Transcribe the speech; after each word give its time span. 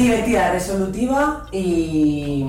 Divertida, 0.00 0.50
resolutiva 0.52 1.46
y 1.52 2.46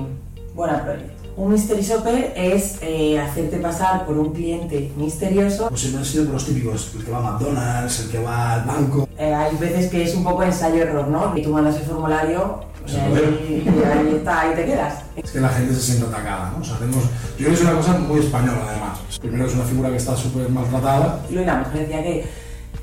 buena 0.54 0.82
proyecto. 0.82 1.12
Un 1.36 1.52
mystery 1.52 1.82
shopper 1.82 2.32
es 2.34 2.78
eh, 2.80 3.20
hacerte 3.20 3.58
pasar 3.58 4.06
por 4.06 4.16
un 4.16 4.32
cliente 4.32 4.90
misterioso. 4.96 5.68
Pues 5.68 5.82
siempre 5.82 6.00
han 6.00 6.06
sido 6.06 6.24
por 6.24 6.34
los 6.34 6.46
típicos, 6.46 6.92
el 6.96 7.04
que 7.04 7.10
va 7.10 7.18
a 7.18 7.32
McDonald's, 7.32 8.00
el 8.00 8.10
que 8.10 8.18
va 8.20 8.54
al 8.54 8.64
banco. 8.64 9.06
Eh, 9.18 9.34
hay 9.34 9.54
veces 9.56 9.90
que 9.90 10.02
es 10.02 10.14
un 10.14 10.24
poco 10.24 10.42
ensayo-error, 10.42 11.08
¿no? 11.08 11.36
Y 11.36 11.42
tú 11.42 11.50
mandas 11.50 11.76
el 11.76 11.82
formulario 11.82 12.60
y 12.86 12.90
Sí, 12.90 12.96
ahí, 12.96 13.62
y 13.64 13.84
ahí 13.86 14.14
está, 14.16 14.40
ahí 14.40 14.54
te 14.56 14.64
quedas. 14.64 14.94
Es 15.14 15.30
que 15.30 15.40
la 15.40 15.48
gente 15.50 15.74
se 15.74 15.80
siente 15.80 16.06
atacada, 16.06 16.52
¿no? 16.52 16.62
O 16.62 16.64
sea, 16.64 16.78
tenemos... 16.78 17.04
Yo 17.04 17.10
creo 17.36 17.48
que 17.48 17.54
es 17.54 17.60
una 17.60 17.74
cosa 17.74 17.98
muy 17.98 18.20
española, 18.20 18.66
además. 18.66 18.98
Primero 19.20 19.46
es 19.46 19.54
una 19.54 19.64
figura 19.64 19.90
que 19.90 19.96
está 19.96 20.16
súper 20.16 20.48
maltratada. 20.48 21.20
Y 21.30 21.34
la 21.34 21.56
mujer 21.56 21.80
decía 21.82 22.02
que, 22.02 22.26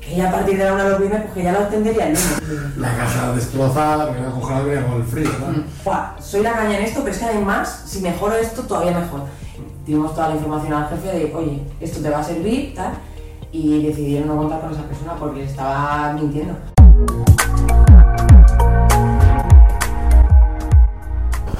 que 0.00 0.14
ella 0.14 0.28
a 0.28 0.32
partir 0.32 0.56
de 0.56 0.64
la 0.64 0.72
una 0.72 0.84
de 0.84 0.90
los 0.90 0.98
viernes, 1.00 1.22
pues 1.22 1.34
que 1.34 1.42
ya 1.42 1.52
la 1.52 1.58
obtendría 1.60 2.06
el 2.06 2.14
lunes. 2.14 2.76
La 2.78 2.96
casa 2.96 3.32
destrozada, 3.34 4.12
que 4.12 4.22
va 4.22 4.28
a 4.28 4.32
congelar 4.32 4.64
venía 4.64 4.86
con 4.86 4.96
el 4.96 5.04
frío, 5.04 5.30
¿no? 5.40 5.62
Buah, 5.84 6.20
soy 6.20 6.42
la 6.42 6.52
caña 6.54 6.78
en 6.78 6.84
esto, 6.84 7.00
pero 7.00 7.12
es 7.12 7.18
que 7.18 7.24
además, 7.26 7.82
si 7.86 8.00
mejoro 8.00 8.34
esto, 8.34 8.62
todavía 8.62 8.98
mejor. 8.98 9.22
Dimos 9.86 10.14
toda 10.14 10.28
la 10.28 10.36
información 10.36 10.72
al 10.72 10.88
jefe 10.88 11.08
de, 11.08 11.34
oye, 11.34 11.62
esto 11.80 12.00
te 12.00 12.08
va 12.08 12.20
a 12.20 12.24
servir, 12.24 12.74
tal, 12.74 12.92
y 13.52 13.86
decidieron 13.86 14.28
no 14.28 14.36
contar 14.36 14.60
con 14.60 14.72
esa 14.72 14.82
persona 14.82 15.14
porque 15.16 15.44
estaba 15.44 16.12
mintiendo. 16.14 16.54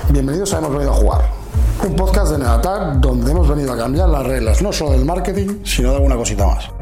Bienvenidos 0.09 0.53
a 0.55 0.59
Hemos 0.59 0.73
Venido 0.73 0.91
a 0.91 0.95
Jugar, 0.95 1.21
un 1.87 1.95
podcast 1.95 2.33
de 2.33 2.39
Neatac 2.39 2.95
donde 2.97 3.31
hemos 3.31 3.49
venido 3.49 3.73
a 3.73 3.77
cambiar 3.77 4.09
las 4.09 4.27
reglas 4.27 4.61
no 4.63 4.73
solo 4.73 4.93
del 4.93 5.05
marketing, 5.05 5.63
sino 5.65 5.91
de 5.91 5.97
alguna 5.97 6.17
cosita 6.17 6.47
más. 6.47 6.80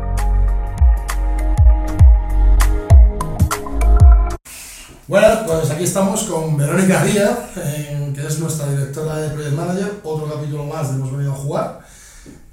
Bueno, 5.09 5.27
pues 5.47 5.71
aquí 5.71 5.85
estamos 5.85 6.25
con 6.25 6.55
Verónica 6.59 7.03
Díaz, 7.03 7.39
eh, 7.57 8.13
que 8.15 8.27
es 8.27 8.39
nuestra 8.41 8.69
directora 8.69 9.17
de 9.17 9.31
Project 9.31 9.55
Manager, 9.55 10.01
otro 10.05 10.29
capítulo 10.31 10.65
más 10.65 10.91
de 10.91 10.97
Hemos 10.97 11.13
Venido 11.13 11.33
a 11.33 11.37
Jugar. 11.37 11.81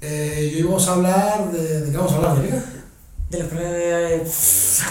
Eh, 0.00 0.52
y 0.54 0.56
hoy 0.56 0.62
vamos 0.62 0.88
a 0.88 0.92
hablar 0.92 1.52
de... 1.52 1.82
¿De 1.82 1.90
qué 1.90 1.96
vamos 1.98 2.12
a 2.14 2.16
hablar, 2.16 2.36
Verónica? 2.36 2.64
De 3.28 3.38
los 3.40 3.48
problemas... 3.48 4.82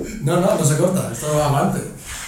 No, 0.22 0.40
no, 0.40 0.54
no 0.54 0.64
se 0.64 0.76
corta, 0.78 1.10
esto 1.12 1.36
va 1.36 1.46
adelante. 1.46 1.80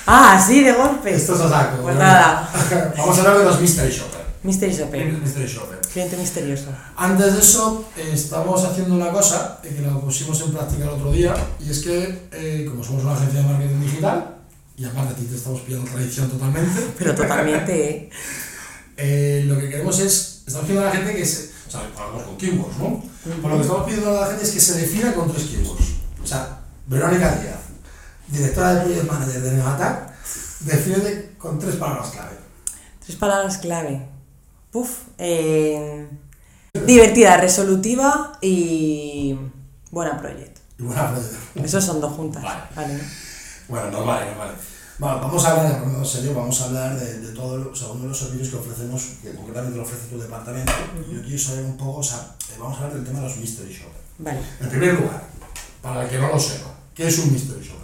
Ah, 0.04 0.44
sí, 0.44 0.64
de 0.64 0.72
golpe. 0.72 1.14
Esto 1.14 1.36
es 1.36 1.40
a 1.40 1.48
saco. 1.48 1.82
Pues 1.82 1.96
nada. 1.96 2.50
Vamos 2.98 3.16
a 3.16 3.20
hablar 3.20 3.38
de 3.38 3.44
los 3.44 3.60
Mystery 3.60 3.90
Shopper. 3.90 4.21
Mystery 4.42 4.72
Shopper. 4.72 5.12
Mystery 5.12 5.46
Shopper. 5.46 5.78
Cliente 5.92 6.16
misterioso. 6.16 6.66
Antes 6.96 7.34
de 7.34 7.38
eso, 7.38 7.84
eh, 7.96 8.10
estamos 8.12 8.64
haciendo 8.64 8.94
una 8.94 9.10
cosa 9.10 9.60
eh, 9.62 9.72
que 9.76 9.82
la 9.82 9.92
pusimos 10.00 10.40
en 10.40 10.52
práctica 10.52 10.84
el 10.84 10.90
otro 10.90 11.12
día, 11.12 11.34
y 11.60 11.70
es 11.70 11.78
que, 11.80 12.28
eh, 12.32 12.66
como 12.68 12.82
somos 12.82 13.04
una 13.04 13.12
agencia 13.12 13.40
de 13.40 13.46
marketing 13.46 13.80
digital, 13.80 14.36
y 14.76 14.84
aparte 14.84 15.12
a 15.12 15.16
ti 15.16 15.26
te 15.26 15.36
estamos 15.36 15.60
pidiendo 15.60 15.88
tradición 15.88 16.28
totalmente, 16.28 16.88
Pero 16.98 17.14
totalmente, 17.14 17.90
¿eh? 17.90 18.10
eh, 18.96 19.44
lo 19.46 19.58
que 19.60 19.68
queremos 19.68 19.98
es, 20.00 20.42
estamos 20.44 20.66
pidiendo 20.66 20.88
a 20.88 20.92
la 20.92 20.96
gente 20.96 21.14
que 21.14 21.24
se, 21.24 21.50
o 21.68 21.70
sea, 21.70 21.80
hablamos 21.96 22.24
con 22.24 22.36
keywords, 22.36 22.78
¿no? 22.78 23.02
Lo 23.26 23.56
que 23.56 23.62
estamos 23.62 23.84
pidiendo 23.84 24.10
a 24.10 24.20
la 24.22 24.26
gente 24.26 24.42
es 24.42 24.50
que 24.50 24.60
se 24.60 24.80
defina 24.80 25.14
con 25.14 25.32
tres 25.32 25.44
keywords. 25.44 25.84
O 26.22 26.26
sea, 26.26 26.58
Verónica 26.88 27.36
Díaz, 27.36 27.60
directora 28.26 28.74
de 28.74 28.80
Project 28.80 29.10
Manager 29.10 29.40
de 29.40 29.52
Negatac, 29.52 30.12
define 30.60 31.30
con 31.38 31.60
tres 31.60 31.76
palabras 31.76 32.10
clave. 32.10 32.36
Tres 33.04 33.16
palabras 33.16 33.58
clave. 33.58 34.11
Puf. 34.72 34.90
eh, 35.18 36.08
divertida, 36.86 37.36
resolutiva 37.36 38.32
y 38.40 39.36
buena 39.90 40.18
proyecto. 40.18 40.60
Y 40.78 40.82
buena 40.82 41.10
proyecto. 41.12 41.36
Esos 41.62 41.84
son 41.84 42.00
dos 42.00 42.12
juntas. 42.14 42.42
Vale. 42.42 42.62
Vale, 42.74 42.94
¿no? 42.94 43.04
Bueno, 43.68 43.90
no 43.90 44.04
vale, 44.06 44.32
no 44.32 44.38
vale. 44.38 44.52
Bueno, 44.98 45.20
vamos 45.20 45.44
a 45.44 45.50
hablar, 45.52 45.82
en 45.84 46.04
serio, 46.06 46.34
vamos 46.34 46.60
a 46.60 46.64
hablar 46.66 46.98
de, 46.98 47.20
de 47.20 47.32
todo, 47.34 47.56
lo- 47.58 47.70
o 47.72 47.74
sea, 47.74 47.88
uno 47.88 48.02
de 48.02 48.08
los 48.08 48.18
servicios 48.18 48.48
que 48.50 48.56
ofrecemos, 48.56 49.02
que 49.22 49.32
concretamente 49.34 49.76
lo 49.76 49.82
ofrece 49.84 50.06
tu 50.08 50.18
departamento. 50.18 50.72
Yo 51.10 51.22
quiero 51.22 51.38
saber 51.38 51.64
un 51.64 51.76
poco, 51.76 51.98
o 51.98 52.02
sea, 52.02 52.18
eh, 52.50 52.56
vamos 52.58 52.74
a 52.78 52.84
hablar 52.84 52.94
del 52.96 53.04
tema 53.04 53.20
de 53.20 53.26
los 53.28 53.36
mystery 53.38 53.72
shoppers. 53.72 54.04
Vale. 54.18 54.38
En 54.60 54.68
primer 54.68 54.94
lugar, 54.94 55.24
para 55.82 56.04
el 56.04 56.08
que 56.10 56.18
no 56.18 56.28
lo 56.28 56.38
sepa, 56.38 56.70
¿qué 56.94 57.08
es 57.08 57.18
un 57.18 57.32
mystery 57.32 57.64
shopper? 57.64 57.81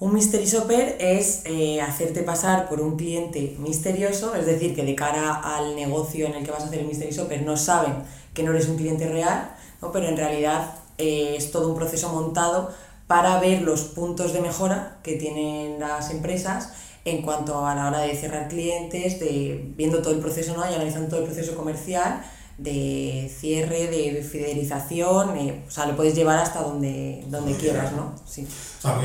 Un 0.00 0.14
mystery 0.14 0.44
shopper 0.44 0.96
es 1.00 1.42
eh, 1.44 1.80
hacerte 1.80 2.22
pasar 2.22 2.68
por 2.68 2.80
un 2.80 2.96
cliente 2.96 3.56
misterioso, 3.58 4.36
es 4.36 4.46
decir, 4.46 4.76
que 4.76 4.84
de 4.84 4.94
cara 4.94 5.34
al 5.34 5.74
negocio 5.74 6.26
en 6.26 6.34
el 6.34 6.44
que 6.44 6.52
vas 6.52 6.62
a 6.62 6.66
hacer 6.66 6.78
el 6.80 6.86
mystery 6.86 7.10
shopper 7.10 7.42
no 7.42 7.56
saben 7.56 7.94
que 8.32 8.44
no 8.44 8.52
eres 8.52 8.68
un 8.68 8.76
cliente 8.76 9.08
real, 9.08 9.50
¿no? 9.82 9.90
pero 9.90 10.06
en 10.06 10.16
realidad 10.16 10.76
eh, 10.98 11.34
es 11.36 11.50
todo 11.50 11.68
un 11.68 11.74
proceso 11.74 12.10
montado 12.10 12.70
para 13.08 13.40
ver 13.40 13.62
los 13.62 13.82
puntos 13.82 14.32
de 14.32 14.40
mejora 14.40 14.98
que 15.02 15.16
tienen 15.16 15.80
las 15.80 16.10
empresas 16.12 16.74
en 17.04 17.22
cuanto 17.22 17.66
a 17.66 17.74
la 17.74 17.88
hora 17.88 18.00
de 18.00 18.14
cerrar 18.14 18.46
clientes, 18.46 19.18
de 19.18 19.72
viendo 19.76 20.00
todo 20.00 20.14
el 20.14 20.20
proceso 20.20 20.56
¿no? 20.56 20.70
y 20.70 20.74
analizando 20.74 21.08
todo 21.08 21.20
el 21.20 21.26
proceso 21.26 21.56
comercial 21.56 22.22
de 22.56 23.32
cierre, 23.36 23.88
de 23.88 24.22
fidelización, 24.22 25.36
eh, 25.38 25.64
o 25.66 25.70
sea, 25.72 25.86
lo 25.86 25.96
puedes 25.96 26.14
llevar 26.14 26.38
hasta 26.38 26.62
donde, 26.62 27.24
donde 27.26 27.54
quieras, 27.54 27.92
¿no? 27.92 28.14
Sí. 28.26 28.46
O 28.78 28.82
sea, 28.82 29.00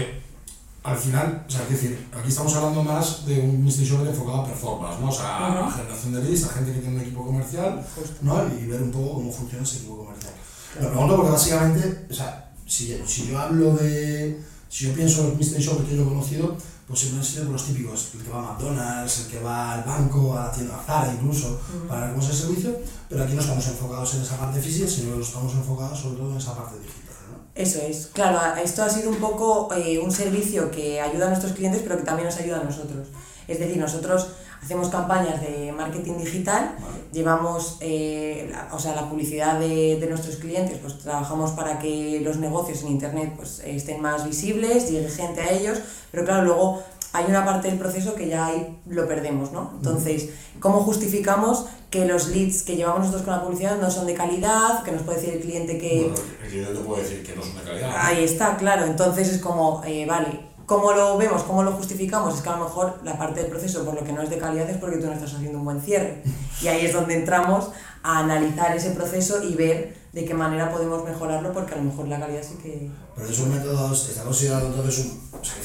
al 0.83 0.97
final, 0.97 1.45
o 1.47 1.49
sea, 1.49 1.63
es 1.63 1.69
decir, 1.69 2.07
aquí 2.11 2.27
estamos 2.27 2.53
hablando 2.55 2.83
más 2.83 3.25
de 3.25 3.39
un 3.39 3.63
mystery 3.63 3.87
shopper 3.87 4.07
enfocado 4.07 4.41
a 4.41 4.47
performance, 4.47 4.99
¿no? 4.99 5.09
O 5.09 5.11
sea, 5.11 5.65
a 5.65 5.71
generación 5.71 6.13
de 6.13 6.23
leads, 6.23 6.43
a 6.43 6.49
gente 6.49 6.73
que 6.73 6.79
tiene 6.79 6.95
un 6.97 7.01
equipo 7.01 7.25
comercial, 7.25 7.85
Justo. 7.95 8.15
¿no? 8.21 8.43
Y 8.59 8.67
ver 8.67 8.81
un 8.81 8.91
poco 8.91 9.13
cómo 9.15 9.31
funciona 9.31 9.63
ese 9.63 9.77
equipo 9.77 9.97
comercial. 10.05 10.33
Lo 10.81 10.89
pregunto 10.89 11.15
porque 11.15 11.31
básicamente, 11.31 12.05
o 12.09 12.13
sea, 12.13 12.51
si, 12.65 13.01
si 13.05 13.27
yo 13.27 13.39
hablo 13.39 13.75
de. 13.75 14.41
Si 14.67 14.87
yo 14.87 14.93
pienso 14.93 15.21
en 15.21 15.29
los 15.29 15.37
mystery 15.37 15.63
shoppers 15.63 15.87
que 15.87 15.95
yo 15.95 16.01
he 16.01 16.07
conocido, 16.07 16.57
pues 16.87 16.99
siempre 16.99 17.19
han 17.19 17.25
sido 17.25 17.45
los 17.45 17.65
típicos: 17.65 18.09
el 18.15 18.23
que 18.23 18.29
va 18.29 18.39
a 18.39 18.53
McDonald's, 18.53 19.19
el 19.19 19.27
que 19.27 19.39
va 19.39 19.73
al 19.75 19.83
banco, 19.83 20.35
a 20.35 20.45
la 20.45 20.51
tienda 20.51 20.83
Zara 20.85 21.13
incluso, 21.13 21.61
para 21.87 22.01
ver 22.01 22.09
cómo 22.11 22.23
es 22.23 22.29
el 22.29 22.35
servicio, 22.35 22.75
pero 23.07 23.23
aquí 23.23 23.33
no 23.35 23.41
estamos 23.41 23.65
enfocados 23.67 24.15
en 24.15 24.21
esa 24.23 24.37
parte 24.37 24.59
física, 24.59 24.89
sino 24.89 25.15
que 25.15 25.21
estamos 25.21 25.53
enfocados 25.53 25.99
sobre 25.99 26.17
todo 26.17 26.31
en 26.31 26.37
esa 26.37 26.55
parte 26.55 26.79
digital. 26.79 27.12
Eso 27.55 27.79
es, 27.81 28.07
claro, 28.07 28.39
esto 28.61 28.81
ha 28.83 28.89
sido 28.89 29.11
un 29.11 29.17
poco 29.17 29.69
eh, 29.75 29.99
un 29.99 30.11
servicio 30.11 30.71
que 30.71 30.99
ayuda 30.99 31.25
a 31.27 31.29
nuestros 31.29 31.53
clientes, 31.53 31.81
pero 31.83 31.97
que 31.97 32.03
también 32.03 32.27
nos 32.27 32.37
ayuda 32.37 32.59
a 32.61 32.63
nosotros. 32.63 33.07
Es 33.47 33.59
decir, 33.59 33.77
nosotros 33.77 34.29
hacemos 34.63 34.87
campañas 34.89 35.39
de 35.41 35.71
marketing 35.71 36.17
digital, 36.17 36.75
Vale. 36.79 36.93
llevamos, 37.11 37.77
eh, 37.81 38.49
la- 38.51 38.73
o 38.73 38.79
sea, 38.79 38.95
la 38.95 39.07
publicidad 39.09 39.59
de, 39.59 39.97
de 39.99 40.07
nuestros 40.07 40.37
clientes, 40.37 40.79
pues 40.81 40.97
trabajamos 40.99 41.51
para 41.51 41.77
que 41.77 42.21
los 42.23 42.37
negocios 42.37 42.81
en 42.83 42.87
Internet 42.87 43.33
pues, 43.35 43.59
estén 43.65 44.01
más 44.01 44.25
visibles, 44.25 44.89
llegue 44.89 45.09
gente 45.09 45.41
a 45.41 45.51
ellos, 45.51 45.79
pero 46.11 46.23
claro, 46.25 46.45
luego 46.45 46.83
hay 47.13 47.25
una 47.25 47.45
parte 47.45 47.69
del 47.69 47.77
proceso 47.77 48.15
que 48.15 48.27
ya 48.27 48.47
ahí 48.47 48.79
lo 48.87 49.07
perdemos, 49.07 49.51
¿no? 49.51 49.71
Entonces, 49.75 50.29
¿cómo 50.59 50.79
justificamos 50.79 51.67
que 51.91 52.05
los 52.07 52.29
leads 52.29 52.63
que 52.63 52.75
llevamos 52.75 53.01
nosotros 53.01 53.21
con 53.21 53.35
la 53.35 53.43
publicidad 53.43 53.77
no 53.79 53.91
son 53.91 54.07
de 54.07 54.15
calidad, 54.15 54.81
que 54.81 54.91
nos 54.91 55.03
puede 55.03 55.19
decir 55.19 55.35
el 55.35 55.41
cliente 55.41 55.77
que... 55.77 56.09
Bueno, 56.09 56.15
el 56.43 56.49
cliente 56.49 56.79
puede 56.79 57.03
decir 57.03 57.23
que 57.23 57.35
no 57.35 57.43
es 57.43 57.51
una 57.51 57.61
calidad. 57.61 57.89
¿no? 57.89 57.97
Ahí 57.97 58.23
está, 58.23 58.57
claro. 58.57 58.85
Entonces 58.85 59.29
es 59.29 59.39
como, 59.39 59.83
eh, 59.85 60.07
vale, 60.07 60.39
¿cómo 60.65 60.91
lo 60.93 61.15
vemos? 61.19 61.43
¿Cómo 61.43 61.61
lo 61.61 61.73
justificamos? 61.73 62.33
Es 62.33 62.41
que 62.41 62.49
a 62.49 62.57
lo 62.57 62.63
mejor 62.63 62.99
la 63.03 63.15
parte 63.15 63.41
del 63.41 63.51
proceso 63.51 63.85
por 63.85 63.93
lo 63.93 64.03
que 64.03 64.11
no 64.11 64.23
es 64.23 64.31
de 64.31 64.39
calidad 64.39 64.67
es 64.67 64.77
porque 64.77 64.97
tú 64.97 65.05
no 65.05 65.13
estás 65.13 65.35
haciendo 65.35 65.59
un 65.59 65.65
buen 65.65 65.81
cierre. 65.81 66.23
Y 66.63 66.67
ahí 66.67 66.83
es 66.83 66.93
donde 66.93 67.13
entramos 67.13 67.69
a 68.01 68.19
analizar 68.19 68.75
ese 68.75 68.89
proceso 68.89 69.43
y 69.43 69.53
ver 69.53 69.95
de 70.13 70.25
qué 70.25 70.33
manera 70.33 70.71
podemos 70.71 71.03
mejorarlo 71.03 71.53
porque 71.53 71.75
a 71.75 71.77
lo 71.77 71.83
mejor 71.83 72.07
la 72.07 72.19
calidad 72.19 72.41
sí 72.41 72.55
que... 72.61 72.89
Pero 73.15 73.27
esos 73.27 73.47
métodos 73.47 74.09
está 74.09 74.23
considerado 74.23 74.65
entonces 74.67 75.05
un. 75.05 75.39
O 75.39 75.43
sea, 75.43 75.55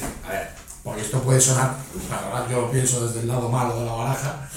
porque 0.88 1.02
esto 1.02 1.20
puede 1.20 1.38
sonar, 1.38 1.76
la 2.08 2.22
verdad 2.22 2.50
yo 2.50 2.70
pienso 2.70 3.06
desde 3.06 3.20
el 3.20 3.28
lado 3.28 3.50
malo 3.50 3.78
de 3.78 3.84
la 3.84 3.92
baraja, 3.92 4.48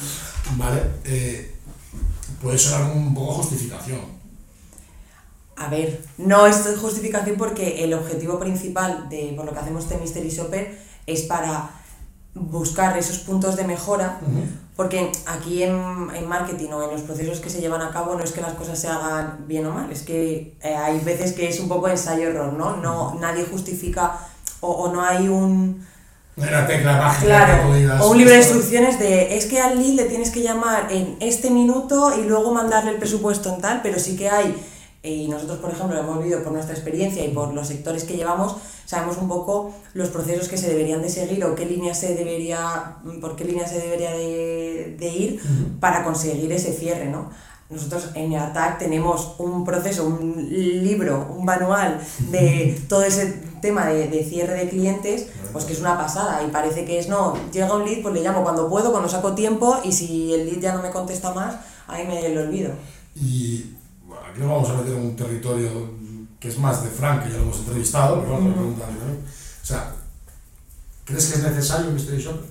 ¿vale? 0.56 0.82
Eh, 1.04 1.58
puede 2.42 2.58
sonar 2.58 2.90
un 2.96 3.14
poco 3.14 3.34
justificación. 3.34 4.00
A 5.58 5.68
ver, 5.68 6.02
no 6.18 6.48
es 6.48 6.66
justificación 6.80 7.36
porque 7.38 7.84
el 7.84 7.94
objetivo 7.94 8.40
principal 8.40 9.10
de 9.10 9.34
por 9.36 9.44
lo 9.44 9.52
que 9.52 9.60
hacemos 9.60 9.84
este 9.84 9.98
Mystery 9.98 10.30
Shopper 10.30 10.80
es 11.06 11.24
para 11.24 11.70
buscar 12.34 12.98
esos 12.98 13.18
puntos 13.20 13.58
de 13.58 13.66
mejora 13.66 14.22
Porque 14.78 15.12
aquí 15.26 15.64
en, 15.64 16.08
en 16.16 16.30
marketing 16.30 16.70
o 16.70 16.82
en 16.82 16.92
los 16.92 17.02
procesos 17.02 17.42
que 17.42 17.50
se 17.50 17.60
llevan 17.60 17.82
a 17.82 17.92
cabo 17.92 18.16
no 18.16 18.24
es 18.24 18.32
que 18.32 18.40
las 18.40 18.54
cosas 18.54 18.80
se 18.80 18.88
hagan 18.88 19.44
bien 19.50 19.66
o 19.66 19.74
mal, 19.74 19.92
es 19.92 20.04
que 20.04 20.56
eh, 20.62 20.76
hay 20.76 20.98
veces 21.02 21.34
que 21.34 21.50
es 21.50 21.60
un 21.60 21.68
poco 21.68 21.90
ensayo-error, 21.90 22.54
¿no? 22.54 22.78
no 22.78 23.16
Nadie 23.16 23.44
justifica 23.44 24.18
o, 24.62 24.72
o 24.72 24.94
no 24.94 25.04
hay 25.04 25.28
un... 25.28 25.91
Una 26.38 26.66
tecla 26.66 26.98
mágica 26.98 27.20
que 27.22 27.26
Claro, 27.28 27.74
digas, 27.74 28.02
o 28.02 28.12
un 28.12 28.18
libro 28.18 28.32
de 28.32 28.40
instrucciones 28.40 28.98
de 29.00 29.36
es 29.38 29.46
que 29.46 29.60
al 29.60 29.78
lead 29.78 29.96
le 29.96 30.06
tienes 30.06 30.32
que 30.32 30.42
llamar 30.42 30.88
en 30.92 31.18
este 31.20 31.50
minuto 31.50 32.18
y 32.18 32.24
luego 32.24 32.54
mandarle 32.54 32.92
el 32.92 32.98
presupuesto 32.98 33.54
en 33.54 33.62
tal, 33.62 33.82
pero 33.84 34.00
sí 34.00 34.16
que 34.16 34.30
hay, 34.30 34.56
eh, 35.04 35.12
y 35.12 35.28
nosotros 35.28 35.60
por 35.60 35.72
ejemplo 35.72 35.96
lo 35.96 36.04
hemos 36.04 36.20
vivido 36.20 36.42
por 36.42 36.54
nuestra 36.54 36.74
experiencia 36.74 37.24
y 37.26 37.30
por 37.30 37.54
los 37.54 37.68
sectores 37.68 38.06
que 38.06 38.16
llevamos, 38.16 38.56
sabemos 38.86 39.18
un 39.18 39.28
poco 39.28 39.74
los 39.94 40.10
procesos 40.10 40.48
que 40.48 40.58
se 40.58 40.70
deberían 40.70 41.02
de 41.02 41.10
seguir 41.10 41.44
o 41.44 41.54
qué 41.54 41.66
línea 41.66 41.94
se 41.94 42.16
debería, 42.16 42.96
por 43.20 43.36
qué 43.36 43.44
línea 43.44 43.68
se 43.68 43.80
debería 43.80 44.12
de, 44.12 44.96
de 44.98 45.08
ir 45.10 45.42
para 45.80 46.04
conseguir 46.04 46.52
ese 46.54 46.72
cierre, 46.72 47.08
¿no? 47.08 47.30
Nosotros 47.72 48.10
en 48.16 48.36
ATAC 48.36 48.80
tenemos 48.80 49.36
un 49.38 49.64
proceso, 49.64 50.06
un 50.06 50.48
libro, 50.50 51.34
un 51.38 51.46
manual 51.46 52.00
de 52.30 52.80
todo 52.90 53.04
ese 53.04 53.42
tema 53.62 53.88
de, 53.88 54.08
de, 54.10 54.24
cierre 54.24 54.54
de 54.56 54.70
clientes, 54.70 55.28
pues 55.54 55.66
que 55.66 55.74
es 55.74 55.80
una 55.80 55.98
pasada 55.98 56.44
y 56.44 56.52
parece 56.52 56.84
que 56.84 57.00
es, 57.00 57.08
no, 57.08 57.36
llega 57.52 57.74
un 57.74 57.86
lead, 57.86 58.02
pues 58.02 58.14
le 58.14 58.22
llamo 58.22 58.44
cuando 58.44 58.70
puedo, 58.70 58.92
cuando 58.92 59.08
saco 59.08 59.34
tiempo 59.34 59.80
y 59.84 59.92
si 59.92 60.34
el 60.34 60.46
lead 60.46 60.60
ya 60.60 60.74
no 60.74 60.82
me 60.82 60.90
contesta 60.90 61.34
más, 61.34 61.56
ahí 61.88 62.06
me 62.06 62.30
lo 62.30 62.42
olvido. 62.42 62.72
Y 63.16 63.74
bueno, 64.06 64.24
aquí 64.30 64.40
nos 64.40 64.50
vamos 64.50 64.70
a 64.70 64.74
meter 64.74 64.94
en 64.94 65.02
un 65.02 65.16
territorio 65.16 65.70
que 66.40 66.48
es 66.48 66.58
más 66.58 66.84
de 66.84 66.90
Frank, 66.90 67.24
que 67.24 67.30
ya 67.30 67.38
lo 67.38 67.44
hemos 67.44 67.60
entrevistado, 67.60 68.20
pero 68.20 68.34
vamos 68.34 68.58
a 68.58 68.64
O 68.64 69.66
sea, 69.66 69.96
¿crees 71.06 71.28
que 71.28 71.38
es 71.38 71.44
necesario 71.44 71.88
un 71.88 71.94
Mystery 71.94 72.22
Shopper? 72.22 72.50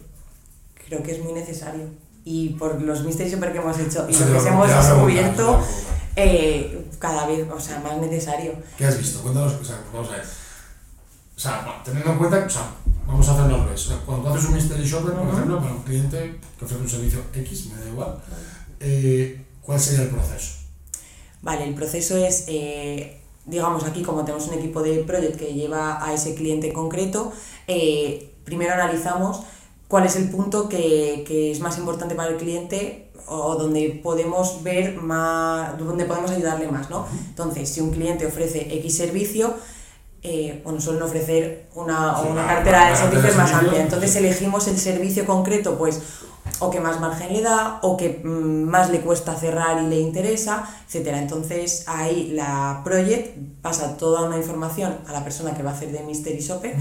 Creo 0.87 1.03
que 1.03 1.13
es 1.13 1.25
muy 1.25 1.33
necesario. 1.33 1.89
Y 2.25 2.51
por 2.51 2.81
los 2.83 3.03
Mystery 3.05 3.31
Shopper 3.31 3.53
que 3.53 3.59
hemos 3.59 3.79
hecho 3.79 4.07
y 4.09 4.15
lo 4.15 4.43
que 4.43 4.49
hemos 4.49 4.69
descubierto, 4.69 5.61
eh, 6.17 6.87
cada 6.99 7.27
vez, 7.27 7.47
o 7.51 7.59
sea, 7.59 7.81
más 7.81 7.97
necesario. 7.99 8.53
¿Qué 8.77 8.85
has 8.85 8.99
visto? 8.99 9.21
Cuéntanos, 9.23 9.55
o 9.55 9.65
sea, 9.65 9.81
vamos 9.93 10.09
a 10.11 10.17
ver. 10.17 10.25
O 11.37 11.41
sea, 11.41 11.83
teniendo 11.85 12.13
en 12.13 12.19
cuenta, 12.19 12.45
o 12.45 12.51
sea, 12.51 12.71
vamos 13.07 13.27
a 13.29 13.33
hacerlo 13.33 13.55
al 13.55 13.65
revés. 13.65 13.87
O 13.87 13.89
sea, 13.89 13.97
cuando 14.05 14.29
tú 14.29 14.35
haces 14.35 14.49
un 14.49 14.55
Mystery 14.55 14.85
Shopper, 14.85 15.15
por 15.15 15.29
ejemplo, 15.35 15.59
para 15.59 15.73
un 15.73 15.83
cliente 15.83 16.39
que 16.59 16.65
ofrece 16.65 16.83
un 16.83 16.89
servicio 16.89 17.21
X, 17.35 17.67
me 17.67 17.81
da 17.83 17.89
igual, 17.89 18.23
eh, 18.81 19.45
¿cuál 19.63 19.81
sería 19.81 20.03
el 20.03 20.11
proceso? 20.11 20.61
Vale, 21.43 21.67
el 21.67 21.75
proceso 21.75 22.17
es, 22.17 22.45
eh, 22.49 23.21
digamos 23.47 23.85
aquí 23.85 24.03
como 24.03 24.25
tenemos 24.25 24.47
un 24.49 24.55
equipo 24.55 24.83
de 24.83 24.99
project 25.05 25.37
que 25.37 25.55
lleva 25.55 26.05
a 26.05 26.13
ese 26.13 26.35
cliente 26.35 26.73
concreto, 26.73 27.33
eh, 27.67 28.35
primero 28.45 28.75
analizamos 28.75 29.41
cuál 29.91 30.07
es 30.07 30.15
el 30.15 30.31
punto 30.31 30.69
que, 30.69 31.25
que, 31.27 31.51
es 31.51 31.59
más 31.59 31.77
importante 31.77 32.15
para 32.15 32.31
el 32.31 32.37
cliente 32.37 33.11
o 33.27 33.57
donde 33.57 34.01
podemos 34.03 34.63
ver 34.63 34.95
más, 34.95 35.77
donde 35.77 36.05
podemos 36.05 36.31
ayudarle 36.31 36.69
más, 36.69 36.89
¿no? 36.91 37.07
Entonces, 37.29 37.69
si 37.69 37.81
un 37.81 37.91
cliente 37.91 38.25
ofrece 38.25 38.73
X 38.77 38.97
servicio, 38.97 39.53
eh, 40.23 40.61
bueno, 40.63 40.81
suelen 40.81 41.03
ofrecer 41.03 41.69
una, 41.75 42.21
una 42.21 42.47
cartera 42.47 42.91
de 42.91 42.97
servicios 42.97 43.37
más 43.37 43.53
amplia. 43.53 43.83
Entonces 43.83 44.15
elegimos 44.15 44.69
el 44.69 44.79
servicio 44.79 45.27
concreto, 45.27 45.77
pues 45.77 46.01
o 46.61 46.71
que 46.71 46.79
más 46.79 47.01
margen 47.01 47.33
le 47.33 47.43
da, 47.43 47.81
o 47.83 47.97
que 47.97 48.21
mm, 48.23 48.65
más 48.69 48.91
le 48.91 49.01
cuesta 49.01 49.35
cerrar 49.35 49.83
y 49.83 49.87
le 49.89 49.99
interesa, 49.99 50.69
etcétera. 50.87 51.19
Entonces 51.21 51.83
ahí 51.89 52.31
la 52.33 52.83
project 52.85 53.37
pasa 53.61 53.97
toda 53.97 54.23
una 54.23 54.37
información 54.37 54.99
a 55.09 55.13
la 55.13 55.25
persona 55.25 55.53
que 55.55 55.65
va 55.65 55.71
a 55.71 55.75
hacer 55.75 55.91
de 55.91 56.05
Mystery 56.05 56.39
Shopper 56.39 56.77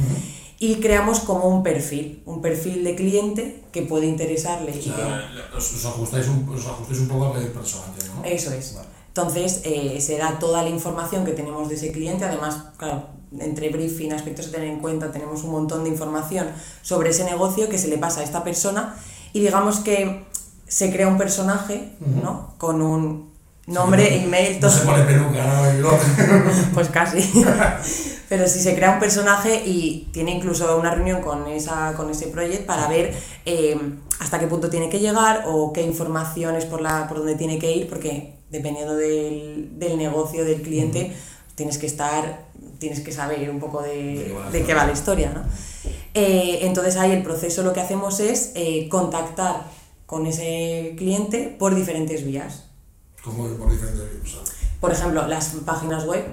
y 0.60 0.76
creamos 0.76 1.22
como 1.22 1.48
un 1.48 1.64
perfil, 1.64 2.22
un 2.26 2.42
perfil 2.42 2.84
de 2.84 2.96
cliente 2.96 3.64
que 3.72 3.84
puede 3.84 4.08
interesarle. 4.08 4.78
O 4.78 4.82
sea, 4.82 5.32
os, 5.56 5.86
ajustáis 5.86 6.28
un, 6.28 6.48
os 6.50 6.66
ajustáis 6.66 7.00
un 7.00 7.08
poco 7.08 7.34
a 7.34 7.38
la 7.38 7.48
persona, 7.48 7.86
¿no? 8.16 8.24
Eso 8.26 8.52
es. 8.52 8.78
Entonces 9.08 9.62
eh, 9.64 10.00
se 10.02 10.18
da 10.18 10.38
toda 10.38 10.62
la 10.62 10.70
información 10.70 11.26
que 11.26 11.32
tenemos 11.32 11.70
de 11.70 11.76
ese 11.76 11.92
cliente, 11.92 12.26
además, 12.26 12.58
claro, 12.78 13.08
entre 13.40 13.70
briefing, 13.70 14.12
aspectos 14.12 14.48
a 14.48 14.52
tener 14.52 14.68
en 14.68 14.80
cuenta, 14.80 15.12
tenemos 15.12 15.44
un 15.44 15.52
montón 15.52 15.84
de 15.84 15.90
información 15.90 16.48
sobre 16.82 17.12
ese 17.12 17.24
negocio 17.24 17.70
que 17.70 17.78
se 17.78 17.88
le 17.88 17.98
pasa 17.98 18.22
a 18.22 18.24
esta 18.24 18.44
persona 18.44 18.96
y 19.34 19.40
digamos 19.40 19.80
que 19.80 20.26
se 20.68 20.92
crea 20.92 21.08
un 21.08 21.18
personaje, 21.18 21.94
¿no? 22.22 22.54
Con 22.58 22.82
un 22.82 23.30
nombre, 23.69 24.16
email, 24.24 24.60
todo. 24.60 24.71
No 24.71 24.77
se 24.77 24.86
pone 24.86 25.04
peluca, 25.04 25.74
¿no? 25.80 25.89
pues 26.74 26.89
casi. 26.89 27.19
Pero 28.30 28.48
si 28.48 28.60
se 28.60 28.75
crea 28.75 28.92
un 28.92 29.00
personaje 29.00 29.63
y 29.66 30.10
tiene 30.12 30.31
incluso 30.31 30.77
una 30.77 30.94
reunión 30.94 31.21
con, 31.21 31.48
esa, 31.48 31.94
con 31.94 32.12
ese 32.12 32.27
proyecto 32.27 32.68
para 32.68 32.88
ver 32.88 33.12
eh, 33.45 33.75
hasta 34.19 34.39
qué 34.39 34.45
punto 34.45 34.69
tiene 34.69 34.88
que 34.88 35.00
llegar 35.00 35.45
o 35.48 35.74
qué 35.74 35.81
informaciones 35.81 36.66
por, 36.66 36.81
la, 36.81 37.07
por 37.07 37.18
donde 37.18 37.36
tiene 37.36 37.57
que 37.57 37.71
ir, 37.71 37.89
porque 37.89 38.36
dependiendo 38.51 38.95
del, 38.95 39.80
del 39.80 39.98
negocio 39.98 40.45
del 40.45 40.62
cliente, 40.62 41.12
tienes 41.56 41.80
que 41.80 41.88
estar, 41.88 42.45
tienes 42.77 43.00
que 43.00 43.12
saber 43.12 43.50
un 43.50 43.60
poco 43.60 43.81
de, 43.81 44.36
de 44.51 44.63
qué 44.63 44.74
va 44.75 44.86
la 44.86 44.94
historia, 44.94 45.31
¿no? 45.33 45.42
Eh, 46.13 46.60
entonces 46.62 46.98
ahí 46.98 47.12
el 47.12 47.24
proceso 47.24 47.63
lo 47.63 47.74
que 47.74 47.81
hacemos 47.81 48.19
es 48.19 48.51
eh, 48.56 48.88
contactar 48.89 49.63
con 50.06 50.25
ese 50.25 50.94
cliente 50.98 51.56
por 51.60 51.75
diferentes 51.75 52.25
vías. 52.25 52.69
¿Cómo 53.24 53.48
por 53.50 53.71
diferentes 53.71 54.24
vías? 54.24 54.38
Por 54.80 54.92
ejemplo, 54.92 55.27
las 55.27 55.48
páginas 55.66 56.06
web 56.06 56.24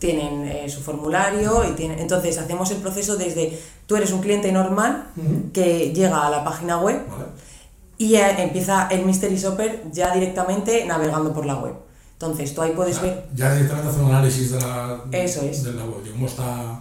tienen 0.00 0.48
eh, 0.48 0.68
su 0.68 0.80
formulario 0.80 1.64
y 1.68 1.72
tienen, 1.74 2.00
entonces 2.00 2.36
hacemos 2.38 2.70
el 2.72 2.78
proceso 2.78 3.16
desde 3.16 3.56
tú 3.86 3.94
eres 3.94 4.10
un 4.10 4.20
cliente 4.20 4.50
normal 4.50 5.06
que 5.52 5.92
llega 5.92 6.26
a 6.26 6.30
la 6.30 6.42
página 6.42 6.80
web 6.80 7.00
y 7.96 8.16
empieza 8.16 8.88
el 8.88 9.04
Mystery 9.06 9.36
Shopper 9.36 9.84
ya 9.92 10.12
directamente 10.12 10.84
navegando 10.84 11.32
por 11.32 11.46
la 11.46 11.54
web. 11.54 11.74
Entonces 12.14 12.52
tú 12.54 12.62
ahí 12.62 12.72
puedes 12.72 13.00
ver... 13.00 13.26
Ya 13.34 13.52
directamente 13.54 13.90
hacer 13.90 14.02
un 14.02 14.10
análisis 14.10 14.50
de 14.52 14.60
la, 14.60 15.00
Eso 15.12 15.42
es. 15.42 15.62
de 15.62 15.72
la 15.74 15.84
web, 15.84 16.02
de 16.02 16.10
cómo 16.10 16.26
está 16.26 16.80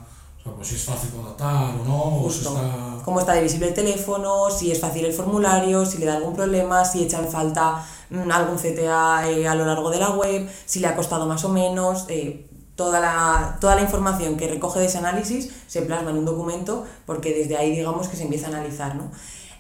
pues 0.51 0.67
si 0.67 0.75
es 0.75 0.83
fácil 0.83 1.09
contactar 1.11 1.73
o 1.79 1.83
no, 1.85 2.25
o 2.25 2.29
si 2.29 2.39
está... 2.39 2.99
Cómo 3.05 3.19
está 3.19 3.33
de 3.33 3.43
visible 3.43 3.69
el 3.69 3.73
teléfono, 3.73 4.49
si 4.49 4.71
es 4.71 4.79
fácil 4.79 5.05
el 5.05 5.13
formulario, 5.13 5.85
si 5.85 5.97
le 5.97 6.05
da 6.05 6.17
algún 6.17 6.35
problema, 6.35 6.83
si 6.83 7.03
echa 7.03 7.19
en 7.19 7.29
falta 7.29 7.85
mm, 8.09 8.29
algún 8.31 8.57
CTA 8.57 9.29
eh, 9.29 9.47
a 9.47 9.55
lo 9.55 9.65
largo 9.65 9.89
de 9.89 9.99
la 9.99 10.11
web, 10.11 10.49
si 10.65 10.79
le 10.79 10.87
ha 10.87 10.95
costado 10.95 11.25
más 11.25 11.43
o 11.45 11.49
menos. 11.49 12.05
Eh, 12.09 12.47
toda, 12.75 12.99
la, 12.99 13.57
toda 13.61 13.75
la 13.75 13.81
información 13.81 14.35
que 14.35 14.47
recoge 14.47 14.79
de 14.79 14.87
ese 14.87 14.97
análisis 14.97 15.51
se 15.67 15.81
plasma 15.83 16.09
en 16.09 16.17
un 16.17 16.25
documento 16.25 16.85
porque 17.05 17.33
desde 17.33 17.55
ahí 17.55 17.71
digamos 17.75 18.07
que 18.07 18.17
se 18.17 18.23
empieza 18.23 18.47
a 18.47 18.49
analizar. 18.49 18.95
¿no? 18.95 19.11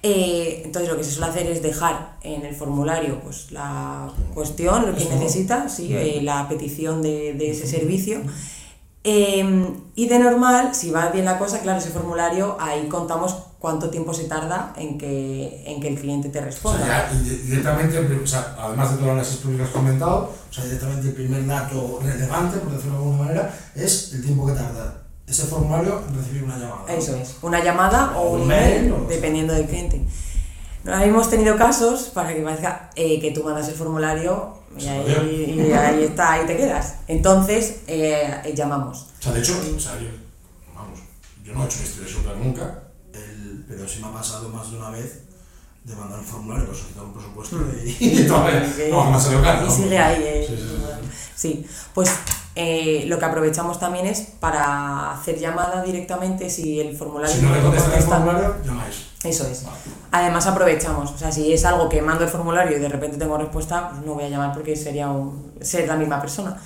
Eh, 0.01 0.63
entonces 0.65 0.89
lo 0.89 0.97
que 0.97 1.03
se 1.03 1.11
suele 1.11 1.31
hacer 1.31 1.47
es 1.47 1.61
dejar 1.61 2.17
en 2.23 2.43
el 2.43 2.55
formulario 2.55 3.21
pues, 3.21 3.51
la 3.51 4.11
cuestión, 4.33 4.85
lo 4.85 4.95
que 4.95 5.05
necesita, 5.05 5.69
sí, 5.69 6.19
la 6.21 6.49
petición 6.49 7.01
de, 7.01 7.33
de 7.33 7.51
ese 7.51 7.67
servicio. 7.67 8.21
Em, 9.05 9.81
y 9.95 10.07
de 10.07 10.17
normal, 10.17 10.73
si 10.73 10.89
va 10.89 11.09
bien 11.09 11.25
la 11.25 11.37
cosa, 11.37 11.59
claro, 11.59 11.79
ese 11.79 11.89
formulario, 11.89 12.55
ahí 12.59 12.87
contamos 12.87 13.35
cuánto 13.59 13.89
tiempo 13.89 14.13
se 14.13 14.25
tarda 14.25 14.73
en 14.77 14.97
que, 14.97 15.63
en 15.65 15.81
que 15.81 15.89
el 15.89 15.99
cliente 15.99 16.29
te 16.29 16.39
responda. 16.39 16.81
O 16.81 16.85
sea, 16.85 17.11
directamente, 17.11 17.99
o 17.99 18.27
sea, 18.27 18.55
además 18.57 18.91
de 18.91 18.97
todas 18.97 19.17
las 19.17 19.27
análisis 19.27 19.57
que 19.57 19.63
has 19.63 19.69
comentado, 19.69 20.31
o 20.49 20.53
sea, 20.53 20.63
directamente 20.63 21.09
el 21.09 21.13
primer 21.13 21.45
dato 21.45 21.99
relevante, 22.01 22.59
por 22.59 22.71
decirlo 22.71 22.97
de 22.97 23.03
alguna 23.03 23.23
manera, 23.23 23.53
es 23.75 24.13
el 24.13 24.23
tiempo 24.23 24.45
que 24.45 24.53
tarda 24.53 25.03
ese 25.27 25.43
formulario 25.43 26.01
en 26.07 26.15
recibir 26.17 26.43
una 26.43 26.57
llamada. 26.57 26.93
Eso 26.93 27.15
es, 27.15 27.35
una 27.41 27.61
llamada 27.61 28.17
o, 28.17 28.35
un 28.35 28.43
email, 28.43 28.93
dependiendo 29.09 29.53
del 29.53 29.65
cliente. 29.65 30.01
hemos 30.85 31.29
tenido 31.29 31.57
casos, 31.57 32.03
para 32.13 32.33
que 32.33 32.41
parezca, 32.41 32.89
eh, 32.95 33.19
que 33.19 33.31
tú 33.31 33.43
mandas 33.43 33.67
el 33.67 33.75
formulario 33.75 34.62
y 34.77 34.87
ahí, 34.87 36.03
está, 36.03 36.33
ahí 36.33 36.45
te 36.45 36.57
quedas. 36.57 36.95
Entonces, 37.07 37.81
eh, 37.87 38.53
llamamos. 38.55 39.07
O 39.19 39.23
sea, 39.23 39.31
de 39.33 39.39
hecho, 39.39 39.53
o 39.53 39.79
sea, 39.79 39.99
yo, 39.99 40.09
vamos, 40.75 40.99
yo 41.43 41.53
no 41.53 41.63
he 41.63 41.65
hecho 41.65 41.79
Shopper 42.05 42.37
nunca, 42.37 42.83
el, 43.13 43.65
pero 43.67 43.87
sí 43.87 44.01
me 44.01 44.07
ha 44.07 44.13
pasado 44.13 44.49
más 44.49 44.71
de 44.71 44.77
una 44.77 44.89
vez 44.89 45.21
de 45.83 45.95
mandar 45.95 46.19
un 46.19 46.25
formulario 46.25 46.65
para 46.65 46.77
solicitar 46.77 47.03
un 47.03 47.13
presupuesto 47.13 47.55
mm. 47.57 47.71
y, 47.85 48.21
y 48.21 48.27
todavía 48.27 48.61
no, 48.89 49.11
me 49.11 49.49
ha 49.49 49.65
Y 49.65 49.69
sigue 49.71 49.97
ahí. 49.97 50.23
Eh. 50.23 50.45
Sí, 50.47 50.57
sí, 50.57 50.67
sí. 51.35 51.67
pues 51.93 52.09
eh, 52.55 53.05
lo 53.07 53.17
que 53.19 53.25
aprovechamos 53.25 53.79
también 53.79 54.05
es 54.05 54.21
para 54.39 55.11
hacer 55.11 55.39
llamada 55.39 55.83
directamente 55.83 56.49
si 56.49 56.79
el 56.79 56.95
formulario... 56.95 57.35
Si 57.35 57.41
no 57.41 57.53
le 57.53 57.61
contestan 57.61 57.93
el 57.93 58.03
formulario, 58.03 58.55
llamáis. 58.63 59.12
Eso 59.23 59.47
es. 59.47 59.63
Además 60.11 60.45
aprovechamos, 60.47 61.11
o 61.11 61.17
sea, 61.17 61.31
si 61.31 61.53
es 61.53 61.63
algo 61.63 61.87
que 61.87 62.01
mando 62.01 62.25
el 62.25 62.29
formulario 62.29 62.77
y 62.77 62.79
de 62.79 62.89
repente 62.89 63.17
tengo 63.17 63.37
respuesta, 63.37 63.89
pues 63.89 64.05
no 64.05 64.15
voy 64.15 64.25
a 64.25 64.29
llamar 64.29 64.53
porque 64.53 64.75
sería 64.75 65.09
un, 65.09 65.53
ser 65.61 65.87
la 65.87 65.95
misma 65.95 66.19
persona. 66.19 66.59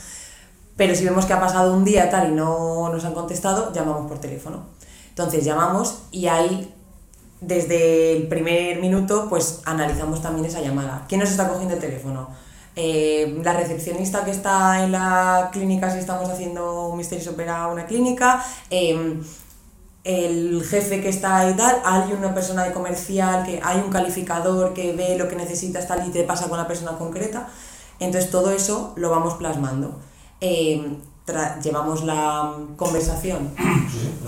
Pero 0.76 0.96
si 0.96 1.06
vemos 1.06 1.26
que 1.26 1.34
ha 1.34 1.40
pasado 1.40 1.74
un 1.74 1.84
día 1.84 2.10
tal 2.10 2.30
y 2.30 2.32
no 2.34 2.90
nos 2.90 3.06
han 3.06 3.14
contestado, 3.14 3.72
llamamos 3.74 4.08
por 4.08 4.20
teléfono. 4.20 4.66
Entonces 5.10 5.44
llamamos 5.44 6.04
y 6.12 6.28
ahí, 6.28 6.74
desde 7.42 8.18
el 8.18 8.28
primer 8.28 8.80
minuto, 8.80 9.28
pues 9.30 9.62
analizamos 9.66 10.22
también 10.22 10.46
esa 10.46 10.62
llamada. 10.62 11.06
¿Quién 11.08 11.22
nos 11.22 11.30
está 11.30 11.48
cogiendo 11.48 11.76
el 11.76 11.80
teléfono? 11.80 12.30
Eh, 12.76 13.40
la 13.44 13.54
recepcionista 13.54 14.24
que 14.24 14.30
está 14.30 14.84
en 14.84 14.92
la 14.92 15.50
clínica 15.52 15.92
si 15.92 15.98
estamos 15.98 16.30
haciendo 16.30 16.90
un 16.90 16.98
Mystery 16.98 17.28
Opera 17.28 17.68
una 17.68 17.88
clínica, 17.88 18.44
eh, 18.70 19.20
el 20.08 20.64
jefe 20.64 21.02
que 21.02 21.10
está 21.10 21.40
ahí 21.40 21.54
tal, 21.56 21.82
hay 21.84 22.14
una 22.14 22.34
persona 22.34 22.64
de 22.64 22.72
comercial, 22.72 23.46
que 23.46 23.60
hay 23.62 23.82
un 23.82 23.92
calificador 23.92 24.74
que 24.74 24.94
ve 24.94 25.18
lo 25.18 25.28
que 25.28 25.36
necesitas 25.36 25.86
tal 25.86 26.08
y 26.08 26.12
te 26.12 26.24
pasa 26.24 26.48
con 26.48 26.58
la 26.58 26.66
persona 26.66 26.94
concreta. 26.98 27.50
Entonces 28.00 28.32
todo 28.32 28.52
eso 28.52 28.94
lo 28.96 29.10
vamos 29.10 29.34
plasmando. 29.34 30.00
Em, 30.40 30.96
llevamos 31.62 32.06
la 32.06 32.56
conversación 32.78 33.54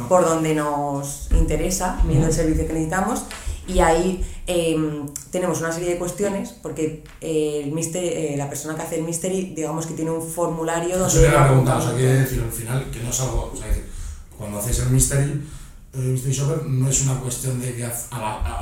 por 0.09 0.25
donde 0.25 0.53
nos 0.53 1.29
interesa, 1.31 2.01
viendo 2.03 2.27
el 2.27 2.33
servicio 2.33 2.67
que 2.67 2.73
necesitamos, 2.73 3.23
y 3.65 3.79
ahí 3.79 4.25
em, 4.47 5.05
tenemos 5.31 5.61
una 5.61 5.71
serie 5.71 5.91
de 5.91 5.97
cuestiones, 5.97 6.51
porque 6.61 7.05
el 7.21 7.73
eh, 7.93 8.35
la 8.35 8.49
persona 8.49 8.75
que 8.75 8.81
hace 8.81 8.97
el 8.97 9.05
mystery, 9.05 9.53
digamos 9.55 9.85
que 9.85 9.93
tiene 9.93 10.11
un 10.11 10.27
formulario 10.27 10.97
donde... 10.97 11.13
Eso 11.13 11.25
era 11.25 11.47
pregunta, 11.47 11.77
o 11.77 11.81
sea, 11.81 11.93
quiere 11.93 12.15
decir 12.15 12.41
al 12.41 12.51
final 12.51 12.91
que 12.91 13.01
no 13.01 13.11
es 13.11 13.19
algo, 13.21 13.51
o 13.53 13.55
sea, 13.55 13.67
cuando 14.37 14.59
hacéis 14.59 14.79
el 14.79 14.89
mystery, 14.89 15.41
el 15.93 15.99
Mystery 16.01 16.33
Shopper 16.33 16.65
no 16.65 16.89
es 16.89 17.01
una 17.01 17.19
cuestión 17.19 17.59
de 17.59 17.75
que 17.75 17.83
al, 17.85 17.91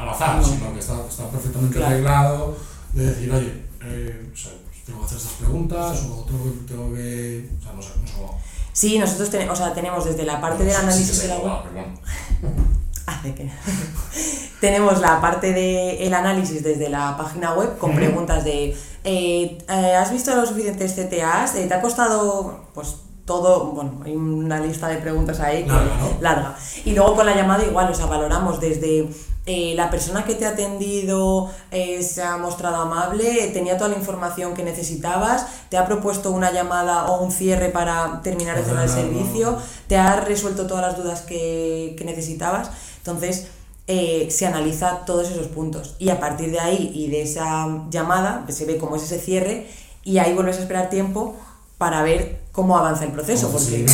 azar, 0.09 0.43
sino 0.43 0.73
que 0.73 0.79
está, 0.79 0.95
está 1.07 1.29
perfectamente 1.29 1.83
arreglado, 1.83 2.55
de 2.93 3.05
decir, 3.05 3.31
oye, 3.31 3.63
eh, 3.83 4.31
o 4.33 4.37
sea, 4.37 4.51
tengo 4.85 4.99
que 4.99 5.05
hacer 5.05 5.17
estas 5.17 5.33
preguntas 5.33 5.99
o 6.09 6.23
tengo 6.25 6.43
que, 6.45 6.67
tengo 6.67 6.93
que 6.93 7.49
o 7.59 7.63
sea, 7.63 7.73
no 7.73 7.81
sé, 7.81 7.89
no 8.01 8.07
sé 8.07 8.13
cómo. 8.15 8.39
Sí, 8.71 8.99
nosotros 8.99 9.29
ten- 9.29 9.49
o 9.49 9.55
sea, 9.55 9.73
tenemos 9.73 10.05
desde 10.05 10.23
la 10.23 10.39
parte 10.39 10.63
del 10.63 10.71
Sí, 10.73 10.77
sí 10.79 10.83
análisis 10.85 11.15
sé 11.17 11.21
de 11.23 11.33
la 11.33 11.39
web. 11.39 11.51
Hace 13.07 13.33
que. 13.35 13.49
Tenemos 14.61 14.99
la 14.99 15.21
parte 15.21 15.53
del 15.53 16.13
análisis 16.13 16.63
desde 16.63 16.89
la 16.89 17.15
página 17.17 17.53
web 17.53 17.77
con 17.77 17.95
preguntas 17.95 18.43
de 18.43 18.75
eh, 19.03 19.57
eh, 19.69 19.95
¿has 19.95 20.11
visto 20.11 20.35
los 20.35 20.49
suficientes 20.49 20.93
CTAs? 20.93 21.55
Eh, 21.55 21.67
¿Te 21.67 21.73
ha 21.75 21.81
costado 21.81 22.65
pues 22.73 22.95
todo? 23.27 23.65
Bueno, 23.73 24.01
hay 24.03 24.15
una 24.15 24.59
lista 24.59 24.87
de 24.87 24.97
preguntas 24.97 25.39
ahí 25.39 25.63
que- 25.63 25.69
Larga, 25.69 25.97
¿no? 25.99 26.21
larga. 26.21 26.55
Y 26.85 26.93
luego 26.93 27.15
con 27.15 27.27
la 27.27 27.35
llamada 27.35 27.63
igual, 27.63 27.91
o 27.91 27.93
sea, 27.93 28.07
valoramos 28.07 28.59
desde 28.59 29.07
eh, 29.45 29.73
la 29.75 29.89
persona 29.89 30.25
que 30.25 30.33
te 30.35 30.45
ha 30.45 30.49
atendido 30.49 31.49
eh, 31.71 32.01
se 32.03 32.21
ha 32.23 32.37
mostrado 32.37 32.77
amable, 32.77 33.47
tenía 33.53 33.77
toda 33.77 33.89
la 33.91 33.95
información 33.97 34.53
que 34.55 34.63
necesitabas, 34.63 35.45
te 35.69 35.77
ha 35.77 35.85
propuesto 35.85 36.31
una 36.31 36.51
llamada 36.51 37.05
o 37.05 37.21
un 37.23 37.31
cierre 37.31 37.69
para 37.69 38.21
terminar 38.23 38.57
de 38.57 38.63
cerrar 38.63 38.83
el 38.85 38.89
¿no? 38.89 38.95
servicio, 38.95 39.57
te 39.87 39.97
ha 39.97 40.19
resuelto 40.21 40.65
todas 40.67 40.83
las 40.85 40.97
dudas 40.97 41.21
que, 41.21 41.95
que 41.97 42.03
necesitabas. 42.03 42.71
Entonces, 42.97 43.47
eh, 43.87 44.27
se 44.31 44.45
analiza 44.45 45.05
todos 45.05 45.29
esos 45.29 45.47
puntos. 45.47 45.95
Y 45.97 46.09
a 46.09 46.19
partir 46.19 46.51
de 46.51 46.59
ahí 46.59 46.91
y 46.93 47.07
de 47.09 47.21
esa 47.21 47.85
llamada, 47.89 48.41
pues, 48.43 48.57
se 48.57 48.65
ve 48.65 48.77
cómo 48.77 48.97
es 48.97 49.03
ese 49.03 49.19
cierre 49.19 49.65
y 50.03 50.17
ahí 50.17 50.33
vuelves 50.33 50.57
a 50.57 50.61
esperar 50.61 50.89
tiempo 50.89 51.35
para 51.77 52.01
ver 52.03 52.41
cómo 52.57 52.75
avanza 52.75 53.03
el 53.05 53.11
proceso. 53.11 53.51
Porque, 53.51 53.85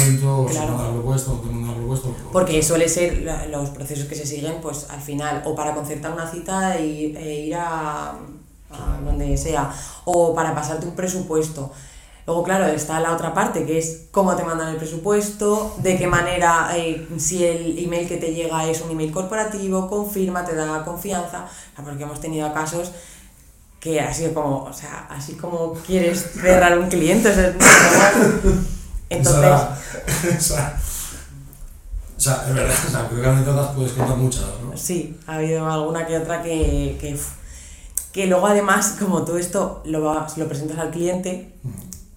claro. 0.49 0.71
manda 0.71 0.83
la 0.87 0.93
propuesta, 0.93 1.31
o 1.31 1.35
te 1.35 1.47
manda 1.49 1.67
la 1.73 1.77
propuesta. 1.77 2.07
o- 2.07 2.31
porque 2.31 2.63
suele 2.63 2.87
ser 2.87 3.21
la- 3.23 3.45
los 3.47 3.69
procesos 3.71 4.05
que 4.07 4.15
se 4.15 4.25
siguen, 4.25 4.55
pues 4.61 4.87
al 4.89 5.01
final, 5.01 5.43
o 5.45 5.53
para 5.53 5.75
concertar 5.75 6.13
una 6.13 6.31
cita 6.31 6.77
e 6.77 6.85
ir 7.47 7.55
a, 7.55 8.11
a 8.11 8.99
donde 9.05 9.35
sea, 9.37 9.69
o 10.05 10.33
para 10.33 10.55
pasarte 10.55 10.85
un 10.87 10.95
presupuesto. 10.95 11.71
Luego, 12.25 12.41
claro, 12.43 12.65
está 12.67 13.01
la 13.01 13.11
otra 13.11 13.33
parte, 13.33 13.65
que 13.65 13.77
es 13.77 14.05
cómo 14.11 14.33
te 14.37 14.45
mandan 14.45 14.69
el 14.69 14.77
presupuesto, 14.77 15.75
de 15.79 15.97
qué 15.97 16.07
manera, 16.07 16.69
eh, 16.73 17.05
si 17.17 17.43
el 17.43 17.77
email 17.77 18.07
que 18.07 18.15
te 18.15 18.33
llega 18.33 18.65
es 18.69 18.79
un 18.79 18.91
email 18.91 19.11
corporativo, 19.11 19.89
confirma, 19.89 20.45
te 20.45 20.55
da 20.55 20.85
confianza, 20.85 21.47
porque 21.83 22.03
hemos 22.03 22.21
tenido 22.21 22.53
casos 22.53 22.93
que 23.83 23.99
así 23.99 24.29
como, 24.33 24.63
o 24.63 24.71
sea, 24.71 25.07
así 25.09 25.33
como 25.33 25.73
quieres 25.73 26.25
cerrar 26.41 26.79
un 26.79 26.87
cliente, 26.87 27.27
o 27.29 27.33
sea, 27.33 27.49
es 29.09 29.23
normal. 29.25 29.77
Entonces, 30.21 30.51
o 32.17 32.19
sea, 32.21 32.45
es 32.47 32.55
verdad, 32.55 32.75
o 32.87 32.91
sea, 32.91 33.07
creo 33.09 33.21
que 33.21 33.27
anécdotas 33.27 33.75
puedes 33.75 33.91
contar 33.91 34.15
muchas, 34.15 34.43
¿no? 34.63 34.77
Sí, 34.77 35.19
ha 35.27 35.35
habido 35.35 35.69
alguna 35.69 36.05
que 36.07 36.17
otra 36.17 36.41
que, 36.41 36.97
que, 37.01 37.19
que 38.13 38.27
luego 38.27 38.47
además, 38.47 38.95
como 38.97 39.25
tú 39.25 39.35
esto 39.35 39.81
lo, 39.85 40.01
vas- 40.01 40.37
lo 40.37 40.47
presentas 40.47 40.77
al 40.79 40.91
cliente, 40.91 41.53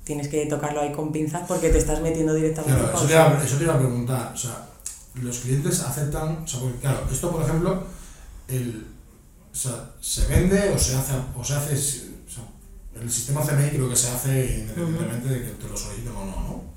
tienes 0.04 0.28
que 0.28 0.46
tocarlo 0.46 0.82
ahí 0.82 0.92
con 0.92 1.11
pinzas 1.11 1.42
porque 1.49 1.70
te 1.70 1.78
estás 1.78 2.00
metiendo 2.00 2.32
directamente 2.32 2.80
Claro, 2.80 2.96
eso 2.96 3.06
te, 3.06 3.12
iba, 3.12 3.42
eso 3.44 3.56
te 3.56 3.64
iba 3.64 3.75
a 3.75 3.78
preguntar, 3.78 4.30
o 4.32 4.37
sea, 4.37 4.68
los 5.16 5.38
clientes 5.38 5.80
aceptan, 5.80 6.44
o 6.44 6.46
sea, 6.46 6.61
porque 6.61 6.78
claro, 6.78 7.00
esto 7.11 7.32
por 7.32 7.42
ejemplo, 7.42 7.82
el, 8.46 8.87
o 9.57 9.59
sea, 9.59 9.91
se 10.03 10.27
vende 10.27 10.71
o 10.75 10.79
se 10.79 10.95
hace, 10.97 11.15
o 11.35 11.43
se 11.43 11.55
hace, 11.55 11.73
o 11.75 12.31
sea, 12.31 12.45
el 13.03 13.11
sistema 13.11 13.41
CMI 13.41 13.71
creo 13.71 13.89
que 13.89 13.97
se 13.97 14.09
hace 14.11 14.59
independientemente 14.61 15.29
de 15.31 15.43
que 15.45 15.51
te 15.53 15.67
lo 15.69 15.75
soliciten 15.77 16.13
o 16.13 16.25
no, 16.27 16.43
¿no? 16.43 16.77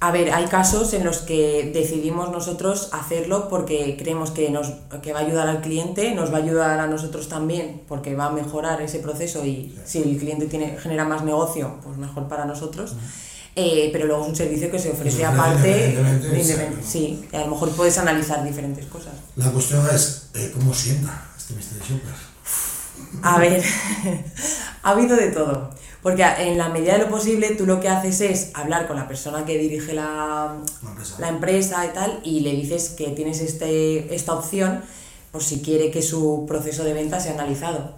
A 0.00 0.10
ver, 0.12 0.32
hay 0.32 0.44
casos 0.46 0.92
en 0.92 1.02
los 1.04 1.18
que 1.18 1.70
decidimos 1.74 2.30
nosotros 2.30 2.90
hacerlo 2.92 3.48
porque 3.48 3.96
creemos 3.98 4.30
que 4.32 4.50
nos 4.50 4.66
que 5.02 5.12
va 5.12 5.20
a 5.20 5.22
ayudar 5.22 5.48
al 5.48 5.60
cliente, 5.62 6.14
nos 6.14 6.30
va 6.32 6.38
a 6.38 6.42
ayudar 6.42 6.78
a 6.78 6.86
nosotros 6.86 7.28
también 7.28 7.82
porque 7.88 8.14
va 8.14 8.26
a 8.26 8.30
mejorar 8.30 8.80
ese 8.82 8.98
proceso 8.98 9.44
y 9.46 9.74
si 9.84 10.02
el 10.02 10.16
cliente 10.18 10.46
tiene, 10.46 10.76
genera 10.78 11.04
más 11.06 11.24
negocio, 11.24 11.80
pues 11.82 11.96
mejor 11.96 12.28
para 12.28 12.44
nosotros. 12.44 12.94
Eh, 13.56 13.88
pero 13.92 14.06
luego 14.06 14.24
es 14.24 14.28
un 14.30 14.36
servicio 14.36 14.70
que 14.70 14.78
se 14.80 14.90
ofrece 14.90 15.24
ofrece 15.24 15.26
aparte, 15.26 15.88
independientemente, 15.96 16.54
independ- 16.80 16.82
sí. 16.84 17.24
sí, 17.30 17.36
a 17.36 17.40
lo 17.42 17.46
mejor 17.52 17.70
puedes 17.70 17.96
analizar 17.98 18.44
diferentes 18.44 18.84
cosas. 18.86 19.14
La 19.36 19.50
cuestión 19.52 19.86
es, 19.94 20.26
eh, 20.34 20.50
¿cómo 20.54 20.74
sienta 20.74 21.30
A 23.22 23.38
ver, 23.38 23.62
ha 24.82 24.90
habido 24.90 25.16
de 25.16 25.28
todo. 25.28 25.70
Porque 26.02 26.22
en 26.22 26.58
la 26.58 26.68
medida 26.68 26.92
de 26.92 26.98
lo 26.98 27.08
posible 27.08 27.54
tú 27.54 27.64
lo 27.64 27.80
que 27.80 27.88
haces 27.88 28.20
es 28.20 28.50
hablar 28.52 28.86
con 28.86 28.96
la 28.96 29.08
persona 29.08 29.46
que 29.46 29.56
dirige 29.56 29.94
la, 29.94 30.58
Una 30.82 30.90
empresa. 30.90 31.16
la 31.18 31.28
empresa 31.28 31.86
y 31.86 31.88
tal 31.94 32.20
y 32.22 32.40
le 32.40 32.52
dices 32.52 32.90
que 32.90 33.08
tienes 33.12 33.40
este, 33.40 34.14
esta 34.14 34.34
opción 34.34 34.82
por 35.32 35.42
si 35.42 35.62
quiere 35.62 35.90
que 35.90 36.02
su 36.02 36.44
proceso 36.46 36.84
de 36.84 36.92
venta 36.92 37.20
sea 37.20 37.32
analizado. 37.32 37.94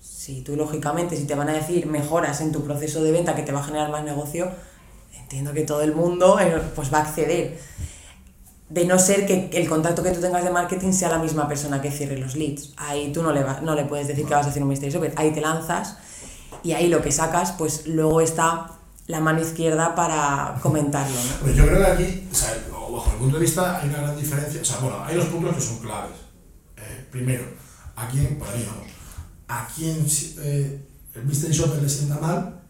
Si 0.00 0.40
tú, 0.40 0.56
lógicamente, 0.56 1.16
si 1.16 1.24
te 1.24 1.34
van 1.34 1.50
a 1.50 1.52
decir 1.52 1.86
mejoras 1.86 2.40
en 2.40 2.50
tu 2.50 2.64
proceso 2.64 3.02
de 3.02 3.12
venta 3.12 3.34
que 3.34 3.42
te 3.42 3.52
va 3.52 3.60
a 3.60 3.64
generar 3.64 3.90
más 3.90 4.04
negocio, 4.04 4.50
entiendo 5.14 5.52
que 5.52 5.62
todo 5.62 5.82
el 5.82 5.94
mundo 5.94 6.40
eh, 6.40 6.60
pues 6.74 6.92
va 6.92 6.98
a 6.98 7.02
acceder. 7.02 7.58
De 8.70 8.84
no 8.84 8.98
ser 8.98 9.26
que 9.26 9.50
el 9.52 9.68
contacto 9.68 10.02
que 10.02 10.10
tú 10.12 10.20
tengas 10.20 10.44
de 10.44 10.50
marketing 10.50 10.92
sea 10.92 11.08
la 11.10 11.18
misma 11.18 11.46
persona 11.48 11.82
que 11.82 11.90
cierre 11.90 12.16
los 12.18 12.36
leads. 12.36 12.72
Ahí 12.76 13.12
tú 13.12 13.22
no 13.22 13.32
le, 13.32 13.42
va- 13.42 13.60
no 13.60 13.74
le 13.74 13.84
puedes 13.84 14.06
decir 14.08 14.24
que 14.26 14.32
vas 14.34 14.46
a 14.46 14.50
hacer 14.50 14.62
un 14.62 14.68
mystery 14.68 14.92
shopper. 14.92 15.12
Ahí 15.16 15.32
te 15.32 15.40
lanzas 15.40 15.96
y 16.62 16.72
ahí 16.72 16.86
lo 16.88 17.02
que 17.02 17.10
sacas, 17.10 17.52
pues 17.52 17.86
luego 17.88 18.20
está 18.20 18.68
la 19.06 19.18
mano 19.20 19.40
izquierda 19.40 19.94
para 19.96 20.56
comentarlo. 20.62 21.16
¿no? 21.16 21.30
Pues 21.42 21.56
yo 21.56 21.66
creo 21.66 21.78
que 21.84 21.86
aquí, 21.90 22.28
o 22.30 22.34
sea, 22.34 22.54
o 22.72 22.92
bajo 22.92 23.10
el 23.10 23.16
punto 23.18 23.36
de 23.38 23.42
vista, 23.42 23.80
hay 23.80 23.88
una 23.88 23.98
gran 24.02 24.16
diferencia. 24.16 24.60
O 24.62 24.64
sea, 24.64 24.78
bueno, 24.78 25.02
hay 25.04 25.16
dos 25.16 25.26
puntos 25.26 25.54
que 25.56 25.60
son 25.60 25.78
claves. 25.80 26.12
Eh, 26.76 27.06
primero, 27.10 27.42
a 27.96 28.06
quién, 28.08 28.38
para 28.38 28.52
mí, 28.54 28.64
vamos, 28.68 28.86
a 29.48 29.66
quién 29.74 30.06
eh, 30.44 30.86
el 31.16 31.24
mystery 31.24 31.52
shopper 31.52 31.82
le 31.82 31.88
sienta 31.88 32.18
mal, 32.20 32.60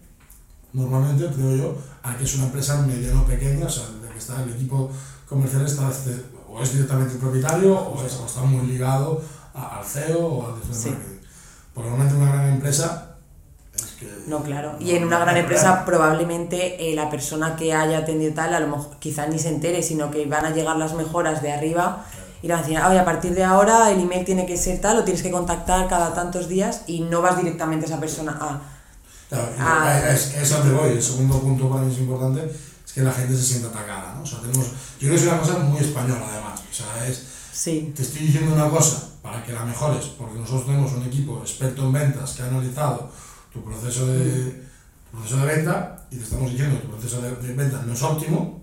normalmente, 0.73 1.26
creo 1.35 1.57
yo, 1.57 1.78
a 2.02 2.16
que 2.16 2.25
es 2.25 2.35
una 2.37 2.45
empresa 2.45 2.80
mediana 2.87 3.21
o 3.21 3.26
pequeña, 3.26 3.66
o 3.66 3.71
sea, 3.71 3.85
de 4.02 4.09
que 4.09 4.19
está 4.19 4.42
el 4.42 4.50
equipo 4.50 4.90
comercial 5.30 5.64
está 5.64 5.88
este- 5.90 6.22
o 6.49 6.60
es 6.62 6.72
directamente 6.72 7.14
el 7.14 7.20
propietario 7.20 7.75
o, 7.78 8.04
es- 8.04 8.16
o 8.20 8.26
está 8.26 8.42
muy 8.42 8.66
ligado 8.66 9.22
a- 9.54 9.78
al 9.78 9.84
CEO 9.84 10.18
o 10.26 10.46
al 10.46 10.54
director 10.56 10.75
de 10.76 10.82
Sí. 10.82 10.90
marketing. 10.90 11.16
Porque 11.72 11.88
normalmente 11.90 12.22
una 12.22 12.32
gran 12.32 12.49
empresa 12.52 13.16
es 13.75 13.84
que... 13.99 14.25
No, 14.26 14.42
claro. 14.42 14.75
Y 14.80 14.87
no- 14.87 14.90
en 14.96 15.04
una 15.04 15.18
no- 15.18 15.22
gran 15.25 15.34
no- 15.37 15.40
empresa 15.40 15.84
probablemente 15.84 16.90
eh, 16.90 16.96
la 16.96 17.08
persona 17.08 17.54
que 17.56 17.72
haya 17.72 17.99
atendido 17.99 18.34
tal, 18.34 18.52
a 18.54 18.60
lo 18.60 18.66
mejor 18.66 18.96
quizás 18.99 19.28
ni 19.28 19.38
se 19.38 19.49
entere, 19.49 19.82
sino 19.82 20.10
que 20.10 20.26
van 20.26 20.44
a 20.44 20.50
llegar 20.50 20.76
las 20.76 20.92
mejoras 20.94 21.40
de 21.42 21.52
arriba 21.52 22.04
y 22.42 22.49
le 22.49 22.54
van 22.54 22.64
a 22.64 22.66
decir, 22.66 22.82
oye, 22.82 22.99
a 22.99 23.04
partir 23.04 23.34
de 23.34 23.44
ahora 23.44 23.90
el 23.92 24.00
email 24.00 24.25
tiene 24.25 24.44
que 24.46 24.56
ser 24.56 24.80
tal 24.80 24.99
o 24.99 25.04
tienes 25.04 25.22
que 25.22 25.30
contactar 25.30 25.87
cada 25.88 26.12
tantos 26.12 26.49
días 26.49 26.82
y 26.88 27.00
no 27.00 27.22
vas 27.22 27.37
directamente 27.37 27.87
a 27.87 27.88
esa 27.88 28.00
persona 28.00 28.32
a... 28.40 28.60
Claro, 29.28 29.49
y 29.56 29.60
Ah. 29.60 30.10
es, 30.10 30.34
es 30.34 30.52
a 30.52 30.58
donde 30.58 30.75
voy. 30.75 30.90
El 30.90 31.02
segundo 31.02 31.38
punto 31.38 31.68
para 31.70 31.82
mí 31.82 31.92
es 31.92 32.00
importante 32.00 32.50
es 32.90 32.94
que 32.94 33.02
la 33.02 33.12
gente 33.12 33.37
se 33.37 33.44
sienta 33.44 33.68
atacada. 33.68 34.14
¿no? 34.16 34.23
O 34.23 34.26
sea, 34.26 34.40
tenemos, 34.40 34.66
yo 34.66 35.09
creo 35.09 35.12
que 35.12 35.16
es 35.16 35.26
una 35.26 35.38
cosa 35.38 35.59
muy 35.59 35.80
española 35.80 36.26
además. 36.28 36.61
O 36.68 36.75
sea, 36.75 37.06
es, 37.06 37.23
Sí, 37.52 37.92
te 37.94 38.02
estoy 38.02 38.23
diciendo 38.26 38.54
una 38.54 38.70
cosa 38.70 39.09
para 39.23 39.44
que 39.44 39.52
la 39.52 39.64
mejores, 39.64 40.06
porque 40.16 40.38
nosotros 40.38 40.66
tenemos 40.66 40.92
un 40.92 41.02
equipo 41.02 41.40
experto 41.40 41.82
en 41.82 41.92
ventas 41.92 42.32
que 42.32 42.42
ha 42.42 42.47
analizado 42.47 43.11
tu 43.52 43.62
proceso 43.62 44.06
de, 44.06 44.64
tu 45.11 45.18
proceso 45.18 45.37
de 45.38 45.56
venta 45.56 46.06
y 46.11 46.16
te 46.16 46.23
estamos 46.23 46.50
diciendo 46.50 46.76
que 46.76 46.87
tu 46.87 46.92
proceso 46.92 47.20
de, 47.20 47.37
de 47.37 47.52
venta 47.54 47.82
no 47.85 47.92
es 47.92 48.02
óptimo 48.02 48.62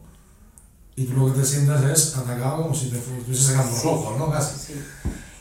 y 0.95 1.05
tú 1.05 1.13
lo 1.13 1.31
que 1.31 1.41
te 1.41 1.45
sientas 1.45 1.83
es 1.83 2.17
atacado 2.17 2.63
como 2.63 2.73
si 2.73 2.89
te 2.89 2.97
estuvieses 2.97 3.45
sacando 3.45 3.71
los 3.71 3.85
ojos, 3.85 4.17
¿no? 4.17 4.31
Casi. 4.31 4.73
sí. 4.73 4.83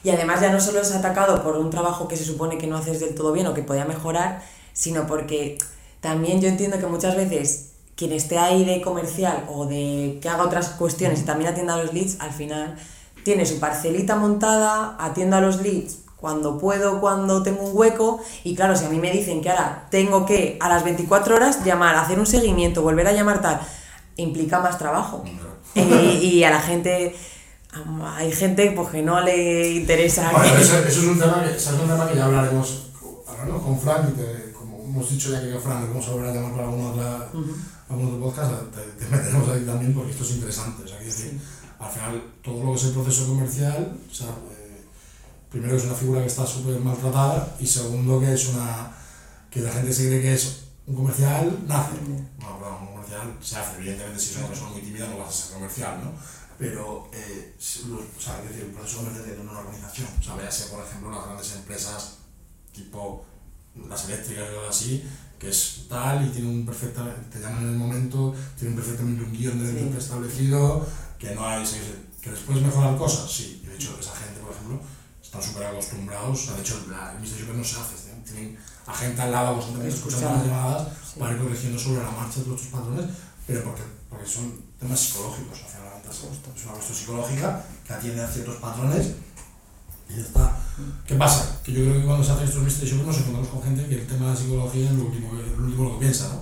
Y 0.05 0.11
además 0.11 0.41
ya 0.41 0.53
no 0.53 0.61
solo 0.61 0.81
es 0.81 0.93
atacado 0.93 1.43
por 1.43 1.57
un 1.57 1.71
trabajo 1.71 2.07
que 2.07 2.17
se 2.17 2.25
supone 2.25 2.59
que 2.59 2.67
no 2.67 2.77
haces 2.77 3.01
del 3.01 3.15
todo 3.15 3.33
bien 3.33 3.47
o 3.47 3.55
que 3.55 3.63
podía 3.63 3.87
mejorar, 3.87 4.43
sino 4.73 5.07
porque 5.07 5.59
también 6.01 6.41
yo 6.41 6.49
entiendo 6.49 6.79
que 6.79 6.87
muchas 6.87 7.17
veces 7.17 7.71
quien 7.97 8.13
esté 8.13 8.39
ahí 8.39 8.65
de 8.65 8.81
comercial 8.83 9.45
o 9.49 9.67
de 9.67 10.19
que 10.21 10.29
haga 10.29 10.45
otras 10.45 10.69
cuestiones 10.71 11.21
y 11.21 11.25
también 11.25 11.51
atienda 11.51 11.75
a 11.75 11.83
los 11.83 11.93
leads, 11.95 12.21
al 12.21 12.31
final 12.31 12.77
tiene 13.25 13.45
su 13.47 13.59
parcelita 13.59 14.17
montada, 14.17 14.97
atiendo 15.01 15.37
a 15.37 15.41
los 15.41 15.61
leads 15.63 15.99
cuando 16.17 16.59
puedo, 16.59 17.01
cuando 17.01 17.43
tengo 17.43 17.63
un 17.65 17.77
hueco 17.77 18.21
y 18.45 18.55
claro, 18.55 18.77
si 18.77 18.85
a 18.85 18.89
mí 18.89 18.99
me 18.99 19.11
dicen 19.11 19.41
que 19.43 19.51
ahora 19.51 19.87
tengo 19.91 20.25
que 20.27 20.57
a 20.61 20.69
las 20.69 20.85
24 20.85 21.35
horas 21.37 21.65
llamar, 21.65 21.95
hacer 21.97 22.19
un 22.19 22.27
seguimiento, 22.27 22.83
volver 22.83 23.07
a 23.07 23.13
llamar 23.13 23.41
tal, 23.43 23.61
implica 24.17 24.61
más 24.61 24.79
trabajo. 24.79 25.25
Y, 25.75 25.81
y 25.83 26.45
a 26.45 26.51
la 26.51 26.61
gente, 26.61 27.15
hay 28.17 28.33
gente 28.33 28.71
pues, 28.75 28.89
que 28.89 29.03
no 29.03 29.21
le 29.21 29.69
interesa. 29.73 30.31
Bueno, 30.33 30.55
que- 30.55 30.63
eso, 30.63 30.79
eso 30.79 31.01
es 31.01 31.07
un 31.07 31.19
tema 31.19 31.43
que, 31.45 31.57
es 31.57 31.67
un 31.67 31.79
tema 31.89 32.09
que 32.09 32.17
ya 32.17 32.25
hablaremos, 32.27 32.89
hablaremos 33.29 33.63
con 33.63 33.79
Fran 33.81 34.09
y 34.09 34.17
te- 34.17 34.53
como 34.53 34.79
hemos 34.85 35.11
dicho 35.11 35.31
ya 35.33 35.41
que 35.41 35.51
con 35.53 35.61
Fran 35.63 35.83
le 35.83 35.89
vamos 35.89 36.09
a 36.09 36.11
volver 36.13 36.31
a 36.31 36.35
llamar 36.35 36.53
para 36.53 36.65
alguna 36.65 36.89
otra, 36.91 37.29
algún 37.89 38.07
otro 38.07 38.21
podcast, 38.21 38.53
te, 38.73 39.05
te 39.05 39.11
meteremos 39.11 39.49
ahí 39.49 39.65
también 39.65 39.95
porque 39.95 40.11
esto 40.11 40.25
es 40.25 40.31
interesante. 40.33 40.83
O 40.83 40.89
sea, 40.89 40.99
quiero 40.99 41.13
decir, 41.13 41.41
al 41.79 41.91
final 41.91 42.23
todo 42.43 42.65
lo 42.65 42.73
que 42.73 42.79
es 42.79 42.85
el 42.85 42.93
proceso 42.93 43.27
comercial, 43.29 43.99
o 44.11 44.15
sea, 44.15 44.29
eh, 44.29 44.85
primero 45.51 45.73
que 45.73 45.79
es 45.79 45.85
una 45.85 45.95
figura 45.95 46.21
que 46.21 46.27
está 46.27 46.47
súper 46.47 46.81
maltratada 46.81 47.57
y 47.61 47.67
segundo 47.67 48.21
que 48.21 48.33
es 48.33 48.49
una 48.49 48.93
que 49.51 49.61
la 49.61 49.73
gente 49.73 49.93
se 49.93 50.07
cree 50.07 50.21
que 50.21 50.35
es 50.35 50.65
un 50.87 50.97
comercial, 50.97 51.65
nace. 51.67 51.95
No, 52.39 52.59
claro, 52.59 52.79
un 52.81 52.87
comercial 52.89 53.37
se 53.41 53.57
hace, 53.57 53.77
evidentemente 53.79 54.21
si 54.21 54.31
es 54.31 54.37
una 54.39 54.49
persona 54.49 54.71
muy 54.71 54.83
tímida 54.83 55.09
no 55.09 55.19
vas 55.19 55.29
a 55.29 55.33
ser 55.33 55.55
comercial, 55.55 56.01
¿no? 56.05 56.13
Pero, 56.59 57.11
eh, 57.13 57.55
o 57.59 58.21
sea, 58.21 58.43
es 58.43 58.49
decir, 58.49 58.65
el 58.65 58.73
proceso 58.73 58.99
comercial 58.99 59.27
de 59.27 59.41
una 59.41 59.59
organización, 59.59 60.09
o 60.19 60.23
sea, 60.23 60.37
véase 60.37 60.71
por 60.71 60.85
ejemplo 60.85 61.11
las 61.11 61.25
grandes 61.25 61.53
empresas 61.55 62.19
tipo 62.73 63.25
las 63.89 64.05
eléctricas 64.07 64.45
y 64.51 64.69
así, 64.69 65.05
que 65.39 65.49
es 65.51 65.87
tal 65.89 66.27
y 66.27 66.31
tiene 66.31 66.49
un 66.49 66.65
perfecto, 66.67 67.03
te 67.31 67.41
llaman 67.41 67.65
en 67.65 67.69
el 67.71 67.77
momento, 67.77 68.35
tienen 68.59 68.77
perfectamente 68.77 69.23
un 69.25 69.33
guion 69.33 69.59
de 69.59 69.73
Sí. 69.73 69.95
establecido, 69.99 70.87
que 71.19 71.35
no 71.35 71.47
hay, 71.47 71.65
que 72.21 72.31
después 72.31 72.61
mejorar 72.61 72.97
cosas, 72.97 73.31
sí, 73.31 73.61
y 73.63 73.67
de 73.67 73.75
hecho 73.77 73.97
esa 74.01 74.15
gente, 74.17 74.41
por 74.41 74.53
ejemplo, 74.53 74.81
están 75.23 75.43
súper 75.43 75.65
acostumbrados, 75.67 76.55
de 76.55 76.61
hecho 76.61 76.87
la, 76.91 77.13
el 77.13 77.21
Mystery 77.21 77.43
Shopper 77.43 77.57
no 77.57 77.65
se 77.65 77.77
hace, 77.81 77.95
¿eh? 78.11 78.23
tienen 78.25 78.59
a 78.87 78.95
gente 78.95 79.21
al 79.23 79.33
lado 79.33 79.55
constantemente 79.55 79.97
escuchando 79.97 80.31
las 80.39 80.47
llamadas 80.47 80.89
Sí. 81.13 81.21
para 81.21 81.33
ir 81.35 81.39
corrigiendo 81.43 81.79
sobre 81.79 82.03
la 82.03 82.11
marcha 82.11 82.41
todos 82.43 82.61
estos 82.63 82.81
patrones, 82.81 83.07
pero 83.47 83.63
porque, 83.65 83.83
porque 84.11 84.27
son 84.27 84.61
temas 84.81 84.99
psicológicos, 85.01 85.61
al 85.63 85.69
final 85.71 85.87
es 86.11 86.65
una 86.65 86.73
cuestión 86.75 86.97
psicológica 86.99 87.65
que 87.87 87.93
atiende 87.93 88.23
a 88.23 88.29
ciertos 88.29 88.57
patrones 88.57 89.07
y 90.09 90.15
ya 90.17 90.23
está. 90.23 90.57
¿Qué 91.07 91.15
pasa? 91.15 91.61
Que 91.65 91.73
yo 91.73 91.83
creo 91.85 91.95
que 92.01 92.07
cuando 92.07 92.23
se 92.25 92.33
hacen 92.33 92.45
estos 92.45 92.63
mystery 92.63 92.91
shoppers 92.91 93.07
nos 93.07 93.17
encontramos 93.19 93.49
con 93.49 93.63
gente 93.63 93.87
que 93.89 93.95
el 93.95 94.07
tema 94.07 94.27
de 94.27 94.31
la 94.33 94.37
psicología 94.37 94.85
es 94.87 94.93
lo 94.93 95.05
último, 95.05 95.31
lo 95.33 95.65
último 95.65 95.93
que 95.95 96.01
piensa, 96.01 96.29
¿no? 96.29 96.41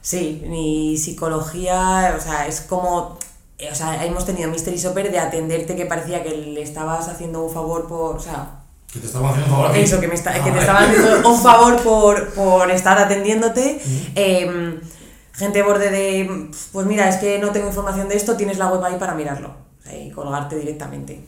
Sí, 0.00 0.42
ni 0.46 0.96
psicología, 0.96 2.14
o 2.18 2.20
sea, 2.22 2.46
es 2.46 2.60
como. 2.62 3.18
eh, 3.58 3.68
O 3.70 3.74
sea, 3.74 4.04
hemos 4.04 4.24
tenido 4.24 4.50
Mystery 4.50 4.76
Shopper 4.78 5.10
de 5.10 5.18
atenderte 5.18 5.76
que 5.76 5.86
parecía 5.86 6.22
que 6.22 6.30
le 6.30 6.62
estabas 6.62 7.08
haciendo 7.08 7.44
un 7.44 7.52
favor 7.52 7.86
por. 7.86 8.16
O 8.16 8.20
sea, 8.20 8.60
Que 8.92 9.00
te 9.00 9.06
estaba 9.06 9.30
haciendo 9.30 9.54
un 9.54 9.60
favor 9.62 9.76
eso, 9.76 10.00
que, 10.00 10.08
me 10.08 10.14
está, 10.14 10.32
que 10.32 10.50
te 10.50 10.58
Ah, 10.58 10.60
estaba 10.60 10.78
haciendo 10.80 11.28
un 11.28 11.38
favor 11.42 11.82
por, 11.82 12.32
por 12.32 12.70
estar 12.70 12.98
atendiéndote. 12.98 13.80
Em, 14.14 14.80
gente 15.34 15.62
borde 15.62 15.90
de. 15.90 16.50
Pues 16.72 16.86
mira, 16.86 17.08
es 17.08 17.16
que 17.16 17.38
no 17.38 17.50
tengo 17.50 17.66
información 17.68 18.08
de 18.08 18.16
esto, 18.16 18.36
tienes 18.36 18.58
la 18.58 18.68
web 18.72 18.82
ahí 18.84 18.96
para 18.98 19.14
mirarlo. 19.14 19.48
O 19.80 19.82
sea, 19.82 19.96
y 19.98 20.10
colgarte 20.10 20.56
directamente. 20.56 21.24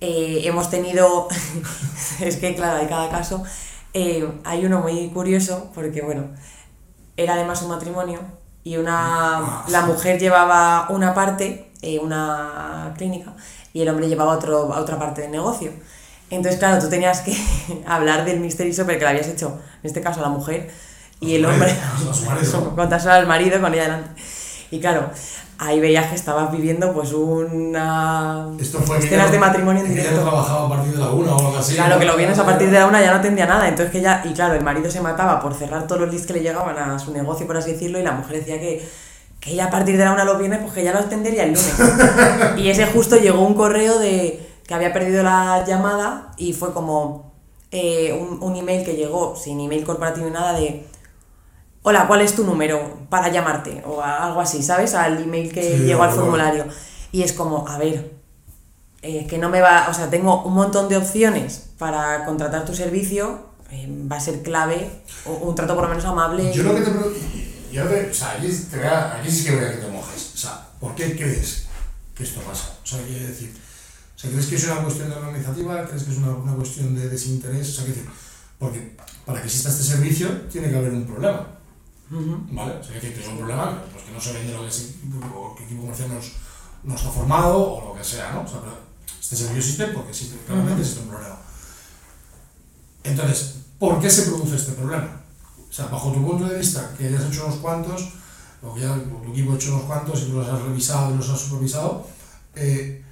Eh, 0.00 0.42
hemos 0.44 0.70
tenido. 0.70 1.28
es 2.20 2.36
que, 2.36 2.54
claro, 2.54 2.78
hay 2.78 2.86
cada 2.86 3.10
caso. 3.10 3.42
Eh, 3.92 4.26
hay 4.44 4.64
uno 4.64 4.80
muy 4.80 5.08
curioso, 5.10 5.70
porque 5.74 6.00
bueno, 6.02 6.28
era 7.16 7.34
además 7.34 7.62
un 7.62 7.70
matrimonio 7.70 8.20
y 8.62 8.76
una 8.76 8.90
Ah, 8.92 9.64
la 9.68 9.82
mujer 9.82 10.18
llevaba 10.18 10.86
una 10.90 11.14
parte, 11.14 11.72
eh, 11.82 11.98
una 11.98 12.94
clínica, 12.96 13.34
y 13.72 13.82
el 13.82 13.88
hombre 13.88 14.08
llevaba 14.08 14.32
otro, 14.32 14.68
otra 14.68 14.98
parte 14.98 15.22
del 15.22 15.30
negocio. 15.30 15.72
Entonces, 16.30 16.58
claro, 16.58 16.80
tú 16.80 16.88
tenías 16.88 17.20
que 17.20 17.36
hablar 17.86 18.24
del 18.24 18.40
mystery 18.40 18.72
shopper 18.72 18.98
que 18.98 19.04
le 19.04 19.10
habías 19.10 19.28
hecho, 19.28 19.58
en 19.82 19.86
este 19.86 20.00
caso 20.00 20.20
a 20.20 20.22
la 20.22 20.28
mujer, 20.28 20.70
y 21.20 21.34
el 21.34 21.44
hombre, 21.44 21.74
contárselo 22.76 23.14
al 23.14 23.26
marido 23.26 23.60
con 23.60 23.72
ella 23.74 23.84
delante. 23.84 24.22
Y 24.70 24.80
claro, 24.80 25.10
ahí 25.60 25.78
veías 25.78 26.06
que 26.06 26.14
estabas 26.14 26.50
viviendo 26.50 26.90
pues 26.94 27.12
una... 27.12 28.48
Esto 28.58 28.78
fue 28.78 28.98
escenas 28.98 29.30
de 29.30 29.38
matrimonio 29.38 29.84
en 29.84 29.90
directo. 29.90 30.22
trabajaba 30.22 30.64
a 30.64 30.68
partir 30.70 30.92
de 30.92 30.98
la 30.98 31.10
una 31.10 31.36
o 31.36 31.38
algo 31.38 31.58
así. 31.58 31.74
Claro, 31.74 31.94
¿no? 31.94 32.00
que 32.00 32.06
lo 32.06 32.16
vienes 32.16 32.38
a 32.38 32.46
partir 32.46 32.70
de 32.70 32.78
la 32.78 32.86
una 32.86 33.02
ya 33.02 33.10
no 33.10 33.16
entendía 33.16 33.44
nada, 33.44 33.68
entonces 33.68 33.92
que 33.92 34.00
ya, 34.00 34.22
y 34.24 34.32
claro, 34.32 34.54
el 34.54 34.64
marido 34.64 34.90
se 34.90 35.02
mataba 35.02 35.38
por 35.38 35.52
cerrar 35.52 35.86
todos 35.86 36.00
los 36.00 36.10
leads 36.10 36.26
que 36.26 36.32
le 36.32 36.40
llegaban 36.40 36.78
a 36.78 36.98
su 36.98 37.12
negocio, 37.12 37.46
por 37.46 37.58
así 37.58 37.72
decirlo, 37.72 37.98
y 37.98 38.02
la 38.02 38.12
mujer 38.12 38.38
decía 38.38 38.58
que, 38.58 38.88
que 39.38 39.50
ella 39.52 39.66
a 39.66 39.70
partir 39.70 39.98
de 39.98 40.04
la 40.04 40.12
una 40.12 40.24
los 40.24 40.38
viernes, 40.38 40.60
pues 40.62 40.72
que 40.72 40.82
ya 40.82 40.92
lo 40.92 41.00
atendería 41.00 41.44
el 41.44 41.50
lunes. 41.50 41.74
y 42.56 42.70
ese 42.70 42.86
justo 42.86 43.16
llegó 43.16 43.42
un 43.42 43.52
correo 43.52 43.98
de 43.98 44.40
que 44.66 44.72
había 44.72 44.94
perdido 44.94 45.22
la 45.22 45.62
llamada 45.66 46.32
y 46.38 46.54
fue 46.54 46.72
como 46.72 47.34
eh, 47.70 48.18
un, 48.18 48.42
un 48.42 48.56
email 48.56 48.82
que 48.82 48.94
llegó 48.94 49.36
sin 49.36 49.60
email 49.60 49.84
corporativo 49.84 50.24
ni 50.24 50.32
nada 50.32 50.54
de 50.54 50.86
hola, 51.82 52.06
¿cuál 52.06 52.20
es 52.22 52.34
tu 52.34 52.44
número 52.44 52.98
para 53.08 53.28
llamarte? 53.28 53.82
O 53.86 54.02
algo 54.02 54.40
así, 54.40 54.62
¿sabes? 54.62 54.94
Al 54.94 55.22
email 55.22 55.52
que 55.52 55.62
Sí, 55.62 55.82
llegó 55.84 56.02
al 56.02 56.10
formulario. 56.12 56.66
Y 57.12 57.22
es 57.22 57.32
como, 57.32 57.66
a 57.66 57.78
ver, 57.78 58.12
eh, 59.02 59.26
que 59.26 59.38
no 59.38 59.48
me 59.48 59.60
va, 59.60 59.88
o 59.90 59.94
sea, 59.94 60.08
tengo 60.10 60.42
un 60.44 60.54
montón 60.54 60.88
de 60.88 60.96
opciones 60.96 61.70
para 61.78 62.24
contratar 62.24 62.64
tu 62.64 62.74
servicio, 62.74 63.46
eh, 63.70 63.88
va 64.10 64.16
a 64.16 64.20
ser 64.20 64.42
clave, 64.42 64.90
o- 65.24 65.32
un 65.48 65.54
trato 65.54 65.74
por 65.74 65.84
lo 65.84 65.88
menos 65.90 66.04
amable. 66.04 66.52
Yo 66.52 66.62
lo 66.62 66.74
que 66.74 66.82
te 66.82 66.90
pregunto, 66.90 67.18
yo 67.72 67.84
te, 67.86 68.10
o 68.10 68.14
sea, 68.14 68.32
aquí, 68.32 68.48
te 68.70 68.76
voy 68.76 68.86
a- 68.86 69.14
aquí 69.16 69.30
sí 69.30 69.44
que 69.44 69.56
voy 69.56 69.64
a 69.64 69.70
que 69.72 69.78
te 69.78 69.88
mojes. 69.88 70.32
O 70.34 70.38
sea, 70.38 70.66
¿por 70.78 70.94
qué 70.94 71.16
crees 71.16 71.66
que 72.14 72.24
esto 72.24 72.40
pasa? 72.42 72.76
O 72.82 72.86
sea, 72.86 73.00
quiero 73.06 73.26
decir, 73.28 73.52
o 74.14 74.18
sea, 74.18 74.30
¿crees 74.30 74.46
que 74.46 74.56
es 74.56 74.64
una 74.64 74.82
cuestión 74.82 75.08
de 75.08 75.16
organizativa? 75.16 75.84
¿Crees 75.86 76.02
que 76.04 76.10
es 76.12 76.18
una, 76.18 76.30
una 76.30 76.54
cuestión 76.54 76.94
de 76.94 77.08
desinterés? 77.08 77.68
O 77.68 77.72
sea, 77.72 77.84
quiero 77.84 78.00
decir, 78.00 78.12
porque 78.58 78.96
para 79.24 79.40
que 79.40 79.46
exista 79.46 79.70
este 79.70 79.82
servicio 79.82 80.28
tiene 80.52 80.68
que 80.68 80.76
haber 80.76 80.92
un 80.92 81.06
problema. 81.06 81.46
¿Vale? 82.10 82.72
O 82.74 82.82
sea, 82.82 83.00
que 83.00 83.08
es 83.08 83.28
un 83.28 83.38
problema 83.38 83.82
pues, 83.92 84.04
que 84.04 84.12
no 84.12 84.20
se 84.20 84.32
vende 84.32 84.52
lo 84.52 84.62
que 84.62 84.68
es, 84.68 84.94
o 85.32 85.54
que 85.54 85.62
el 85.62 85.66
equipo 85.68 85.82
comercial 85.82 86.12
nos, 86.12 86.32
no 86.82 86.94
está 86.96 87.08
formado 87.08 87.56
o 87.56 87.88
lo 87.88 87.94
que 87.94 88.04
sea, 88.04 88.32
¿no? 88.32 88.42
O 88.42 88.48
sea, 88.48 88.60
pero 88.60 88.76
este 89.20 89.36
servicio 89.36 89.58
existe 89.58 89.86
porque 89.94 90.10
existe, 90.10 90.36
claramente 90.44 90.72
Ujú. 90.72 90.82
existe 90.82 91.02
un 91.02 91.08
problema. 91.08 91.38
Entonces, 93.04 93.54
¿por 93.78 94.00
qué 94.00 94.10
se 94.10 94.22
produce 94.22 94.56
este 94.56 94.72
problema? 94.72 95.20
O 95.68 95.72
sea, 95.72 95.86
bajo 95.86 96.12
tu 96.12 96.26
punto 96.26 96.48
de 96.48 96.58
vista, 96.58 96.92
que 96.98 97.06
hayas 97.06 97.24
hecho 97.24 97.46
unos 97.46 97.58
cuantos, 97.58 98.08
o 98.60 98.74
que 98.74 98.80
ya 98.80 98.94
tu 98.94 99.30
equipo 99.30 99.52
ha 99.52 99.54
hecho 99.54 99.74
unos 99.74 99.84
cuantos 99.86 100.20
y 100.22 100.24
tú 100.26 100.32
los 100.32 100.48
has 100.48 100.60
revisado 100.62 101.14
y 101.14 101.16
los 101.16 101.30
has 101.30 101.40
supervisado, 101.40 102.06
eh, 102.56 103.04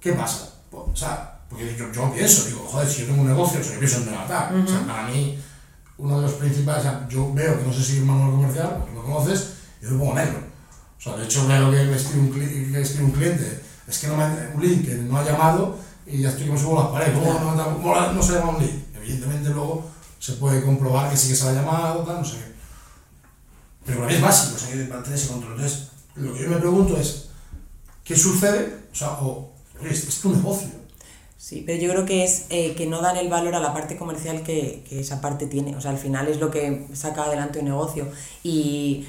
¿qué 0.00 0.12
pasa? 0.12 0.52
O 0.70 0.94
sea, 0.94 1.40
porque 1.48 1.74
yo, 1.76 1.90
yo 1.90 2.12
pienso, 2.12 2.44
digo, 2.44 2.66
joder, 2.68 2.86
si 2.86 3.00
yo 3.00 3.06
tengo 3.06 3.22
un 3.22 3.28
negocio, 3.28 3.58
o 3.58 3.62
sea, 3.62 3.72
yo 3.72 3.78
pienso 3.78 3.98
en 3.98 4.06
levantar. 4.06 4.54
O 4.54 4.68
sea, 4.68 4.86
para 4.86 5.08
mí, 5.08 5.38
uno 5.98 6.16
de 6.16 6.22
los 6.22 6.32
principales, 6.34 6.84
yo 7.08 7.32
veo 7.34 7.58
que 7.58 7.66
no 7.66 7.72
sé 7.72 7.82
seguir 7.82 8.04
manual 8.04 8.30
comercial, 8.30 8.76
porque 8.78 8.94
lo 8.94 9.02
conoces, 9.02 9.54
y 9.80 9.84
yo 9.84 9.90
lo 9.90 9.98
pongo 9.98 10.14
negro. 10.14 10.38
O 10.96 11.00
sea, 11.00 11.16
de 11.16 11.24
hecho 11.24 11.46
veo 11.46 11.70
que 11.70 11.94
escribe 11.94 12.20
un, 12.20 12.32
que 12.32 13.02
un 13.02 13.10
cliente, 13.10 13.62
es 13.86 13.98
que 13.98 14.06
no 14.08 14.16
me 14.16 14.24
un 14.54 14.62
link 14.62 14.86
que 14.86 14.94
no 14.94 15.18
ha 15.18 15.24
llamado 15.24 15.78
y 16.06 16.22
ya 16.22 16.30
estoy 16.30 16.46
que 16.46 16.52
me 16.52 16.58
subo 16.58 16.80
las 16.80 16.90
paredes. 16.90 17.18
¿Cómo, 17.18 17.38
no, 17.40 17.54
no, 17.54 17.76
cómo 17.76 17.94
no 17.94 18.22
se 18.22 18.32
llama 18.32 18.50
un 18.50 18.62
link? 18.62 18.84
Evidentemente 18.94 19.50
luego 19.50 19.90
se 20.18 20.34
puede 20.34 20.62
comprobar 20.62 21.10
que 21.10 21.16
sí 21.16 21.28
que 21.28 21.36
se 21.36 21.48
ha 21.48 21.52
llamado, 21.52 22.02
tal, 22.02 22.18
no 22.18 22.24
sé 22.24 22.36
qué. 22.36 22.52
Pero 23.86 23.98
para 23.98 24.10
mí 24.10 24.16
es 24.16 24.22
básico, 24.22 24.56
o 24.56 24.58
sea, 24.58 24.72
que 24.72 24.84
para 24.84 25.02
tener 25.02 25.18
ese 25.18 25.28
control. 25.28 25.54
Entonces, 25.54 25.88
lo 26.16 26.34
que 26.34 26.42
yo 26.42 26.50
me 26.50 26.56
pregunto 26.56 26.96
es, 26.96 27.28
¿qué 28.04 28.16
sucede? 28.16 28.88
O 28.92 28.94
sea, 28.94 29.12
o, 29.12 29.54
oye, 29.80 29.90
es, 29.90 30.04
es 30.04 30.20
tu 30.20 30.30
negocio. 30.30 30.68
Sí, 31.40 31.62
pero 31.64 31.80
yo 31.80 31.90
creo 31.92 32.04
que 32.04 32.24
es 32.24 32.46
eh, 32.50 32.74
que 32.74 32.86
no 32.86 33.00
dan 33.00 33.16
el 33.16 33.28
valor 33.28 33.54
a 33.54 33.60
la 33.60 33.72
parte 33.72 33.96
comercial 33.96 34.42
que, 34.42 34.84
que 34.88 34.98
esa 35.00 35.20
parte 35.20 35.46
tiene. 35.46 35.76
O 35.76 35.80
sea, 35.80 35.92
al 35.92 35.98
final 35.98 36.26
es 36.26 36.40
lo 36.40 36.50
que 36.50 36.86
saca 36.94 37.24
adelante 37.24 37.60
un 37.60 37.66
negocio. 37.66 38.08
Y 38.42 39.06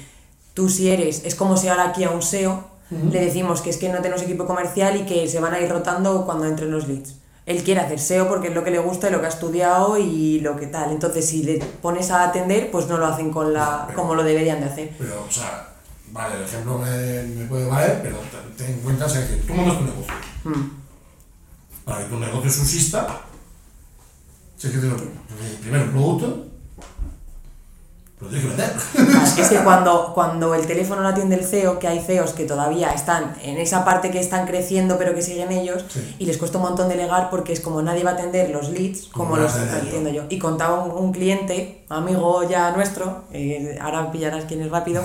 tú 0.54 0.68
si 0.68 0.90
eres, 0.90 1.22
es 1.24 1.34
como 1.34 1.56
si 1.56 1.66
ahora 1.68 1.88
aquí 1.88 2.04
a 2.04 2.10
un 2.10 2.22
SEO 2.22 2.64
Ujú. 2.92 3.10
le 3.10 3.20
decimos 3.20 3.60
que 3.62 3.70
es 3.70 3.76
que 3.78 3.88
no 3.88 3.98
tenemos 4.00 4.22
equipo 4.22 4.46
comercial 4.46 4.96
y 4.96 5.06
que 5.06 5.26
se 5.28 5.40
van 5.40 5.54
a 5.54 5.60
ir 5.60 5.68
rotando 5.68 6.24
cuando 6.24 6.46
entren 6.46 6.70
los 6.70 6.86
leads. 6.86 7.16
Él 7.46 7.64
quiere 7.64 7.80
hacer 7.80 7.98
SEO 7.98 8.28
porque 8.28 8.48
es 8.48 8.54
lo 8.54 8.62
que 8.62 8.70
le 8.70 8.78
gusta 8.78 9.08
y 9.08 9.12
lo 9.12 9.18
que 9.20 9.26
ha 9.26 9.30
estudiado 9.30 9.98
y 9.98 10.38
lo 10.38 10.56
que 10.56 10.68
tal. 10.68 10.92
Entonces, 10.92 11.26
si 11.28 11.42
le 11.42 11.58
pones 11.82 12.12
a 12.12 12.22
atender, 12.28 12.70
pues 12.70 12.86
no 12.86 12.96
lo 12.96 13.06
hacen 13.06 13.30
con 13.32 13.52
la, 13.52 13.86
Pero- 13.88 13.98
como 13.98 14.14
lo 14.14 14.22
deberían 14.22 14.60
de 14.60 14.66
hacer. 14.66 14.90
Pero, 14.98 15.24
o 15.28 15.30
sea, 15.32 15.68
vale, 16.12 16.36
el 16.36 16.42
ejemplo 16.44 16.78
me, 16.78 17.22
me 17.24 17.44
puede 17.46 17.66
valer, 17.66 18.00
pero 18.04 18.18
ten- 18.18 18.56
ten 18.56 18.74
en 18.76 18.80
cuenta, 18.82 19.06
o 19.06 19.08
sea, 19.08 19.26
que 19.26 19.34
tú 19.36 19.52
montas 19.52 19.78
tu 19.78 19.84
negocio. 19.84 20.14
Mm. 20.44 20.79
Para 21.90 22.04
que 22.04 22.10
tu 22.10 22.20
negocio 22.20 22.48
subsista, 22.50 23.04
si 24.56 24.68
es 24.68 24.72
que 24.72 24.78
tienes 24.78 25.00
primero 25.60 25.84
un 25.86 25.90
producto, 25.90 26.46
lo 28.20 28.28
tienes 28.28 28.44
que 28.44 28.48
vender. 28.48 28.72
Es 29.38 29.48
que 29.48 29.56
cuando, 29.64 30.12
cuando 30.14 30.54
el 30.54 30.66
teléfono 30.68 31.02
lo 31.02 31.08
atiende 31.08 31.34
el 31.34 31.44
CEO, 31.44 31.80
que 31.80 31.88
hay 31.88 31.98
CEOs 32.00 32.32
que 32.34 32.44
todavía 32.44 32.92
están 32.92 33.34
en 33.42 33.58
esa 33.58 33.84
parte 33.84 34.12
que 34.12 34.20
están 34.20 34.46
creciendo 34.46 34.98
pero 34.98 35.14
que 35.16 35.22
siguen 35.22 35.50
ellos, 35.50 35.84
Sí. 35.88 36.14
y 36.20 36.26
les 36.26 36.36
cuesta 36.38 36.58
un 36.58 36.64
montón 36.64 36.88
delegar 36.88 37.28
porque 37.28 37.52
es 37.52 37.60
como 37.60 37.82
nadie 37.82 38.04
va 38.04 38.10
a 38.10 38.14
atender 38.14 38.50
los 38.50 38.68
leads 38.68 39.08
como 39.08 39.30
Como 39.30 39.42
los 39.42 39.52
yo. 39.54 39.60
atiendo 39.62 40.10
yo. 40.10 40.24
Y 40.28 40.38
contaba 40.38 40.84
un, 40.84 40.92
un 41.06 41.12
cliente, 41.12 41.79
amigo 41.90 42.48
ya 42.48 42.70
nuestro, 42.72 43.24
eh, 43.32 43.78
ahora 43.80 44.10
pillarás 44.12 44.44
quién 44.48 44.62
es 44.62 44.70
rápido, 44.70 45.02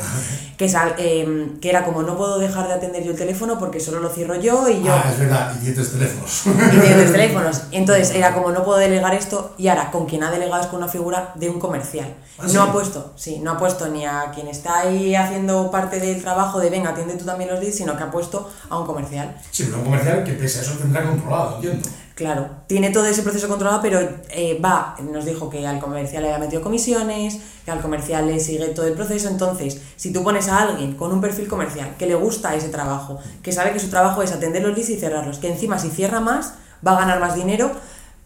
que, 0.57 0.69
sal- 0.69 0.95
em, 0.97 1.59
que 1.59 1.69
era 1.69 1.83
como 1.83 2.03
no 2.03 2.15
puedo 2.17 2.37
dejar 2.39 2.67
de 2.67 2.73
atender 2.75 3.03
yo 3.03 3.11
el 3.11 3.17
teléfono 3.17 3.57
porque 3.59 3.79
solo 3.79 3.99
lo 3.99 4.09
cierro 4.09 4.35
yo 4.35 4.69
y 4.69 4.83
yo... 4.83 4.93
Ah, 4.93 5.09
es 5.11 5.19
verdad, 5.19 5.53
y 5.59 5.63
tienes 5.65 5.91
teléfonos. 5.91 6.43
y 6.45 6.79
tiene 6.79 6.95
tres 6.95 7.11
teléfonos. 7.11 7.61
Entonces 7.71 8.11
era 8.11 8.33
como 8.33 8.51
no 8.51 8.63
puedo 8.63 8.77
delegar 8.77 9.13
esto 9.13 9.53
y 9.57 9.67
ahora 9.67 9.91
con 9.91 10.05
quien 10.05 10.23
ha 10.23 10.31
delegado 10.31 10.61
es 10.61 10.67
con 10.67 10.77
una 10.77 10.87
figura 10.87 11.31
de 11.35 11.49
un 11.49 11.59
comercial. 11.59 12.13
¿Ah, 12.37 12.43
no 12.43 12.49
sí? 12.49 12.57
ha 12.57 12.71
puesto, 12.71 13.13
sí, 13.15 13.39
no 13.39 13.51
ha 13.51 13.57
puesto 13.57 13.87
ni 13.87 14.05
a 14.05 14.31
quien 14.33 14.47
está 14.47 14.79
ahí 14.81 15.15
haciendo 15.15 15.71
parte 15.71 15.99
del 15.99 16.21
trabajo 16.21 16.59
de 16.59 16.69
venga, 16.69 16.89
atiende 16.91 17.15
tú 17.15 17.25
también 17.25 17.49
los 17.49 17.59
leads, 17.61 17.77
sino 17.77 17.95
que 17.97 18.03
ha 18.03 18.11
puesto 18.11 18.49
a 18.69 18.77
un 18.77 18.85
comercial. 18.85 19.35
Sí, 19.51 19.63
pero 19.63 19.77
un 19.79 19.85
comercial 19.85 20.23
que 20.23 20.33
pese 20.33 20.59
a 20.59 20.61
eso 20.61 20.73
tendrá 20.73 21.03
controlado, 21.03 21.55
entiendo. 21.55 21.87
Claro, 22.15 22.49
tiene 22.67 22.91
todo 22.91 23.05
ese 23.07 23.23
proceso 23.23 23.49
controlado, 23.49 23.81
pero 23.81 23.99
eh, 24.29 24.57
va, 24.63 24.95
nos 25.11 25.25
dijo 25.25 25.49
que 25.49 25.67
al 25.67 25.81
comercial 25.81 26.23
le 26.23 26.29
había 26.29 26.45
metido 26.45 26.61
comisiones, 26.61 27.39
que 27.65 27.71
al 27.71 27.81
comercial 27.81 28.25
le 28.25 28.39
sigue 28.39 28.67
todo 28.67 28.87
el 28.87 28.93
proceso. 28.93 29.27
Entonces, 29.27 29.81
si 29.97 30.13
tú 30.13 30.23
pones 30.23 30.47
a 30.47 30.61
alguien 30.61 30.95
con 30.95 31.11
un 31.11 31.19
perfil 31.19 31.49
comercial 31.49 31.95
que 31.99 32.05
le 32.05 32.15
gusta 32.15 32.55
ese 32.55 32.69
trabajo, 32.69 33.19
que 33.43 33.51
sabe 33.51 33.73
que 33.73 33.81
su 33.81 33.89
trabajo 33.89 34.21
es 34.21 34.31
atender 34.31 34.63
los 34.63 34.73
leads 34.73 34.91
y 34.91 34.95
cerrarlos, 34.95 35.39
que 35.39 35.51
encima 35.51 35.77
si 35.77 35.89
cierra 35.89 36.21
más 36.21 36.53
va 36.87 36.93
a 36.93 36.99
ganar 37.01 37.19
más 37.19 37.35
dinero, 37.35 37.69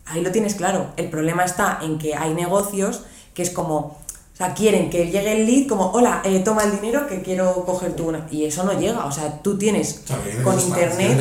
ahí 0.06 0.21
lo 0.21 0.32
tienes 0.32 0.54
claro. 0.54 0.91
El 0.95 1.10
problema 1.10 1.43
está 1.43 1.80
en 1.82 1.97
que 1.97 2.13
hay 2.13 2.36
negocios 2.36 3.02
que 3.34 3.41
es 3.41 3.49
como, 3.49 3.78
o 3.78 4.38
sea, 4.38 4.54
quieren 4.54 4.91
que 4.91 5.10
llegue 5.10 5.32
el 5.32 5.47
lead 5.47 5.67
como, 5.67 5.89
hola, 5.93 6.21
eh, 6.25 6.41
toma 6.41 6.63
el 6.63 6.80
dinero 6.80 7.08
que 7.08 7.23
quiero 7.23 7.65
coger 7.65 7.95
tú 7.95 8.10
una. 8.10 8.28
Y 8.30 8.45
eso 8.45 8.63
no 8.63 8.73
llega, 8.73 9.06
o 9.06 9.12
sea, 9.12 9.41
tú 9.41 9.58
tienes 9.58 10.02
O 10.04 10.08
sea, 10.10 10.23
que 10.23 10.43
con 10.43 10.60
internet. 10.60 11.19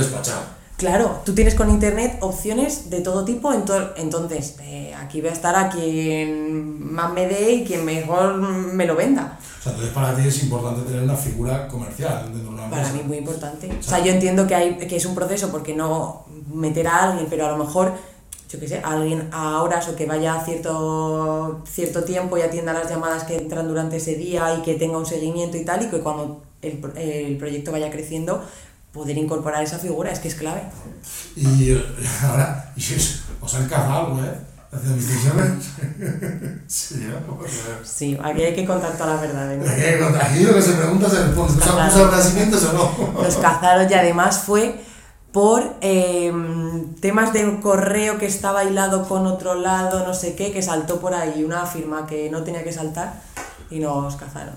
Claro, 0.79 1.23
tú 1.25 1.35
tienes 1.35 1.57
con 1.57 1.69
internet 1.71 2.19
opciones 2.21 2.88
de 2.88 3.01
todo 3.01 3.25
tipo, 3.25 3.53
ento- 3.53 3.93
entonces 3.97 4.55
eh, 4.62 4.95
aquí 4.95 5.21
voy 5.21 5.31
a 5.31 5.33
estar 5.33 5.57
a 5.57 5.69
quien 5.71 6.93
más 6.93 7.12
me 7.12 7.27
dé 7.27 7.51
y 7.53 7.64
quien 7.64 7.85
mejor 7.85 8.37
me 8.37 8.87
lo 8.87 8.95
venda. 8.95 9.37
O 9.59 9.62
sea, 9.62 9.73
entonces 9.73 9.93
para 9.93 10.14
ti 10.14 10.29
es 10.29 10.41
importante 10.45 10.83
tener 10.88 11.03
una 11.03 11.17
figura 11.17 11.67
comercial 11.67 12.23
dentro 12.27 12.43
de 12.45 12.49
una 12.49 12.71
Para 12.71 12.83
empresa. 12.83 12.97
mí 12.97 13.09
muy 13.09 13.17
importante. 13.19 13.69
O 13.77 13.83
sea, 13.83 13.99
yo 14.05 14.12
entiendo 14.12 14.47
que, 14.47 14.55
hay, 14.55 14.77
que 14.79 14.95
es 14.95 15.05
un 15.05 15.17
proceso 15.17 15.49
porque 15.51 15.75
no 15.75 16.25
meter 16.55 16.87
a 16.87 17.11
alguien, 17.11 17.27
pero 17.29 17.47
a 17.47 17.51
lo 17.51 17.57
mejor, 17.64 17.95
yo 18.49 18.61
qué 18.61 18.69
sé, 18.69 18.79
a 18.79 18.93
alguien 18.93 19.31
a 19.33 19.61
horas 19.62 19.88
o 19.88 19.97
que 19.97 20.07
vaya 20.07 20.35
a 20.37 20.45
cierto, 20.45 21.61
cierto 21.69 22.05
tiempo 22.05 22.38
y 22.38 22.43
atienda 22.43 22.73
las 22.73 22.88
llamadas 22.88 23.25
que 23.25 23.37
entran 23.37 23.67
durante 23.67 23.97
ese 23.97 24.14
día 24.14 24.55
y 24.57 24.62
que 24.62 24.75
tenga 24.75 24.97
un 24.97 25.07
seguimiento 25.07 25.57
y 25.57 25.64
tal, 25.64 25.83
y 25.83 25.88
que 25.88 25.99
cuando 25.99 26.41
el, 26.62 26.81
el 26.97 27.37
proyecto 27.37 27.73
vaya 27.73 27.91
creciendo, 27.91 28.45
poder 28.92 29.16
incorporar 29.18 29.62
esa 29.62 29.79
figura 29.79 30.11
es 30.11 30.18
que 30.18 30.29
es 30.29 30.35
clave. 30.35 30.62
Y 31.37 31.72
eh, 31.72 31.85
ahora, 32.24 32.72
y 32.77 32.81
os, 32.94 33.20
os 33.40 33.55
han 33.55 33.68
cazado 33.68 34.18
¿eh? 34.24 34.35
Haciendo 34.70 34.96
misiones. 34.96 35.64
sí, 36.66 37.07
¿no? 37.09 37.37
Pues, 37.37 37.53
eh, 37.53 37.79
Sí, 37.85 38.18
aquí 38.22 38.42
hay 38.42 38.55
que 38.55 38.66
contar 38.66 38.92
toda 38.92 39.14
la 39.14 39.20
verdad. 39.20 39.53
¿eh? 39.55 39.61
Eh, 39.64 39.98
contra- 40.03 40.27
Aquí 40.27 40.40
lo 40.42 40.55
que 40.55 40.62
se 40.62 40.72
pregunta 40.72 41.09
se 41.09 41.24
responde. 41.24 41.55
¿Tú 41.55 41.61
Claro. 41.61 41.81
has 41.81 41.94
acusado 41.96 42.11
nacimientos 42.16 42.64
o 42.64 42.72
no? 43.14 43.22
Los 43.22 43.37
cazaron 43.37 43.90
y 43.90 43.94
además 43.94 44.38
fue 44.44 44.81
por 45.33 45.77
eh, 45.81 46.33
temas 47.01 47.33
de 47.33 47.61
correo 47.61 48.18
que 48.18 48.27
estaba 48.27 48.64
hilado 48.64 49.07
con 49.09 49.27
otro 49.27 49.55
lado, 49.55 50.07
no 50.07 50.12
sé 50.14 50.35
qué, 50.35 50.53
que 50.53 50.62
saltó 50.62 51.01
por 51.01 51.14
ahí 51.14 51.44
una 51.44 51.64
firma 51.66 52.07
que 52.07 52.29
no 52.31 52.42
tenía 52.44 52.62
que 52.64 52.72
saltar 52.72 53.20
y 53.70 53.79
nos 53.81 54.16
cazaron. 54.16 54.55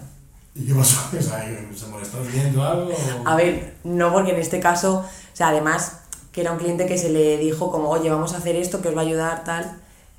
¿Y 0.55 0.65
qué 0.65 0.73
pasó? 0.75 1.09
¿Se 1.11 1.87
molestó 1.87 2.21
viendo 2.23 2.63
algo? 2.63 2.91
A 3.25 3.35
ver, 3.35 3.75
no 3.83 4.11
porque 4.11 4.31
en 4.31 4.39
este 4.39 4.59
caso, 4.59 4.99
o 4.99 5.35
sea, 5.35 5.49
además 5.49 5.99
que 6.31 6.41
era 6.41 6.51
un 6.51 6.59
cliente 6.59 6.85
que 6.85 6.97
se 6.97 7.09
le 7.09 7.37
dijo 7.37 7.71
como, 7.71 7.89
oye, 7.89 8.09
vamos 8.09 8.33
a 8.33 8.37
hacer 8.37 8.55
esto 8.55 8.81
que 8.81 8.89
os 8.89 8.95
va 8.95 9.01
a 9.01 9.05
ayudar, 9.05 9.43
tal. 9.43 9.77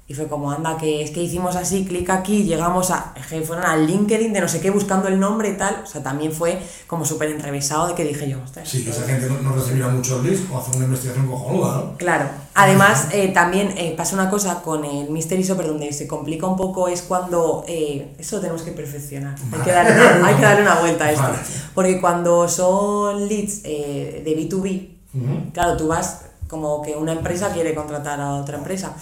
Y 0.09 0.15
fue 0.15 0.27
como, 0.27 0.51
anda, 0.51 0.77
que 0.77 1.03
es 1.03 1.11
que 1.11 1.23
hicimos 1.23 1.57
así, 1.57 1.85
clic 1.85 2.11
aquí, 2.11 2.43
llegamos 2.43 2.91
a, 2.91 3.15
es 3.17 3.27
que 3.29 3.41
fueron 3.41 3.65
al 3.65 3.87
LinkedIn 3.87 4.33
de 4.33 4.41
no 4.41 4.49
sé 4.49 4.61
qué 4.61 4.71
buscando 4.71 5.09
el 5.09 5.19
nombre 5.19 5.51
y 5.51 5.57
tal. 5.57 5.83
O 5.85 5.87
sea, 5.87 6.03
también 6.03 6.33
fue 6.33 6.61
como 6.87 7.05
súper 7.05 7.31
enrevesado 7.31 7.89
de 7.89 7.95
que 7.95 8.05
dije 8.05 8.29
yo, 8.29 8.39
ostras. 8.43 8.69
Sí, 8.69 8.85
que 8.85 8.91
esa 8.91 9.05
gente 9.05 9.27
no, 9.29 9.41
no 9.41 9.53
recibirá 9.55 9.89
muchos 9.89 10.23
leads 10.23 10.43
o 10.51 10.59
hacer 10.59 10.77
una 10.77 10.85
investigación 10.87 11.29
cojonuda, 11.29 11.77
¿no? 11.77 11.97
Claro. 11.97 12.29
Además, 12.55 13.09
eh, 13.13 13.29
también 13.29 13.73
eh, 13.79 13.95
pasa 13.97 14.15
una 14.15 14.29
cosa 14.29 14.61
con 14.61 14.85
el 14.85 15.09
Mystery 15.09 15.45
Shopper 15.45 15.69
donde 15.69 15.93
se 15.93 16.07
complica 16.07 16.47
un 16.47 16.57
poco 16.57 16.89
es 16.89 17.01
cuando 17.03 17.65
eh, 17.67 18.15
eso 18.19 18.37
lo 18.37 18.43
tenemos 18.43 18.63
que 18.63 18.73
perfeccionar. 18.73 19.37
Hay 19.53 19.61
que 19.61 19.71
darle 19.73 19.93
una, 19.95 20.27
hay 20.27 20.35
que 20.35 20.43
darle 20.43 20.63
una 20.63 20.81
vuelta 20.81 21.05
a 21.07 21.13
esto. 21.13 21.31
Porque 21.75 22.01
cuando 22.01 22.49
son 22.49 23.29
leads 23.29 23.61
eh, 23.65 24.21
de 24.25 24.37
B2B, 24.37 24.89
Ujú. 25.15 25.53
claro, 25.53 25.77
tú 25.77 25.89
vas 25.89 26.23
como 26.49 26.83
que 26.83 26.95
una 26.97 27.13
empresa 27.13 27.51
quiere 27.53 27.75
contratar 27.75 28.21
a 28.21 28.35
otra 28.35 28.59
empresa. 28.59 28.95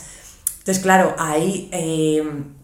Entonces, 0.61 0.83
claro, 0.83 1.15
ahí 1.19 1.69
eh, 1.73 2.23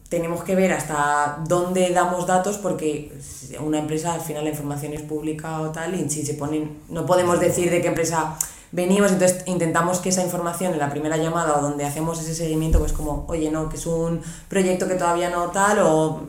tenemos 0.09 0.45
que 0.45 0.55
ver 0.55 0.73
hasta 0.73 1.39
dónde 1.49 1.91
damos 1.91 2.27
datos 2.27 2.59
porque 2.59 3.13
una 3.61 3.79
empresa 3.79 4.13
al 4.13 4.21
final 4.21 4.45
la 4.45 4.51
información 4.51 4.93
es 4.93 5.03
pública 5.03 5.61
o 5.61 5.71
tal 5.71 5.99
y 5.99 6.09
si 6.11 6.25
se 6.25 6.35
ponen, 6.35 6.79
no 6.89 7.07
podemos 7.07 7.41
decir 7.41 7.71
de 7.71 7.81
qué 7.81 7.89
empresa 7.89 8.37
venimos, 8.71 9.13
entonces 9.13 9.43
intentamos 9.47 9.99
que 9.99 10.11
esa 10.11 10.23
información 10.23 10.75
en 10.75 10.79
la 10.79 10.91
primera 10.91 11.17
llamada 11.17 11.57
o 11.57 11.63
donde 11.63 11.85
hacemos 11.85 12.21
ese 12.21 12.35
seguimiento, 12.35 12.79
pues 12.79 12.93
como, 12.93 13.25
oye, 13.29 13.51
no, 13.51 13.69
que 13.69 13.77
es 13.77 13.87
un 13.87 14.21
proyecto 14.49 14.87
que 14.87 14.95
todavía 14.95 15.31
no 15.31 15.47
tal 15.47 15.79
o 15.81 16.21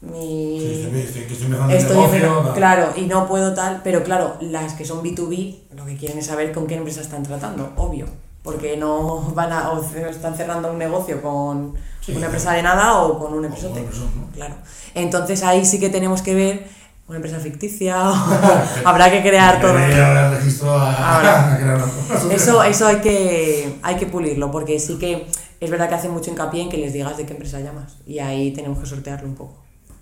mi... 0.00 0.60
Sí, 0.60 0.90
estoy, 1.70 1.96
negocio. 1.96 2.52
claro, 2.54 2.92
y 2.96 3.02
no 3.02 3.26
puedo 3.26 3.54
tal, 3.54 3.80
pero 3.82 4.04
claro, 4.04 4.36
las 4.40 4.74
que 4.74 4.84
son 4.84 5.02
B2B 5.02 5.56
lo 5.74 5.86
que 5.86 5.96
quieren 5.96 6.18
es 6.18 6.26
saber 6.26 6.52
con 6.52 6.66
qué 6.66 6.76
empresa 6.76 7.00
están 7.00 7.22
tratando, 7.22 7.72
obvio, 7.76 8.06
porque 8.48 8.78
no 8.78 9.20
van 9.34 9.52
a, 9.52 9.72
o 9.72 9.82
están 9.82 10.34
cerrando 10.34 10.72
un 10.72 10.78
negocio 10.78 11.20
con 11.20 11.74
Sí. 12.00 12.16
una 12.16 12.24
empresa 12.26 12.52
de 12.52 12.62
nada 12.62 13.02
o 13.02 13.18
con 13.18 13.34
un 13.34 13.42
¿no? 13.42 13.54
Claro. 14.32 14.54
Entonces 14.94 15.42
ahí 15.42 15.66
sí 15.66 15.78
que 15.78 15.90
tenemos 15.90 16.22
que 16.22 16.34
ver 16.34 16.66
una 17.06 17.16
empresa 17.16 17.38
ficticia, 17.38 18.10
o 18.10 18.14
habrá 18.86 19.10
que 19.10 19.20
crear 19.20 19.60
todo. 19.60 19.76
Eso, 22.30 22.62
eso 22.62 22.86
hay 22.86 22.96
que, 22.96 23.78
hay 23.82 23.96
que 23.96 24.06
pulirlo, 24.06 24.50
porque 24.50 24.80
sí 24.80 24.96
que 24.98 25.26
es 25.60 25.70
verdad 25.70 25.90
que 25.90 25.96
hace 25.96 26.08
mucho 26.08 26.30
hincapié 26.30 26.62
en 26.62 26.68
que 26.70 26.78
les 26.78 26.94
digas 26.94 27.18
de 27.18 27.26
qué 27.26 27.34
empresa 27.34 27.60
llamas, 27.60 27.96
y 28.06 28.20
ahí 28.20 28.52
tenemos 28.52 28.78
que 28.78 28.86
sortearlo 28.86 29.28
un 29.28 29.34
poco. 29.34 29.54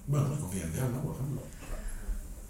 Bueno, 0.07 0.29
es 0.33 0.39
confidencial, 0.41 0.93
¿no? 0.93 1.01
Por 1.03 1.15
ejemplo. 1.17 1.41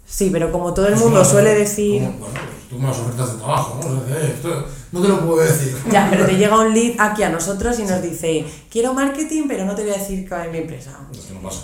Sí, 0.05 0.29
pero 0.31 0.51
como 0.51 0.73
todo 0.73 0.87
el 0.87 0.95
mundo 0.97 1.25
suele 1.25 1.55
decir... 1.55 2.01
Bueno, 2.01 2.15
pues 2.19 2.31
tú 2.69 2.77
me 2.79 2.87
das 2.87 2.97
ofertas 2.99 3.31
de 3.33 3.37
trabajo, 3.39 3.79
¿no? 3.81 4.01
O 4.01 4.05
sea, 4.07 4.17
eh, 4.17 4.33
esto 4.35 4.65
no 4.91 5.01
te 5.01 5.07
lo 5.07 5.25
puedo 5.25 5.41
decir. 5.41 5.75
Ya, 5.91 6.07
pero 6.09 6.25
te 6.25 6.35
llega 6.37 6.59
un 6.59 6.73
lead 6.73 6.95
aquí 6.99 7.23
a 7.23 7.29
nosotros 7.29 7.77
y 7.79 7.83
nos 7.83 8.01
dice, 8.01 8.45
quiero 8.69 8.93
marketing, 8.93 9.43
pero 9.47 9.65
no 9.65 9.75
te 9.75 9.83
voy 9.83 9.91
a 9.91 9.97
decir 9.97 10.27
cuál 10.27 10.47
es 10.47 10.51
mi 10.51 10.57
empresa. 10.59 10.91
Es 11.11 11.19
que 11.19 11.33
no 11.33 11.41
pasa. 11.41 11.61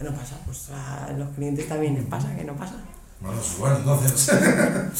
No 0.00 0.10
pasa, 0.12 0.36
pues 0.44 0.68
a 0.70 1.10
los 1.16 1.28
clientes 1.34 1.66
también 1.68 1.94
les 1.94 2.04
pasa, 2.04 2.34
que 2.36 2.44
no 2.44 2.54
pasa. 2.54 2.74
Bueno, 3.20 3.38
pues 3.40 3.58
bueno, 3.58 3.76
entonces. 3.78 4.30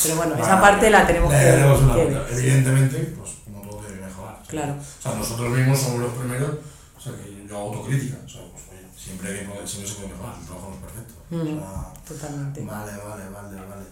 Pero 0.03 0.17
bueno, 0.17 0.35
esa 0.43 0.59
parte 0.61 0.89
la 0.91 1.07
tenemos 1.07 1.31
que... 1.33 1.37
una 1.37 1.95
que- 1.95 2.05
vuelta. 2.05 2.27
Evidentemente, 2.33 2.99
pues 3.19 3.31
como 3.45 3.61
todo 3.69 3.83
debe 3.83 4.07
mejorar. 4.07 4.41
Claro. 4.49 4.73
O 4.73 5.03
sea, 5.03 5.15
nosotros 5.15 5.51
mismos 5.51 5.79
somos 5.79 6.01
los 6.01 6.13
primeros, 6.15 6.51
o 6.97 7.01
sea, 7.01 7.13
que 7.13 7.47
yo 7.47 7.57
hago 7.59 7.75
autocrítica. 7.75 8.17
O 8.25 8.29
sea, 8.29 8.41
pues 8.53 8.65
oye, 8.73 8.89
siempre 8.97 9.31
que 9.41 9.67
siempre 9.69 9.91
se 9.93 9.95
puede 9.97 10.09
mejorar, 10.09 10.35
el 10.41 10.47
trabajo 10.47 10.69
no 10.71 10.77
es 10.77 10.83
perfecto. 10.83 11.15
O 11.31 11.35
Mm. 11.37 11.59
sea, 11.61 11.93
Totalmente. 12.09 12.61
Vale, 12.63 12.93
vale, 12.93 13.25
vale, 13.35 13.57
vale. 13.69 13.85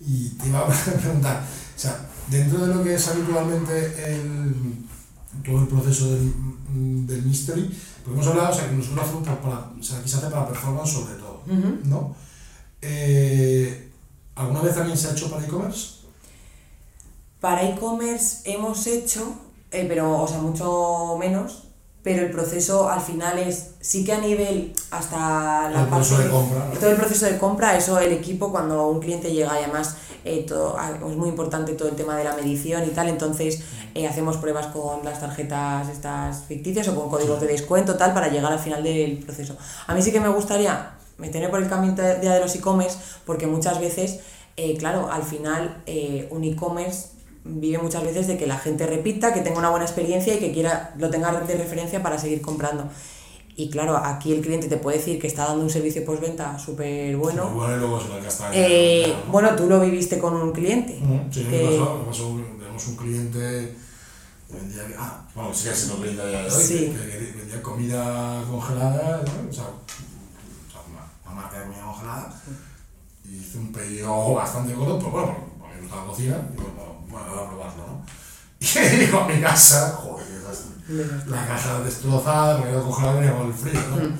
Y 0.00 0.30
te 0.30 0.48
iba 0.48 0.60
a 0.60 0.66
preguntar, 1.00 1.42
o 1.76 1.78
sea, 1.78 2.08
dentro 2.28 2.66
de 2.66 2.74
lo 2.74 2.82
que 2.84 2.94
es 2.94 3.08
habitualmente 3.08 4.12
el, 4.14 4.54
todo 5.44 5.60
el 5.60 5.68
proceso 5.68 6.10
del, 6.10 7.06
del 7.06 7.22
mystery, 7.22 7.64
pues 8.04 8.14
hemos 8.14 8.26
hablado, 8.26 8.52
o 8.52 8.54
sea, 8.54 8.68
que 8.68 8.74
nosotros 8.76 9.04
hacemos 9.06 9.24
para, 9.28 9.40
para- 9.40 9.72
o 9.78 9.82
sea, 9.82 9.98
aquí 9.98 10.08
se 10.08 10.16
hace 10.16 10.26
para 10.30 10.48
performance 10.48 10.90
sobre 10.92 11.14
todo. 11.14 11.42
¿no? 11.84 12.14
Eh, 12.82 13.90
¿Alguna 14.34 14.60
vez 14.62 14.74
también 14.74 14.96
se 14.98 15.08
ha 15.08 15.12
hecho 15.12 15.30
para 15.30 15.44
e-commerce? 15.46 16.00
Para 17.40 17.62
e-commerce 17.68 18.38
hemos 18.50 18.86
hecho, 18.86 19.34
eh, 19.70 19.84
pero, 19.88 20.22
o 20.22 20.28
sea, 20.28 20.38
mucho 20.38 21.16
menos, 21.18 21.63
pero 22.04 22.22
el 22.22 22.30
proceso 22.30 22.90
al 22.90 23.00
final 23.00 23.38
es, 23.38 23.70
sí 23.80 24.04
que 24.04 24.12
a 24.12 24.18
nivel 24.18 24.74
hasta 24.90 25.70
la 25.70 25.80
El 25.80 25.88
proceso 25.88 26.16
parte 26.16 26.28
de 26.28 26.34
compra. 26.34 26.70
Todo 26.78 26.90
el 26.90 26.96
proceso 26.96 27.24
de 27.24 27.38
compra, 27.38 27.76
eso 27.76 27.98
el 27.98 28.12
equipo 28.12 28.52
cuando 28.52 28.88
un 28.88 29.00
cliente 29.00 29.32
llega 29.32 29.58
y 29.58 29.64
además 29.64 29.96
eh, 30.22 30.44
todo, 30.46 30.76
ah, 30.78 30.92
es 30.92 31.16
muy 31.16 31.30
importante 31.30 31.72
todo 31.72 31.88
el 31.88 31.96
tema 31.96 32.14
de 32.18 32.24
la 32.24 32.36
medición 32.36 32.84
y 32.84 32.88
tal, 32.88 33.08
entonces 33.08 33.62
eh, 33.94 34.06
hacemos 34.06 34.36
pruebas 34.36 34.66
con 34.66 35.02
las 35.02 35.18
tarjetas 35.18 35.88
estas 35.88 36.44
ficticias 36.44 36.86
o 36.88 36.94
con 36.94 37.08
códigos 37.08 37.40
de 37.40 37.46
descuento 37.46 37.96
tal 37.96 38.12
para 38.12 38.28
llegar 38.28 38.52
al 38.52 38.58
final 38.58 38.82
del 38.82 39.18
proceso. 39.24 39.56
A 39.86 39.94
mí 39.94 40.02
sí 40.02 40.12
que 40.12 40.20
me 40.20 40.28
gustaría 40.28 40.90
meterme 41.16 41.48
por 41.48 41.62
el 41.62 41.70
camino 41.70 41.94
de, 41.94 42.16
de 42.16 42.40
los 42.40 42.54
e-commerce 42.54 42.98
porque 43.24 43.46
muchas 43.46 43.80
veces, 43.80 44.20
eh, 44.58 44.76
claro, 44.76 45.10
al 45.10 45.22
final 45.22 45.82
eh, 45.86 46.28
un 46.30 46.44
e-commerce 46.44 47.13
vive 47.44 47.78
muchas 47.78 48.02
veces 48.02 48.26
de 48.26 48.36
que 48.38 48.46
la 48.46 48.58
gente 48.58 48.86
repita, 48.86 49.32
que 49.34 49.40
tenga 49.40 49.58
una 49.58 49.70
buena 49.70 49.84
experiencia 49.84 50.34
y 50.34 50.38
que 50.38 50.52
quiera 50.52 50.94
lo 50.98 51.10
tenga 51.10 51.32
de 51.40 51.54
referencia 51.56 52.02
para 52.02 52.18
seguir 52.18 52.40
comprando. 52.40 52.88
Y 53.56 53.70
claro, 53.70 53.96
aquí 53.96 54.32
el 54.32 54.40
cliente 54.40 54.66
te 54.66 54.78
puede 54.78 54.96
decir 54.98 55.20
que 55.20 55.28
está 55.28 55.44
dando 55.46 55.62
un 55.62 55.70
servicio 55.70 56.04
postventa 56.04 56.58
súper 56.58 57.16
bueno. 57.16 57.44
Muy 57.50 57.54
bueno 57.60 57.76
y 57.76 57.78
luego 57.80 58.00
se. 58.00 58.08
Eh, 58.52 59.14
¿no? 59.26 59.30
bueno, 59.32 59.54
tú 59.54 59.68
lo 59.68 59.78
viviste 59.80 60.18
con 60.18 60.34
un 60.34 60.50
cliente. 60.52 60.98
Ujú, 61.00 61.20
Sí, 61.30 61.44
que- 61.44 61.62
me 61.62 61.78
pasó, 61.78 61.98
me 61.98 62.04
pasó, 62.06 62.40
tenemos 62.58 62.88
un 62.88 62.96
cliente 62.96 63.76
que 64.48 64.54
vendía, 64.56 64.82
ah, 64.98 65.24
bueno, 65.36 65.54
sigue 65.54 65.74
siendo 65.74 65.96
cliente 65.98 66.22
a 66.22 66.26
día 66.26 66.40
de 66.42 66.46
hoy, 66.50 66.62
Sí. 66.62 66.78
que, 66.96 67.10
que 67.32 67.38
vendía 67.38 67.62
comida 67.62 68.42
congelada, 68.50 69.22
¿no? 69.22 69.48
o 69.48 69.52
sea, 69.52 69.64
una 71.26 71.34
marca 71.40 71.58
de 71.60 71.64
comida 71.66 71.84
congelada, 71.84 72.42
y 73.24 73.36
hice 73.36 73.58
un 73.58 73.72
pedido 73.72 74.34
bastante 74.34 74.74
gordo, 74.74 74.98
pero 74.98 75.10
bueno, 75.12 75.34
porque 75.60 75.74
me 75.76 75.80
gusta 75.82 75.96
la 75.96 76.04
cocina, 76.06 76.36
y 76.52 76.56
bueno, 76.56 76.93
bueno, 77.14 77.28
voy 77.34 77.44
a 77.44 77.48
probarlo, 77.48 77.86
¿no? 77.86 78.06
Y 78.60 78.96
llego 78.96 79.20
a 79.20 79.28
mi 79.28 79.40
casa, 79.40 79.98
joder. 80.02 80.24
La 81.28 81.46
caja 81.46 81.80
destrozada, 81.80 82.58
porque 82.58 82.72
iba 82.72 82.82
congelada 82.82 83.14
venía 83.20 83.34
con 83.36 83.46
el 83.46 83.54
frío, 83.54 83.80
¿no? 83.90 83.96
Mm. 84.04 84.18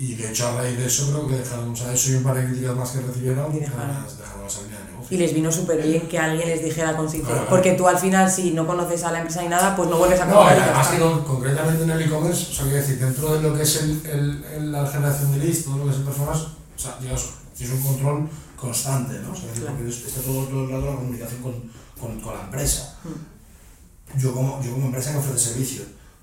Y 0.00 0.14
de 0.14 0.28
hecho, 0.30 0.46
a 0.48 0.52
raíz 0.56 0.78
de 0.78 0.86
eso, 0.86 1.10
creo 1.10 1.26
que 1.26 1.36
dejaron, 1.36 1.70
o 1.72 1.76
sea, 1.76 1.92
eso 1.92 2.10
y 2.12 2.14
un 2.14 2.22
par 2.22 2.36
de 2.36 2.44
críticas 2.46 2.76
más 2.76 2.90
que 2.90 3.00
recibieron, 3.00 3.52
dejaron. 3.52 3.88
dejaron, 4.16 4.46
línea 4.64 4.78
de 4.78 4.84
negocio. 4.92 5.08
Y 5.10 5.16
les 5.18 5.34
vino 5.34 5.50
súper 5.52 5.82
bien 5.82 6.08
que 6.08 6.18
alguien 6.18 6.48
les 6.48 6.62
dijera 6.64 6.96
con 6.96 7.10
sinceridad. 7.10 7.34
Claro. 7.42 7.50
Porque 7.50 7.72
tú 7.72 7.86
al 7.88 7.98
final, 7.98 8.30
si 8.30 8.52
no 8.52 8.66
conoces 8.66 9.02
a 9.04 9.10
la 9.12 9.18
empresa 9.18 9.42
ni 9.42 9.48
nada, 9.48 9.74
pues 9.76 9.90
no 9.90 9.96
vuelves 9.98 10.20
a 10.20 10.26
No, 10.26 10.34
comprar. 10.36 10.56
ya 10.56 10.64
además 10.66 10.88
que 10.88 10.98
con- 11.00 11.24
concretamente 11.24 11.82
en 11.82 11.90
el 11.90 12.02
e-commerce, 12.02 12.46
o 12.50 12.54
sea, 12.54 12.64
quiero 12.64 12.78
decir, 12.78 12.98
dentro 13.00 13.34
de 13.34 13.40
lo 13.42 13.54
que 13.56 13.62
es 13.62 13.76
el, 13.82 14.00
el, 14.06 14.44
el- 14.54 14.72
la 14.72 14.86
generación 14.86 15.32
de 15.32 15.38
leads, 15.38 15.64
todo 15.64 15.78
lo 15.78 15.84
que 15.86 15.90
es 15.90 15.96
el 15.96 16.04
performance, 16.04 16.46
o 16.78 16.80
sea, 16.80 16.96
digamos, 17.00 17.30
tienes 17.56 17.76
un 17.76 17.82
control 17.82 18.28
constante, 18.56 19.18
¿no? 19.18 19.32
O 19.32 19.34
sea, 19.34 19.50
Claro. 19.52 19.74
porque 19.76 19.88
es- 19.90 20.06
está 20.06 20.20
todo, 20.22 20.44
todo 20.46 20.64
el 20.64 20.70
rato 20.70 20.86
la 20.90 20.96
comunicación 20.96 21.42
con, 21.42 21.54
con, 22.00 22.20
con 22.20 22.34
la 22.34 22.44
empresa. 22.44 22.96
Mm. 23.04 24.18
Yo 24.18 24.32
como, 24.32 24.62
yo 24.62 24.72
como 24.72 24.86
empresa 24.86 25.12
que 25.12 25.18
ofrece 25.18 25.50
servicio, 25.50 25.82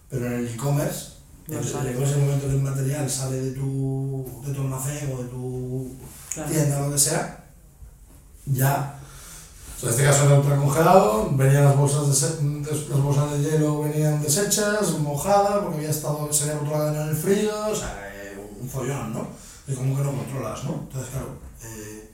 pero 0.09 0.27
en 0.27 0.33
el 0.33 0.47
e-commerce, 0.47 1.13
No 1.47 1.59
en 1.59 1.63
el 1.67 2.19
momento 2.19 2.47
que 2.47 2.55
material 2.55 3.07
sale 3.09 3.35
de 3.39 3.51
tu, 3.51 4.25
de 4.45 4.51
tu 4.53 4.61
almacén 4.61 5.11
o 5.13 5.21
de 5.21 5.29
tu 5.29 5.91
Claro. 6.33 6.49
tienda 6.51 6.81
o 6.81 6.85
lo 6.87 6.91
que 6.93 6.97
sea, 6.99 7.45
ya 8.47 8.99
en 9.83 9.89
este 9.89 10.03
caso 10.03 10.25
era 10.25 10.39
ultracongelado, 10.39 11.29
venían 11.35 11.65
las 11.65 11.77
bolsas 11.77 12.07
de, 12.21 12.61
las 12.89 12.99
bolsas 13.01 13.31
de 13.33 13.43
hielo 13.43 13.81
venían 13.83 14.21
deshechas, 14.23 14.97
mojadas, 14.99 15.59
porque 15.61 15.77
había 15.77 15.89
estado, 15.91 16.31
se 16.33 16.49
había 16.49 16.61
en 17.03 17.09
el 17.09 17.15
frío, 17.15 17.51
o 17.71 17.75
sea, 17.75 17.93
eh, 18.11 18.35
un 18.59 18.67
follón, 18.69 19.13
¿no? 19.13 19.27
Y 19.67 19.73
como 19.73 19.95
que 19.95 20.03
no 20.03 20.11
controlas, 20.11 20.63
¿no? 20.65 20.73
Entonces, 20.73 21.09
claro, 21.09 21.39
eh, 21.63 22.11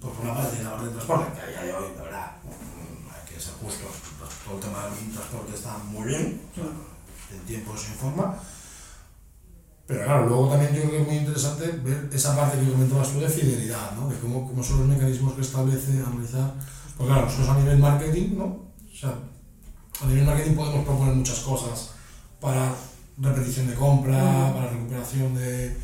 pues 0.00 0.14
por 0.14 0.24
una 0.24 0.34
parte 0.34 0.56
tiene 0.56 0.64
la 0.64 0.70
parte 0.70 0.86
de 0.86 0.92
transporte, 0.92 1.32
que 1.34 1.40
a 1.40 1.46
día 1.50 1.62
de 1.62 1.74
hoy, 1.74 1.90
de 1.94 2.02
verdad, 2.02 2.36
mm, 2.44 3.10
hay 3.12 3.34
que 3.34 3.40
ser 3.40 3.54
justos, 3.54 3.92
todo 4.44 4.54
el 4.56 4.60
tema 4.60 4.84
del 4.84 5.12
transporte 5.12 5.54
está 5.54 5.78
muy 5.78 6.08
bien, 6.08 6.40
o 6.52 6.54
sea, 6.54 6.64
en 7.36 7.44
tiempo 7.44 7.76
se 7.76 7.92
informa, 7.92 8.38
pero 9.86 10.04
claro, 10.04 10.26
luego 10.26 10.48
también 10.48 10.74
yo 10.74 10.80
creo 10.82 10.90
que 10.90 11.02
es 11.02 11.06
muy 11.06 11.16
interesante 11.18 11.70
ver 11.84 12.10
esa 12.12 12.34
parte 12.34 12.58
que 12.58 12.72
comentabas 12.72 13.12
tú 13.12 13.20
de 13.20 13.28
fidelidad, 13.28 13.92
¿no? 13.92 14.08
De 14.08 14.18
cómo, 14.18 14.46
cómo 14.46 14.62
son 14.62 14.80
los 14.80 14.88
mecanismos 14.88 15.34
que 15.34 15.42
establece, 15.42 16.02
analizar. 16.04 16.54
Porque 16.96 17.12
claro, 17.12 17.26
nosotros 17.26 17.50
a 17.50 17.58
nivel 17.60 17.78
marketing, 17.78 18.36
¿no? 18.36 18.44
O 18.44 18.96
sea, 18.98 19.14
a 20.02 20.06
nivel 20.06 20.24
marketing 20.24 20.56
podemos 20.56 20.84
proponer 20.84 21.14
muchas 21.14 21.38
cosas 21.38 21.90
para 22.40 22.74
repetición 23.18 23.68
de 23.68 23.74
compra, 23.74 24.52
para 24.52 24.70
recuperación 24.70 25.34
de 25.36 25.76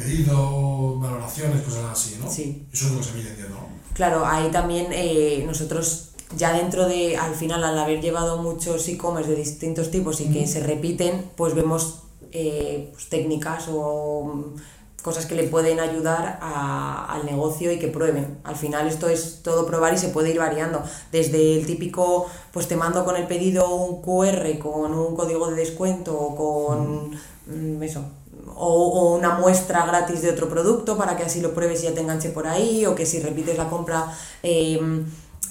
pedido, 0.00 0.98
valoraciones, 0.98 1.62
cosas 1.62 1.84
así, 1.92 2.18
¿no? 2.22 2.30
Sí. 2.30 2.66
Eso 2.72 2.86
es 2.86 2.92
lo 2.92 2.98
que 2.98 3.04
se 3.04 3.12
mide, 3.14 3.30
entiendo, 3.30 3.56
¿no? 3.56 3.66
Claro, 3.94 4.24
ahí 4.24 4.50
también 4.50 4.88
eh, 4.92 5.44
nosotros 5.46 6.10
ya 6.36 6.52
dentro 6.52 6.86
de, 6.86 7.16
al 7.16 7.34
final, 7.34 7.64
al 7.64 7.78
haber 7.78 8.00
llevado 8.00 8.42
muchos 8.42 8.88
e-commerce 8.88 9.30
de 9.30 9.36
distintos 9.36 9.90
tipos 9.90 10.20
y 10.20 10.32
que 10.32 10.46
se 10.46 10.60
repiten, 10.60 11.30
pues 11.36 11.54
vemos 11.54 12.02
eh, 12.32 12.90
pues, 12.92 13.08
técnicas 13.08 13.66
o 13.68 14.24
mm, 14.24 15.02
cosas 15.02 15.26
que 15.26 15.34
le 15.34 15.44
pueden 15.44 15.80
ayudar 15.80 16.38
al 16.40 17.26
negocio 17.26 17.72
y 17.72 17.78
que 17.78 17.88
prueben. 17.88 18.38
Al 18.44 18.56
final 18.56 18.86
esto 18.86 19.08
es 19.08 19.42
todo 19.42 19.66
probar 19.66 19.94
y 19.94 19.98
se 19.98 20.10
puede 20.10 20.30
ir 20.30 20.38
variando. 20.38 20.82
Desde 21.10 21.58
el 21.58 21.66
típico, 21.66 22.26
pues 22.52 22.68
te 22.68 22.76
mando 22.76 23.04
con 23.04 23.16
el 23.16 23.26
pedido 23.26 23.74
un 23.74 24.02
QR 24.02 24.58
con 24.58 24.94
un 24.94 25.16
código 25.16 25.50
de 25.50 25.56
descuento 25.56 26.16
o 26.16 26.36
con 26.36 27.10
mm, 27.46 27.82
eso. 27.82 28.04
O, 28.56 29.16
una 29.16 29.38
muestra 29.38 29.86
gratis 29.86 30.22
de 30.22 30.30
otro 30.30 30.48
producto 30.48 30.96
para 30.96 31.16
que 31.16 31.22
así 31.22 31.40
lo 31.40 31.54
pruebes 31.54 31.80
y 31.82 31.84
ya 31.84 31.94
te 31.94 32.00
enganche 32.00 32.30
por 32.30 32.46
ahí, 32.46 32.84
o 32.86 32.94
que 32.94 33.06
si 33.06 33.20
repites 33.20 33.56
la 33.56 33.68
compra 33.68 34.14
em, 34.42 35.06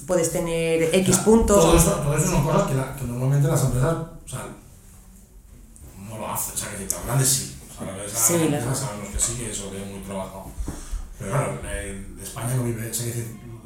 puedes 0.06 0.30
tener 0.30 0.94
X 0.94 1.18
puntos. 1.18 1.60
Todo 1.60 1.76
eso, 1.76 1.90
todo 1.90 2.16
eso 2.16 2.26
son 2.28 2.44
cosas 2.44 2.68
que, 2.68 2.74
que 3.00 3.06
normalmente 3.06 3.48
las 3.48 3.64
empresas, 3.64 3.96
o 4.24 4.28
sea, 4.28 4.46
lo 6.20 6.28
hace, 6.28 6.52
o 6.52 6.56
sea, 6.56 6.76
que 6.76 6.84
los 6.84 7.04
grandes 7.04 7.28
sí. 7.28 7.56
O 7.70 7.84
sea, 7.84 7.96
las 7.96 8.12
sí, 8.12 8.34
empresas 8.34 8.78
sabemos 8.78 9.08
que 9.08 9.18
sí, 9.18 9.34
que 9.34 9.50
eso 9.50 9.64
tiene 9.64 9.86
muy 9.86 10.00
trabajado. 10.00 10.44
Pero 11.18 11.30
claro, 11.30 11.58
en 11.64 12.18
España 12.22 12.54
no 12.56 12.64
vive, 12.64 12.90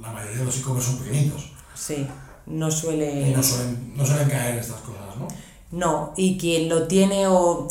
la 0.00 0.11
mayoría 0.11 0.38
de 0.38 0.44
los 0.44 0.59
e-commerce 0.59 0.90
son 0.90 0.98
pequeñitos. 1.00 1.53
Sí, 1.74 2.07
no 2.46 2.70
suele... 2.70 3.29
Y 3.29 3.35
no 3.35 3.42
suelen, 3.42 3.94
no 3.96 4.07
suelen 4.07 4.29
caer 4.29 4.59
estas 4.59 4.81
cosas, 4.81 5.16
¿no? 5.18 5.29
No, 5.72 6.12
y 6.16 6.38
quien 6.38 6.68
lo 6.68 6.87
tiene 6.87 7.27
o 7.27 7.66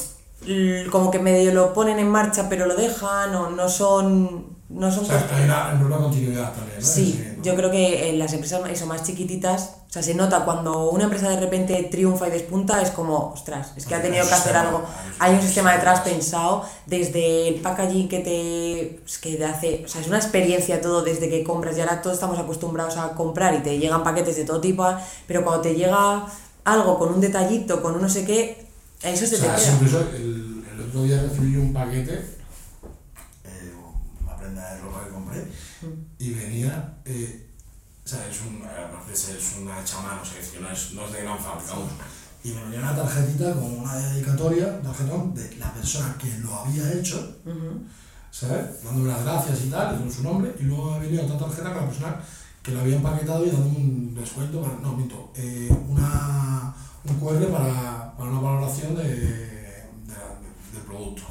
como 0.91 1.12
que 1.12 1.19
medio 1.19 1.53
lo 1.53 1.73
ponen 1.73 1.99
en 1.99 2.10
marcha 2.10 2.47
pero 2.49 2.65
lo 2.65 2.75
dejan 2.75 3.34
o 3.36 3.49
no 3.49 3.69
son 3.69 4.53
no 4.69 4.91
son 4.91 5.03
o 5.03 5.08
sea, 5.08 5.27
hay 5.34 5.45
una, 5.45 5.86
una 5.86 5.97
continuidad 5.97 6.53
también 6.53 6.79
¿no? 6.79 6.86
sí, 6.86 7.36
yo 7.43 7.56
creo 7.56 7.69
que 7.69 8.10
en 8.10 8.19
las 8.19 8.34
empresas 8.34 8.62
son 8.77 8.88
más 8.88 9.03
chiquititas 9.03 9.75
o 9.93 9.95
sea, 9.95 10.01
se 10.01 10.15
nota 10.15 10.43
cuando 10.43 10.89
una 10.89 11.03
empresa 11.03 11.29
de 11.29 11.39
repente 11.39 11.84
triunfa 11.84 12.27
y 12.27 12.32
despunta, 12.32 12.82
es 12.82 12.89
como, 12.89 13.32
ostras, 13.32 13.73
es 13.75 13.86
que 13.86 13.93
ha 13.93 14.01
tenido 14.01 14.27
que 14.27 14.34
hacer 14.34 14.56
algo. 14.58 14.82
Hay 15.19 15.36
un 15.36 15.41
sistema 15.43 15.71
detrás 15.73 15.99
pensado, 15.99 16.65
desde 16.88 17.49
el 17.49 17.62
packaging 17.62 18.10
que 18.10 18.17
te, 18.17 19.03
que 19.21 19.36
te 19.36 19.45
hace, 19.45 19.84
o 19.86 19.88
sea, 19.88 20.01
es 20.01 20.08
una 20.08 20.17
experiencia 20.17 20.82
todo 20.82 21.03
desde 21.03 21.29
que 21.29 21.43
compras 21.43 21.77
y 21.77 21.82
ahora 21.82 22.01
todos 22.01 22.15
estamos 22.15 22.39
acostumbrados 22.39 22.97
a 22.97 23.12
comprar 23.12 23.53
y 23.53 23.60
te 23.60 23.77
llegan 23.77 24.03
paquetes 24.03 24.36
de 24.36 24.45
todo 24.45 24.60
tipo, 24.60 24.84
pero 25.27 25.43
cuando 25.43 25.62
te 25.62 25.75
llega 25.75 26.25
algo 26.63 26.97
con 26.97 27.13
un 27.13 27.21
detallito, 27.21 27.84
con 27.84 27.93
un 27.93 28.01
no 28.01 28.10
sé 28.10 28.25
qué, 28.25 28.62
eso 29.04 29.28
se 29.28 29.36
o 29.36 29.39
sea, 29.39 29.56
te 29.56 29.62
queda. 29.62 29.74
Incluso 29.74 30.00
el, 30.16 30.63
el, 30.72 30.82
otro 30.88 31.04
día 31.04 31.22
recibí 31.22 31.58
un 31.58 31.74
paquete, 31.74 32.13
eh, 33.44 33.74
una 34.22 34.38
prenda 34.38 34.74
de 34.74 34.82
ropa 34.82 35.06
que 35.06 35.12
compré, 35.12 35.42
mm. 35.42 36.06
y 36.20 36.34
venía... 36.34 36.98
Eh, 37.06 37.50
o 38.06 38.10
sea, 38.10 38.28
es, 38.28 38.42
un, 38.42 38.62
es 39.13 39.56
una 39.62 39.80
hecha 39.80 40.02
mano, 40.02 40.22
o 40.22 40.26
sea, 40.26 40.60
no 40.60 40.70
es, 40.70 40.92
no 40.92 41.06
es 41.06 41.13
de 41.13 41.22
gran 41.22 41.39
fábrica 41.39 41.74
Y 42.44 42.50
me 42.50 42.63
venía 42.63 42.80
una 42.80 42.96
tarjetita 42.98 43.54
con 43.54 43.80
una 43.80 43.96
dedicatoria, 43.96 44.82
tarjetón, 44.82 45.34
de 45.34 45.56
la 45.56 45.74
persona 45.74 46.13
que 46.20 46.38
lo 46.39 46.54
había 46.54 46.92
hecho, 46.92 47.38
¿sabes? 48.30 48.84
Dándome 48.84 49.08
las 49.08 49.24
gracias 49.24 49.62
y 49.63 49.70
tal, 49.70 49.98
con 49.98 50.12
su 50.12 50.22
nombre, 50.22 50.54
y 50.60 50.63
luego 50.63 50.92
me 50.92 51.08
venía 51.08 51.24
otra 51.24 51.38
tarjeta 51.38 51.72
con 51.72 51.84
la 51.84 51.88
persona 51.88 52.22
que 52.62 52.72
lo 52.72 52.82
había 52.82 52.98
empaquetado 52.98 53.46
y 53.46 53.52
dándome 53.52 53.78
un 53.78 54.16
descuento, 54.16 54.62
para, 54.62 54.76
no, 54.76 54.98
minto, 54.98 55.32
eh, 55.38 55.70
una, 55.88 56.76
un 57.06 57.20
QR 57.20 57.52
para, 57.52 58.03
para 58.17 58.30
una 58.30 58.39
valoración 58.39 58.95
de, 58.95 59.04
de, 59.04 59.38
del 60.73 60.82
producto. 60.88 61.23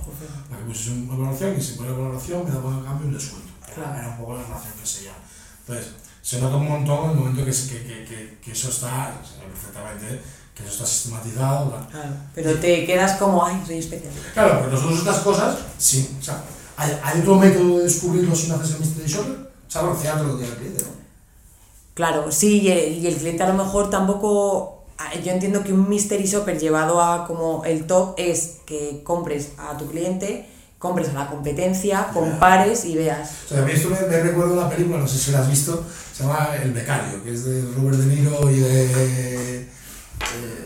Para 0.48 0.60
que 0.60 0.68
pusiese 0.68 0.98
una 1.00 1.16
valoración 1.16 1.56
y 1.58 1.60
si 1.62 1.74
pone 1.74 1.90
la 1.90 1.96
valoración 1.96 2.44
me 2.44 2.50
daba 2.50 2.76
a 2.78 2.84
cambio 2.84 3.08
un 3.08 3.14
descuento. 3.14 3.52
Claro. 3.74 3.98
Era 3.98 4.08
un 4.08 4.16
poco 4.18 4.36
la 4.36 4.42
relación 4.42 4.72
que 4.80 4.86
se 4.86 5.04
llama. 5.04 5.18
Entonces, 5.60 5.92
se 6.22 6.40
nota 6.40 6.56
un 6.56 6.68
montón 6.68 7.04
en 7.04 7.10
el 7.10 7.16
momento 7.16 7.44
que, 7.44 7.50
que, 7.50 8.04
que, 8.04 8.38
que 8.42 8.52
eso 8.52 8.68
está, 8.68 9.12
perfectamente, 9.40 10.22
que 10.54 10.62
eso 10.62 10.72
está 10.72 10.86
sistematizado. 10.86 11.86
Claro, 11.90 12.14
pero 12.34 12.54
te 12.58 12.86
quedas 12.86 13.18
como, 13.18 13.44
ay, 13.44 13.60
soy 13.66 13.78
especial. 13.78 14.12
Claro, 14.32 14.58
pero 14.60 14.72
nosotros 14.72 14.98
estas 15.00 15.18
cosas, 15.18 15.58
sí, 15.78 16.16
o 16.20 16.22
sea, 16.22 16.42
¿hay, 16.76 16.96
hay 17.02 17.20
otro 17.20 17.36
método 17.36 17.78
de 17.78 17.84
descubrirlo 17.84 18.34
si 18.36 18.48
no 18.48 18.54
haces 18.54 18.74
el 18.74 18.80
Mystery 18.80 19.08
Shopper? 19.08 19.52
Saber 19.68 19.88
lo 19.90 20.38
que 20.38 20.44
tiene 20.44 20.52
el 20.52 20.56
cliente, 20.58 20.84
¿no? 20.84 20.90
Claro, 21.94 22.30
sí, 22.30 22.60
y 22.60 22.70
el, 22.70 22.98
y 22.98 23.06
el 23.06 23.16
cliente 23.16 23.42
a 23.42 23.48
lo 23.48 23.64
mejor 23.64 23.90
tampoco 23.90 24.71
yo 25.24 25.32
entiendo 25.32 25.62
que 25.62 25.72
un 25.72 25.88
mystery 25.88 26.24
shopper 26.24 26.58
llevado 26.58 27.00
a 27.00 27.26
como 27.26 27.64
el 27.64 27.86
top 27.86 28.14
es 28.16 28.58
que 28.66 29.02
compres 29.04 29.52
a 29.58 29.76
tu 29.76 29.86
cliente 29.88 30.46
compres 30.82 31.10
a 31.10 31.12
la 31.12 31.30
competencia, 31.30 32.08
compares 32.12 32.84
y 32.84 32.96
veas. 32.96 33.30
O 33.44 33.48
sea, 33.50 33.62
a 33.62 33.64
mí 33.64 33.70
esto 33.70 33.88
me, 33.88 34.00
me 34.00 34.20
recuerda 34.20 34.52
una 34.54 34.68
película, 34.68 34.98
no 34.98 35.06
sé 35.06 35.16
si 35.16 35.30
la 35.30 35.38
has 35.38 35.48
visto, 35.48 35.84
se 36.12 36.24
llama 36.24 36.56
El 36.60 36.72
Becario, 36.72 37.22
que 37.22 37.32
es 37.32 37.44
de 37.44 37.62
Robert 37.76 37.98
De 37.98 38.06
Niro 38.06 38.50
y 38.50 38.58
de... 38.58 38.86
Eh, 38.86 39.68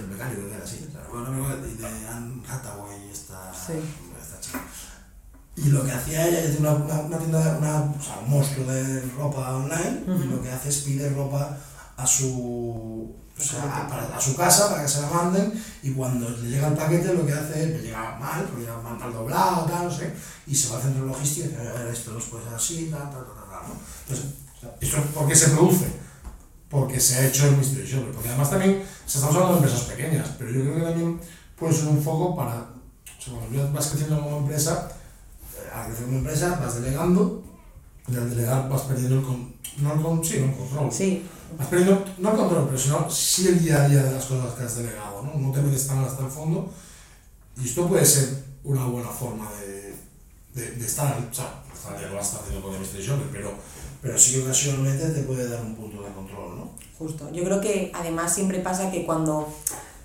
el 0.01 0.07
Becario, 0.07 0.37
creo 0.37 0.49
que 0.49 0.55
era 0.55 0.65
así, 0.65 0.77
y 0.77 1.77
de 1.77 1.87
Anne 2.09 2.43
Hathaway, 2.49 3.11
esta, 3.13 3.53
sí. 3.53 3.75
esta 4.19 4.41
chica. 4.41 4.63
Y 5.55 5.69
lo 5.69 5.85
que 5.85 5.93
hacía 5.93 6.29
ella, 6.29 6.41
ella 6.41 6.51
tiene 6.51 6.67
una, 6.67 6.79
una, 6.79 7.01
una 7.01 7.19
tienda, 7.19 7.59
una, 7.59 7.81
o 7.83 8.03
sea, 8.03 8.19
un 8.25 8.31
monstruo 8.31 8.67
de 8.73 9.03
ropa 9.19 9.55
online, 9.55 10.01
uh 10.07 10.13
-huh. 10.13 10.25
y 10.25 10.29
lo 10.29 10.43
que 10.43 10.51
hace 10.51 10.71
es 10.71 10.79
pide 10.79 11.11
ropa 11.11 11.59
a 11.97 12.07
su 12.07 13.15
o 13.39 13.43
sea, 13.43 13.87
para, 13.89 14.17
a 14.17 14.21
su 14.21 14.35
casa 14.35 14.71
para 14.71 14.83
que 14.83 14.89
se 14.89 15.03
la 15.03 15.11
manden 15.11 15.53
y 15.83 15.93
cuando 15.93 16.29
le 16.31 16.49
llega 16.49 16.69
el 16.69 16.75
paquete 16.75 17.13
lo 17.13 17.27
que 17.27 17.35
hace 17.35 17.65
es, 17.65 17.69
le 17.69 17.83
llega 17.83 18.17
mal, 18.19 18.45
porque 18.45 18.63
llega 18.63 18.81
mal, 18.81 18.99
mal 18.99 19.13
doblado, 19.13 19.67
tal, 19.67 19.85
no 19.85 19.91
sé, 19.91 20.11
y 20.47 20.55
se 20.55 20.71
va 20.71 20.77
al 20.77 20.83
centro 20.83 21.05
logístico 21.05 21.47
y 21.47 21.51
dice, 21.51 21.69
a 21.69 21.73
ver, 21.73 21.89
esto 21.89 22.13
los 22.13 22.25
puede 22.25 22.45
ser 22.45 22.55
así, 22.55 22.89
tal, 22.91 23.11
tal, 23.11 23.27
tal, 23.27 23.35
tal, 23.35 23.69
¿no? 23.69 23.75
Entonces, 24.09 24.33
¿esto 24.81 25.03
por 25.13 25.29
qué 25.29 25.37
se 25.37 25.51
produce? 25.51 25.87
Porque 26.71 26.99
se 26.99 27.17
ha 27.17 27.27
hecho 27.27 27.47
el 27.47 27.59
Mystery 27.59 27.87
Shopper, 27.87 28.13
porque 28.13 28.29
además 28.29 28.51
también 28.51 28.83
se 29.05 29.19
estamos 29.19 29.37
hablando 29.37 29.61
de 29.61 29.67
empresas 29.67 29.87
pequeñas, 29.87 30.29
pero 30.39 30.51
yo 30.51 30.63
creo 30.63 30.75
que 30.77 30.83
también 30.83 31.21
puede 31.59 31.75
ser 31.75 31.89
un 31.89 32.03
foco 32.03 32.35
para, 32.35 32.55
o 32.55 33.23
sea, 33.23 33.35
cuando 33.35 33.73
vas 33.73 33.87
creciendo 33.89 34.23
como 34.23 34.39
empresa, 34.39 34.89
eh, 35.55 35.71
al 35.75 35.87
crecer 35.89 36.07
como 36.07 36.19
empresa 36.19 36.59
vas 36.59 36.81
delegando, 36.81 37.45
y 38.09 38.17
al 38.17 38.31
delegar 38.31 38.67
vas 38.71 38.83
perdiendo 38.83 39.19
el, 39.19 39.25
con, 39.27 39.55
no 39.79 39.93
el, 39.93 40.01
con, 40.01 40.25
sí, 40.25 40.39
el 40.39 40.57
control. 40.57 40.91
Sí 40.91 41.23
has 41.59 41.67
perdido, 41.69 42.05
no 42.19 42.31
el 42.31 42.37
control, 42.37 42.67
pero 42.67 42.79
sino 42.79 43.11
sí 43.11 43.49
el 43.49 43.63
día 43.63 43.85
a 43.85 43.89
día 43.89 44.03
de 44.03 44.13
las 44.13 44.25
cosas 44.25 44.55
que 44.55 44.65
has 44.65 44.77
delegado, 44.77 45.23
¿no? 45.23 45.35
No 45.35 45.53
te 45.53 45.61
metes 45.61 45.87
tan 45.87 45.99
hasta 46.05 46.25
el 46.25 46.31
fondo. 46.31 46.71
Y 47.57 47.65
esto 47.65 47.89
puede 47.89 48.05
ser 48.05 48.45
una 48.65 48.87
buena 48.87 49.09
forma 49.09 49.51
de, 49.53 49.95
de, 50.55 50.71
de 50.73 50.87
estar, 50.87 51.17
o 51.19 51.35
sea, 51.35 51.63
ya 52.01 52.09
lo 52.09 52.21
está 52.21 52.39
haciendo 52.39 52.63
con 52.63 52.73
Shopper, 52.83 53.29
pero, 53.33 53.53
pero 54.03 54.19
sí 54.19 54.33
que 54.33 54.43
ocasionalmente 54.43 55.09
te 55.11 55.23
puede 55.23 55.49
dar 55.49 55.63
un 55.63 55.75
punto 55.75 56.03
de 56.03 56.13
control, 56.13 56.57
¿no? 56.57 56.71
Justo. 56.99 57.31
Yo 57.33 57.45
creo 57.45 57.61
que 57.61 57.93
además 57.95 58.35
siempre 58.35 58.61
pasa 58.61 58.91
que 58.91 59.05
cuando 59.05 59.49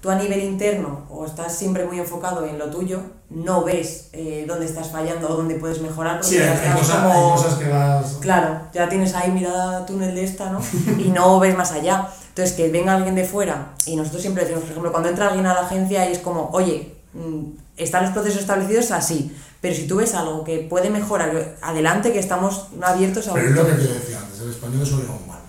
tú 0.02 0.10
a 0.10 0.16
nivel 0.16 0.42
interno 0.42 1.06
o 1.10 1.26
estás 1.26 1.56
siempre 1.56 1.86
muy 1.86 2.00
enfocado 2.00 2.46
en 2.46 2.58
lo 2.58 2.72
tuyo, 2.72 3.02
no 3.30 3.64
ves 3.64 4.10
eh, 4.14 4.46
dónde 4.48 4.66
estás 4.66 4.90
fallando 4.90 5.30
o 5.30 5.38
dónde 5.38 5.56
puedes 5.56 5.80
mejorar. 5.80 6.24
Sí, 6.24 6.40
hay, 6.40 6.74
cosas, 6.76 7.54
que 7.56 7.70
vas... 7.70 8.18
Claro, 8.20 8.62
ya 8.74 8.90
tienes 8.90 9.14
ahí 9.14 9.32
mirada 9.32 9.86
túnel 9.86 10.16
de 10.16 10.24
esta, 10.24 10.50
¿no? 10.50 10.60
y 10.98 11.10
no 11.10 11.40
ves 11.40 11.56
más 11.56 11.72
allá. 11.72 12.10
Entonces, 12.30 12.56
que 12.56 12.70
venga 12.70 12.96
alguien 12.96 13.14
de 13.14 13.26
fuera, 13.26 13.74
y 13.86 13.96
nosotros 13.96 14.22
siempre 14.22 14.44
decimos, 14.44 14.64
por 14.64 14.72
ejemplo, 14.72 14.92
cuando 14.92 15.10
entra 15.10 15.28
alguien 15.28 15.46
a 15.46 15.54
la 15.54 15.62
agencia 15.62 16.10
y 16.10 16.14
es 16.14 16.20
como, 16.20 16.50
oye, 16.52 16.96
mm, 17.14 17.44
están 17.78 18.04
los 18.04 18.14
procesos 18.14 18.42
establecidos 18.42 18.92
así, 18.92 19.36
pero 19.62 19.76
si 19.76 19.86
tú 19.86 19.98
ves 19.98 20.16
algo 20.16 20.44
que 20.44 20.60
puede 20.60 20.90
mejorar, 20.90 21.58
adelante, 21.62 22.12
que 22.12 22.20
estamos 22.20 22.68
abiertos 22.82 23.28
a... 23.28 23.34
Pero 23.34 23.50
es 23.50 23.56
lo 23.56 23.68
que 23.68 23.74
te 23.74 23.94
decía 23.94 24.20
antes, 24.20 24.40
el 24.42 24.50
español 24.50 24.82
es 24.82 24.92
un 24.92 25.28
mal. 25.28 25.40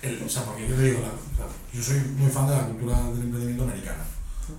El, 0.00 0.22
o 0.22 0.28
sea, 0.28 0.42
porque 0.44 0.68
yo 0.68 0.74
te 0.74 0.82
digo, 0.82 1.00
la, 1.00 1.10
yo 1.74 1.82
soy 1.82 2.00
muy 2.16 2.30
fan 2.30 2.46
de 2.46 2.56
la 2.56 2.66
cultura 2.66 3.02
del 3.10 3.22
emprendimiento 3.22 3.64
americana 3.64 4.04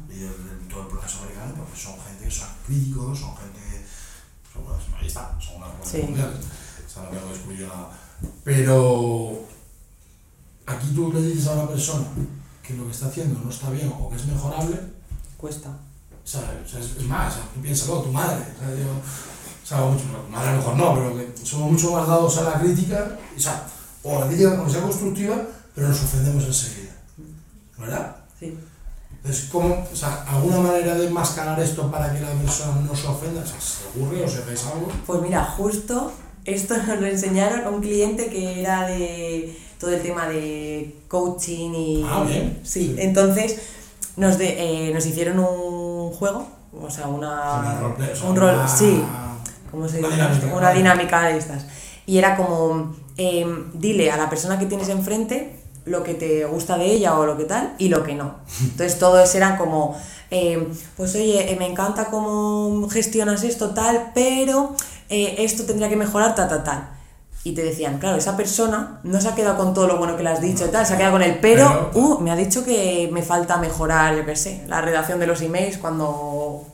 y 0.09 0.19
de, 0.19 0.29
todo 0.69 0.81
el 0.81 0.87
proceso 0.87 1.19
americano 1.19 1.53
porque 1.55 1.79
son 1.79 1.93
gente, 2.01 2.29
son 2.29 2.49
críticos, 2.65 3.19
son 3.19 3.37
gente, 3.37 3.85
son, 4.51 4.63
bueno, 4.65 4.79
ahí 4.99 5.07
está, 5.07 5.39
son 5.39 5.55
unas 5.57 5.69
sí. 5.83 6.01
mundiales, 6.01 6.39
o 6.85 6.89
sea, 6.89 7.03
no 7.03 7.09
que 7.11 7.33
descubrir 7.33 7.67
nada. 7.67 7.89
Pero 8.43 9.45
aquí 10.65 10.87
tú 10.93 11.13
le 11.13 11.21
dices 11.21 11.47
a 11.47 11.53
una 11.53 11.67
persona 11.67 12.05
que 12.61 12.73
lo 12.73 12.85
que 12.85 12.91
está 12.91 13.07
haciendo 13.07 13.39
no 13.39 13.49
está 13.49 13.69
bien 13.69 13.93
o 13.97 14.09
que 14.09 14.15
es 14.17 14.25
mejorable, 14.25 14.77
Cuesta. 15.37 15.69
O 15.69 16.27
sea, 16.27 16.41
es, 16.65 16.73
es 16.73 17.03
más, 17.03 17.33
o 17.33 17.37
sea, 17.37 17.49
tú 17.53 17.61
piénsalo, 17.61 18.01
tu 18.01 18.11
madre, 18.11 18.43
o 18.55 18.59
sea, 18.59 18.75
yo, 18.75 18.91
o 18.91 19.67
sea, 19.67 19.77
mucho, 19.81 20.03
tu 20.03 20.31
madre 20.31 20.49
a 20.49 20.51
lo 20.53 20.57
mejor 20.57 20.75
no, 20.75 20.93
pero 20.95 21.15
que 21.15 21.45
somos 21.45 21.71
mucho 21.71 21.91
más 21.91 22.07
dados 22.07 22.37
a 22.39 22.43
la 22.43 22.59
crítica, 22.59 23.17
o 23.35 23.39
sea, 23.39 23.67
o 24.01 24.17
a 24.17 24.21
la 24.21 24.27
crítica 24.27 24.57
como 24.57 24.69
sea 24.69 24.81
constructiva, 24.81 25.35
pero 25.75 25.89
nos 25.89 26.03
ofendemos 26.03 26.43
enseguida, 26.45 26.94
¿verdad? 27.77 28.15
Sí. 28.39 28.57
Entonces, 29.17 29.49
¿cómo, 29.51 29.85
o 29.91 29.95
sea, 29.95 30.23
alguna 30.27 30.59
manera 30.59 30.93
de 30.95 31.07
enmascarar 31.07 31.59
esto 31.59 31.89
para 31.89 32.13
que 32.13 32.19
la 32.21 32.31
persona 32.31 32.81
no 32.81 32.95
se 32.95 33.07
ofenda? 33.07 33.41
O 33.41 33.45
sea, 33.45 33.59
¿se 33.59 33.87
ocurre 33.87 34.23
o 34.23 34.27
se 34.29 34.39
hacéis 34.39 34.65
algo? 34.67 34.87
Pues 35.07 35.21
mira, 35.21 35.43
justo 35.43 36.11
esto 36.43 36.77
nos 36.87 36.99
lo 37.01 37.07
enseñaron 37.07 37.61
a 37.65 37.69
un 37.69 37.81
cliente 37.81 38.27
que 38.27 38.61
era 38.61 38.85
de 38.87 39.57
todo 39.79 39.91
el 39.91 40.01
tema 40.01 40.27
de 40.27 40.95
coaching 41.07 41.71
y... 41.73 42.05
Ah, 42.07 42.23
bien. 42.27 42.59
Sí, 42.63 42.93
Sí. 42.93 42.95
entonces 42.99 43.57
nos, 44.15 44.37
de- 44.37 44.89
eh, 44.89 44.93
nos 44.93 45.05
hicieron 45.05 45.39
un 45.39 46.11
juego, 46.13 46.47
o 46.79 46.89
sea, 46.89 47.07
una... 47.07 47.59
Una 47.59 48.11
o 48.11 48.15
sea, 48.15 48.29
un 48.29 48.35
rol, 48.35 48.53
una- 48.53 48.67
sí, 48.67 49.03
¿cómo 49.71 49.87
se 49.89 49.99
Una 49.99 50.07
dice? 50.09 50.21
dinámica. 50.21 50.55
Una 50.55 50.71
dinámica 50.71 51.21
de 51.27 51.37
estas. 51.37 51.65
Y 52.05 52.19
era 52.19 52.37
como, 52.37 52.95
em, 53.17 53.71
dile 53.73 54.11
a 54.11 54.17
la 54.17 54.29
persona 54.29 54.59
que 54.59 54.67
tienes 54.67 54.87
enfrente 54.89 55.54
lo 55.85 56.03
que 56.03 56.13
te 56.15 56.45
gusta 56.45 56.77
de 56.77 56.85
ella 56.85 57.17
o 57.17 57.25
lo 57.25 57.37
que 57.37 57.43
tal 57.45 57.73
y 57.77 57.89
lo 57.89 58.03
que 58.03 58.15
no. 58.15 58.35
Entonces 58.61 58.97
todo 58.99 59.19
eso 59.21 59.37
era 59.37 59.57
como, 59.57 59.95
em, 60.31 60.65
pues 60.97 61.13
oye, 61.15 61.51
eh, 61.51 61.55
me 61.57 61.67
encanta 61.67 62.05
cómo 62.05 62.87
gestionas 62.89 63.43
esto 63.43 63.69
tal, 63.71 64.11
pero 64.15 64.75
eh, 65.09 65.35
esto 65.39 65.63
tendría 65.65 65.89
que 65.89 65.95
mejorar 65.95 66.33
tal, 66.35 66.49
tal, 66.49 66.63
tal. 66.63 66.89
Y 67.43 67.53
te 67.53 67.61
decían, 67.61 67.99
claro, 67.99 68.17
esa 68.17 68.35
persona 68.35 68.99
no 69.03 69.21
se 69.21 69.27
ha 69.27 69.35
quedado 69.35 69.55
con 69.57 69.75
todo 69.75 69.85
lo 69.85 69.97
bueno 69.99 70.17
que 70.17 70.23
le 70.23 70.29
has 70.29 70.41
dicho 70.41 70.65
y 70.65 70.69
tal, 70.69 70.83
se 70.83 70.95
ha 70.95 70.97
quedado 70.97 71.13
con 71.13 71.21
el 71.21 71.37
pero, 71.37 71.91
Pero- 71.93 72.03
uh, 72.03 72.19
me 72.19 72.31
ha 72.31 72.35
dicho 72.35 72.65
que 72.65 73.07
me 73.13 73.21
falta 73.21 73.57
mejorar, 73.57 74.15
yo 74.15 74.25
qué 74.25 74.35
sé, 74.35 74.63
la 74.67 74.81
redacción 74.81 75.19
de 75.19 75.27
los 75.27 75.41
emails 75.43 75.77
cuando 75.77 76.65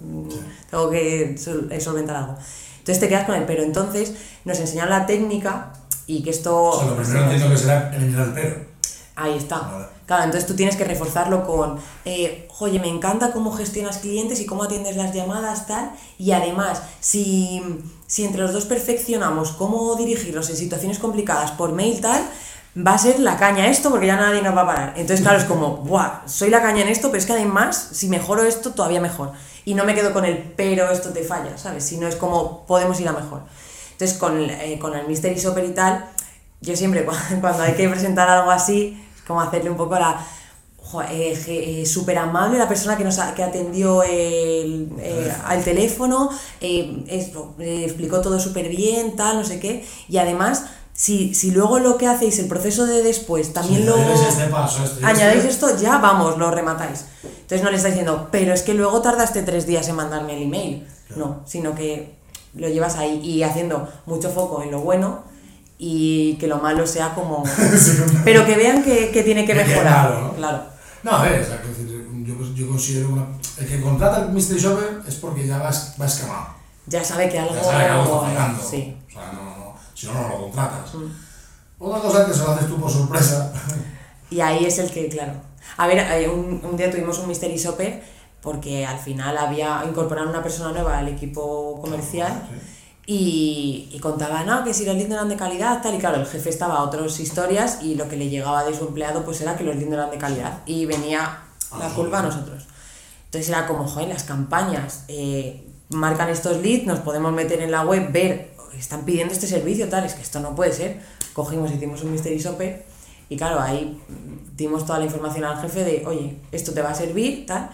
mm, 0.00 0.28
tengo 0.68 0.90
que 0.90 1.38
sol- 1.38 1.68
eh, 1.70 1.80
solventar 1.80 2.16
algo. 2.16 2.34
Entonces 2.78 2.98
te 3.00 3.08
quedas 3.08 3.24
con 3.24 3.36
el 3.36 3.44
pero. 3.44 3.62
Entonces 3.62 4.14
nos 4.44 4.58
enseñaron 4.58 4.90
la 4.90 5.06
técnica 5.06 5.72
y 6.06 6.22
que 6.22 6.30
esto... 6.30 6.62
O 6.62 6.78
sea, 6.78 6.88
lo 6.88 6.96
primero 6.96 7.22
entiendo 7.24 7.50
que 7.50 7.56
será 7.56 7.94
eliminar 7.94 8.28
el 8.28 8.34
pero. 8.34 8.66
Ahí 9.16 9.36
está. 9.36 9.58
Vale. 9.58 9.86
Claro, 10.06 10.24
entonces 10.24 10.46
tú 10.46 10.54
tienes 10.54 10.76
que 10.76 10.84
reforzarlo 10.84 11.44
con, 11.44 11.80
eh, 12.04 12.48
oye, 12.60 12.78
me 12.78 12.88
encanta 12.88 13.32
cómo 13.32 13.50
gestionas 13.50 13.98
clientes 13.98 14.40
y 14.40 14.46
cómo 14.46 14.62
atiendes 14.62 14.96
las 14.96 15.12
llamadas, 15.12 15.66
tal. 15.66 15.90
Y 16.16 16.30
además, 16.30 16.82
si, 17.00 17.60
si 18.06 18.24
entre 18.24 18.42
los 18.42 18.52
dos 18.52 18.66
perfeccionamos 18.66 19.50
cómo 19.52 19.96
dirigirlos 19.96 20.48
en 20.50 20.56
situaciones 20.56 21.00
complicadas 21.00 21.50
por 21.50 21.72
mail, 21.72 22.00
tal, 22.00 22.22
va 22.76 22.94
a 22.94 22.98
ser 22.98 23.18
la 23.18 23.36
caña 23.36 23.66
esto 23.66 23.90
porque 23.90 24.06
ya 24.06 24.16
nadie 24.16 24.42
nos 24.42 24.56
va 24.56 24.62
a 24.62 24.66
parar. 24.66 24.92
Entonces, 24.96 25.22
claro, 25.22 25.38
es 25.38 25.44
como, 25.44 25.78
¡buah! 25.78 26.20
Soy 26.26 26.50
la 26.50 26.62
caña 26.62 26.82
en 26.82 26.88
esto, 26.88 27.08
pero 27.08 27.18
es 27.18 27.26
que 27.26 27.32
además, 27.32 27.88
si 27.92 28.08
mejoro 28.08 28.44
esto, 28.44 28.74
todavía 28.74 29.00
mejor. 29.00 29.32
Y 29.64 29.74
no 29.74 29.84
me 29.84 29.96
quedo 29.96 30.12
con 30.12 30.24
el 30.24 30.36
pero 30.56 30.88
esto 30.90 31.10
te 31.10 31.24
falla, 31.24 31.58
¿sabes? 31.58 31.82
Sino 31.84 32.06
es 32.06 32.14
como, 32.14 32.64
podemos 32.66 33.00
ir 33.00 33.08
a 33.08 33.12
mejor. 33.12 33.40
Entonces, 33.96 34.18
con, 34.18 34.38
eh, 34.50 34.78
con 34.78 34.94
el 34.94 35.06
Mystery 35.08 35.36
Shopper 35.40 35.64
y 35.64 35.70
tal, 35.72 36.06
yo 36.60 36.76
siempre 36.76 37.04
cu- 37.06 37.12
cuando 37.40 37.62
hay 37.62 37.72
que 37.74 37.88
presentar 37.88 38.28
algo 38.28 38.50
así, 38.50 39.02
es 39.16 39.22
como 39.22 39.40
hacerle 39.40 39.70
un 39.70 39.76
poco 39.76 39.94
la... 39.98 40.24
eh, 41.08 41.84
súper 41.86 42.18
amable 42.18 42.58
la 42.58 42.68
persona 42.68 42.96
que 42.96 43.04
nos 43.04 43.18
que 43.34 43.42
atendió 43.42 44.02
el, 44.02 44.88
eh, 45.00 45.32
al 45.46 45.64
teléfono, 45.64 46.30
eh, 46.60 47.04
eh, 47.08 47.82
explicó 47.84 48.20
todo 48.20 48.38
súper 48.38 48.68
bien, 48.68 49.16
tal, 49.16 49.36
no 49.38 49.44
sé 49.44 49.58
qué, 49.60 49.84
y 50.08 50.18
además, 50.18 50.66
si, 50.92 51.34
si 51.34 51.50
luego 51.50 51.78
lo 51.78 51.96
que 51.98 52.06
hacéis, 52.06 52.38
el 52.38 52.46
proceso 52.48 52.86
de 52.86 53.02
después, 53.02 53.52
también 53.52 53.80
Si 53.82 53.86
lo... 53.86 53.96
este 53.96 54.44
paso, 54.44 54.84
este 54.84 55.00
este, 55.36 55.48
esto, 55.48 55.76
ya 55.78 55.98
vamos, 55.98 56.38
lo 56.38 56.50
rematáis. 56.50 57.06
Entonces 57.24 57.62
no 57.62 57.70
le 57.70 57.76
estáis 57.76 57.94
diciendo, 57.94 58.28
pero 58.30 58.52
es 58.54 58.62
que 58.62 58.74
luego 58.74 59.00
tardaste 59.02 59.42
tres 59.42 59.66
días 59.66 59.88
en 59.88 59.96
mandarme 59.96 60.36
el 60.36 60.42
email. 60.44 60.86
No, 61.14 61.42
sino 61.46 61.74
que 61.74 62.15
lo 62.56 62.68
llevas 62.68 62.96
ahí 62.96 63.20
y 63.22 63.42
haciendo 63.42 63.88
mucho 64.06 64.30
foco 64.30 64.62
en 64.62 64.70
lo 64.70 64.80
bueno 64.80 65.24
y 65.78 66.36
que 66.36 66.46
lo 66.46 66.58
malo 66.58 66.86
sea 66.86 67.14
como... 67.14 67.44
Pero 68.24 68.44
que 68.46 68.56
vean 68.56 68.82
que, 68.82 69.10
que 69.10 69.22
tiene 69.22 69.44
que 69.44 69.54
mejorar. 69.54 69.82
claro, 70.08 70.20
¿no? 70.22 70.32
Claro. 70.34 70.62
No, 71.02 71.10
a 71.12 71.22
ver, 71.22 71.42
o 71.42 71.44
sea, 71.44 71.60
yo, 72.24 72.54
yo 72.54 72.68
considero 72.68 73.10
una, 73.10 73.26
el 73.58 73.66
que 73.66 73.80
contrata 73.80 74.16
al 74.16 74.32
Mystery 74.32 74.58
Shopper 74.60 75.00
es 75.06 75.14
porque 75.16 75.46
ya 75.46 75.58
va, 75.58 75.68
es- 75.70 75.94
va 76.00 76.06
escamado. 76.06 76.46
Ya 76.86 77.04
sabe 77.04 77.28
que 77.28 77.38
algo... 77.38 77.54
Ya 77.54 77.62
sabe 77.62 77.84
que 77.84 77.90
algo 77.90 78.26
está. 78.26 78.54
Sí. 78.70 78.96
O 79.08 79.12
sea, 79.12 79.32
no, 79.32 79.42
no, 79.42 79.74
si 79.94 80.06
no, 80.06 80.14
no 80.14 80.28
lo 80.28 80.40
contratas. 80.42 80.94
Mm. 80.94 81.04
Otra 81.78 82.00
cosa 82.00 82.26
que 82.26 82.32
se 82.32 82.38
lo 82.42 82.50
haces 82.52 82.68
tú 82.68 82.80
por 82.80 82.90
sorpresa. 82.90 83.52
Y 84.30 84.40
ahí 84.40 84.64
es 84.64 84.78
el 84.78 84.90
que, 84.90 85.08
claro. 85.08 85.32
A 85.76 85.86
ver, 85.86 85.98
eh, 85.98 86.28
un, 86.28 86.60
un 86.64 86.76
día 86.76 86.90
tuvimos 86.90 87.18
un 87.18 87.28
Mystery 87.28 87.56
Shopper 87.58 88.02
porque 88.46 88.86
al 88.86 89.00
final 89.00 89.36
había 89.36 89.82
incorporado 89.88 90.30
una 90.30 90.40
persona 90.40 90.70
nueva 90.70 90.98
al 90.98 91.08
equipo 91.08 91.80
comercial. 91.80 92.46
Sí. 92.48 92.72
Y, 93.08 93.88
y 93.92 93.98
contaba, 93.98 94.44
no, 94.44 94.62
que 94.62 94.72
si 94.72 94.84
los 94.84 94.94
no 94.94 95.02
eran 95.02 95.28
de 95.28 95.34
calidad, 95.34 95.82
tal, 95.82 95.96
y 95.96 95.98
claro, 95.98 96.20
el 96.20 96.26
jefe 96.26 96.48
estaba 96.50 96.76
a 96.76 96.82
otras 96.84 97.18
historias 97.18 97.78
y 97.82 97.96
lo 97.96 98.08
que 98.08 98.16
le 98.16 98.28
llegaba 98.28 98.62
de 98.62 98.72
su 98.72 98.86
empleado 98.86 99.24
pues 99.24 99.40
era 99.40 99.56
que 99.56 99.64
los 99.64 99.74
leads 99.74 99.90
no 99.90 99.96
eran 99.96 100.12
de 100.12 100.18
calidad 100.18 100.60
y 100.64 100.86
venía 100.86 101.40
A 101.72 101.78
la 101.80 101.88
culpa 101.88 102.20
a 102.20 102.22
nosotros. 102.22 102.66
Entonces 103.24 103.48
era 103.48 103.66
como, 103.66 103.84
joder, 103.88 104.10
las 104.10 104.22
campañas 104.22 105.04
eh, 105.08 105.66
marcan 105.88 106.28
estos 106.28 106.62
leads, 106.62 106.86
nos 106.86 107.00
podemos 107.00 107.32
meter 107.32 107.60
en 107.62 107.72
la 107.72 107.84
web, 107.84 108.12
ver, 108.12 108.54
están 108.78 109.04
pidiendo 109.04 109.34
este 109.34 109.48
servicio, 109.48 109.88
tal, 109.88 110.04
es 110.04 110.14
que 110.14 110.22
esto 110.22 110.38
no 110.38 110.54
puede 110.54 110.72
ser. 110.72 111.00
Cogimos, 111.32 111.72
hicimos 111.72 112.02
un 112.04 112.12
mystery 112.12 112.38
shopper 112.38 112.86
y 113.28 113.36
claro, 113.36 113.60
ahí 113.60 114.00
dimos 114.56 114.86
toda 114.86 115.00
la 115.00 115.06
información 115.06 115.44
al 115.44 115.60
jefe 115.60 115.82
de, 115.82 116.04
oye, 116.06 116.36
esto 116.52 116.72
te 116.72 116.80
va 116.80 116.90
a 116.90 116.94
servir, 116.94 117.44
tal, 117.44 117.70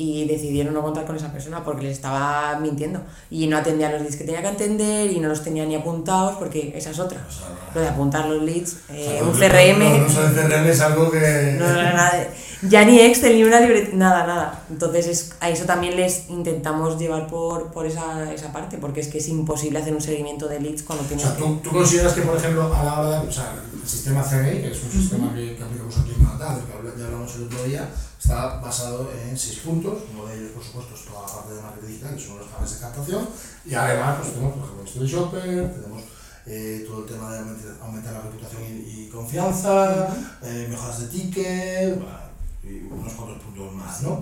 y 0.00 0.26
decidieron 0.26 0.72
no 0.72 0.80
contar 0.80 1.04
con 1.04 1.14
esa 1.14 1.30
persona 1.30 1.62
porque 1.62 1.82
les 1.82 1.92
estaba 1.92 2.58
mintiendo 2.58 3.02
y 3.30 3.46
no 3.48 3.58
atendía 3.58 3.92
los 3.92 4.00
leads 4.00 4.16
que 4.16 4.24
tenía 4.24 4.40
que 4.40 4.48
atender 4.48 5.10
y 5.12 5.20
no 5.20 5.28
los 5.28 5.44
tenía 5.44 5.66
ni 5.66 5.74
apuntados 5.74 6.36
porque 6.38 6.72
esa 6.74 6.88
es 6.88 6.98
otra. 6.98 7.22
O 7.28 7.30
sea, 7.30 7.48
Lo 7.74 7.80
de 7.82 7.88
apuntar 7.88 8.26
los 8.26 8.42
leads, 8.42 8.78
eh, 8.88 9.20
o 9.22 9.26
un 9.26 9.32
CRM, 9.32 9.78
No, 9.78 9.98
no, 9.98 10.06
uso 10.06 10.26
el 10.26 10.34
CRM 10.34 10.66
es 10.68 10.80
algo 10.80 11.10
que. 11.10 11.56
no, 11.58 11.66
nada 11.66 12.28
ya 12.62 12.84
ni 12.84 12.98
Excel 12.98 13.36
ni 13.36 13.44
una 13.44 13.60
libreta, 13.60 13.90
nada, 13.94 14.26
nada. 14.26 14.64
Entonces 14.70 15.06
es, 15.06 15.32
a 15.40 15.50
eso 15.50 15.64
también 15.64 15.96
les 15.96 16.28
intentamos 16.30 16.98
llevar 16.98 17.26
por, 17.26 17.70
por 17.70 17.86
esa, 17.86 18.32
esa 18.32 18.52
parte 18.52 18.78
porque 18.78 19.00
es 19.00 19.08
que 19.08 19.18
es 19.18 19.28
imposible 19.28 19.78
hacer 19.78 19.94
un 19.94 20.00
seguimiento 20.00 20.48
de 20.48 20.60
leads 20.60 20.82
cuando 20.82 21.04
O 21.04 21.06
tienes 21.06 21.24
sea, 21.26 21.36
que... 21.36 21.42
¿tú, 21.42 21.60
tú 21.62 21.70
consideras 21.70 22.14
que, 22.14 22.22
por 22.22 22.36
ejemplo, 22.36 22.74
a 22.74 22.84
la 22.84 23.00
hora 23.00 23.20
de. 23.20 23.28
O 23.28 23.32
sea, 23.32 23.54
el 23.72 23.88
sistema 23.88 24.22
CMI, 24.22 24.62
que 24.62 24.70
es 24.72 24.82
un 24.82 24.90
sistema 24.90 25.34
que, 25.34 25.56
que 25.56 25.62
aplicamos 25.62 25.98
aquí 25.98 26.12
en 26.18 26.24
Canadá, 26.24 26.58
que 26.58 26.98
ya 26.98 27.04
hablamos 27.06 27.34
el 27.36 27.44
otro 27.44 27.64
día, 27.64 27.88
está 28.20 28.60
basado 28.60 29.10
en 29.12 29.36
seis 29.36 29.60
puntos. 29.60 29.98
Uno 30.12 30.26
de 30.26 30.36
ellos, 30.38 30.52
por 30.52 30.62
supuesto, 30.62 30.94
es 30.94 31.04
toda 31.06 31.22
la 31.26 31.32
parte 31.34 31.54
de 31.54 31.62
marketing 31.62 31.88
digital, 31.88 32.14
que 32.14 32.22
son 32.26 32.38
los 32.38 32.48
canales 32.48 32.74
de 32.74 32.80
captación. 32.80 33.28
Y 33.64 33.74
además, 33.74 34.18
pues 34.20 34.32
tenemos, 34.34 34.52
por 34.54 34.64
ejemplo, 34.64 34.82
Mystery 34.84 35.06
Shopper, 35.06 35.74
tenemos 35.74 36.02
eh, 36.46 36.84
todo 36.86 37.04
el 37.04 37.06
tema 37.10 37.32
de 37.32 37.38
aumentar, 37.40 37.76
aumentar 37.82 38.12
la 38.12 38.20
reputación 38.22 38.62
y, 38.64 39.04
y 39.04 39.08
confianza, 39.08 40.08
eh, 40.42 40.66
mejoras 40.68 41.00
de 41.00 41.06
ticket, 41.08 41.94
bueno, 41.98 42.18
y 42.62 42.92
unos 42.92 43.12
cuantos 43.14 43.42
puntos 43.42 43.72
más, 43.74 44.02
¿no? 44.02 44.20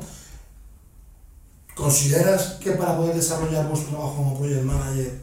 ¿Consideras 1.74 2.54
que 2.60 2.72
para 2.72 2.96
poder 2.96 3.14
desarrollar 3.14 3.68
vuestro 3.68 3.90
trabajo 3.90 4.16
como 4.16 4.38
project 4.38 4.64
manager, 4.64 5.20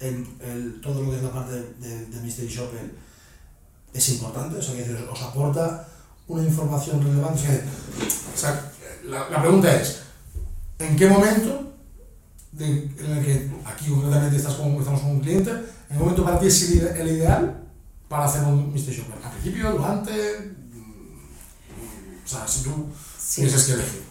el, 0.00 0.26
el- 0.40 0.80
todo 0.82 1.02
lo 1.02 1.10
que 1.10 1.16
es 1.16 1.22
la 1.22 1.32
parte 1.32 1.52
de, 1.52 1.74
de, 1.74 2.06
de 2.06 2.20
Mystery 2.20 2.48
Shopper 2.48 2.94
es 3.94 4.08
importante? 4.10 4.58
O 4.58 4.62
sea, 4.62 4.74
que 4.76 4.94
os 4.94 5.22
aporta 5.22 5.87
una 6.28 6.42
información 6.42 7.02
relevante. 7.02 7.62
O 8.34 8.38
sea, 8.38 8.70
la, 9.04 9.28
la 9.30 9.40
pregunta 9.40 9.74
es, 9.74 10.00
¿en 10.78 10.96
qué 10.96 11.08
momento, 11.08 11.72
de- 12.52 12.90
en 12.98 13.10
el 13.18 13.24
que 13.24 13.50
aquí 13.64 13.90
concretamente 13.90 14.36
estás 14.36 14.54
con, 14.54 14.74
estamos 14.76 15.00
con 15.00 15.10
un 15.12 15.20
cliente, 15.20 15.50
en 15.50 15.96
qué 15.96 15.98
momento 15.98 16.24
para 16.24 16.38
ti 16.38 16.46
es 16.46 16.62
el, 16.70 16.76
ide- 16.78 17.00
el 17.00 17.08
ideal 17.08 17.62
para 18.08 18.24
hacer 18.24 18.42
un 18.44 18.72
Mystery 18.72 18.96
Shopper? 18.98 19.18
¿Al 19.24 19.32
principio, 19.32 19.72
durante? 19.72 20.12
Mm, 20.12 22.24
O 22.24 22.28
sea, 22.28 22.46
si 22.46 22.62
tú 22.64 22.86
Sí. 23.18 23.42
tienes 23.42 23.64
que 23.64 23.72
elegir. 23.72 24.02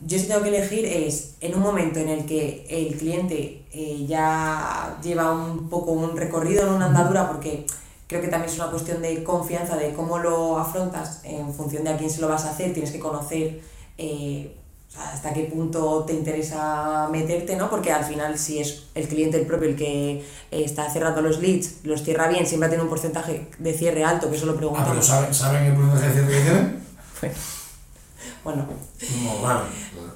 Yo 0.00 0.16
si 0.18 0.26
tengo 0.26 0.42
que 0.42 0.48
elegir 0.56 0.84
es 0.84 1.34
en 1.40 1.54
un 1.56 1.60
momento 1.60 1.98
en 1.98 2.08
el 2.08 2.24
que 2.24 2.66
el 2.70 2.96
cliente 2.96 3.66
eh, 3.72 4.06
ya 4.08 4.96
lleva 5.02 5.32
un 5.32 5.68
poco 5.68 5.90
un 5.92 6.16
recorrido 6.16 6.66
en 6.68 6.74
una 6.74 6.86
andadura, 6.86 7.26
porque 7.28 7.66
creo 8.08 8.20
que 8.20 8.28
también 8.28 8.50
es 8.50 8.58
una 8.58 8.70
cuestión 8.70 9.00
de 9.00 9.22
confianza, 9.22 9.76
de 9.76 9.92
cómo 9.92 10.18
lo 10.18 10.58
afrontas 10.58 11.20
en 11.22 11.54
función 11.54 11.84
de 11.84 11.90
a 11.90 11.96
quién 11.96 12.10
se 12.10 12.20
lo 12.20 12.28
vas 12.28 12.44
a 12.44 12.50
hacer, 12.50 12.72
tienes 12.72 12.90
que 12.90 12.98
conocer 12.98 13.60
eh, 13.98 14.56
o 14.88 14.90
sea, 14.90 15.10
hasta 15.12 15.34
qué 15.34 15.42
punto 15.44 16.04
te 16.06 16.14
interesa 16.14 17.08
meterte, 17.12 17.56
¿no? 17.56 17.68
Porque 17.68 17.92
al 17.92 18.04
final 18.04 18.38
si 18.38 18.58
es 18.58 18.84
el 18.94 19.06
cliente 19.06 19.38
el 19.38 19.46
propio 19.46 19.68
el 19.68 19.76
que 19.76 20.12
eh, 20.12 20.24
está 20.50 20.90
cerrando 20.90 21.20
los 21.20 21.40
leads, 21.40 21.84
los 21.84 22.02
cierra 22.02 22.26
bien, 22.28 22.46
siempre 22.46 22.70
tiene 22.70 22.82
un 22.82 22.88
porcentaje 22.88 23.48
de 23.58 23.74
cierre 23.74 24.02
alto, 24.02 24.30
que 24.30 24.36
eso 24.36 24.46
lo 24.46 24.74
Ah, 24.76 24.86
pero. 24.88 25.02
¿saben, 25.02 25.34
¿saben 25.34 25.64
el 25.64 25.74
porcentaje 25.74 26.08
de 26.08 26.12
cierre 26.14 26.28
que 26.28 26.42
tienen? 26.42 26.82
Bueno, 28.44 28.66
No, 29.24 29.42
vale. 29.42 29.60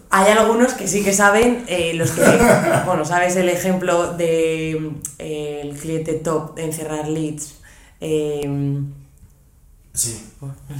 Hay 0.08 0.30
algunos 0.30 0.72
que 0.74 0.86
sí 0.88 1.02
que 1.02 1.12
saben, 1.12 1.64
eh, 1.68 1.92
los 1.94 2.12
que, 2.12 2.22
bueno, 2.86 3.04
sabes 3.04 3.36
el 3.36 3.48
ejemplo 3.48 4.14
de 4.14 4.92
eh, 5.18 5.60
el 5.62 5.76
cliente 5.76 6.14
top 6.14 6.58
en 6.58 6.72
cerrar 6.72 7.08
leads, 7.08 7.56
eh, 8.02 8.82
Sí. 9.94 10.32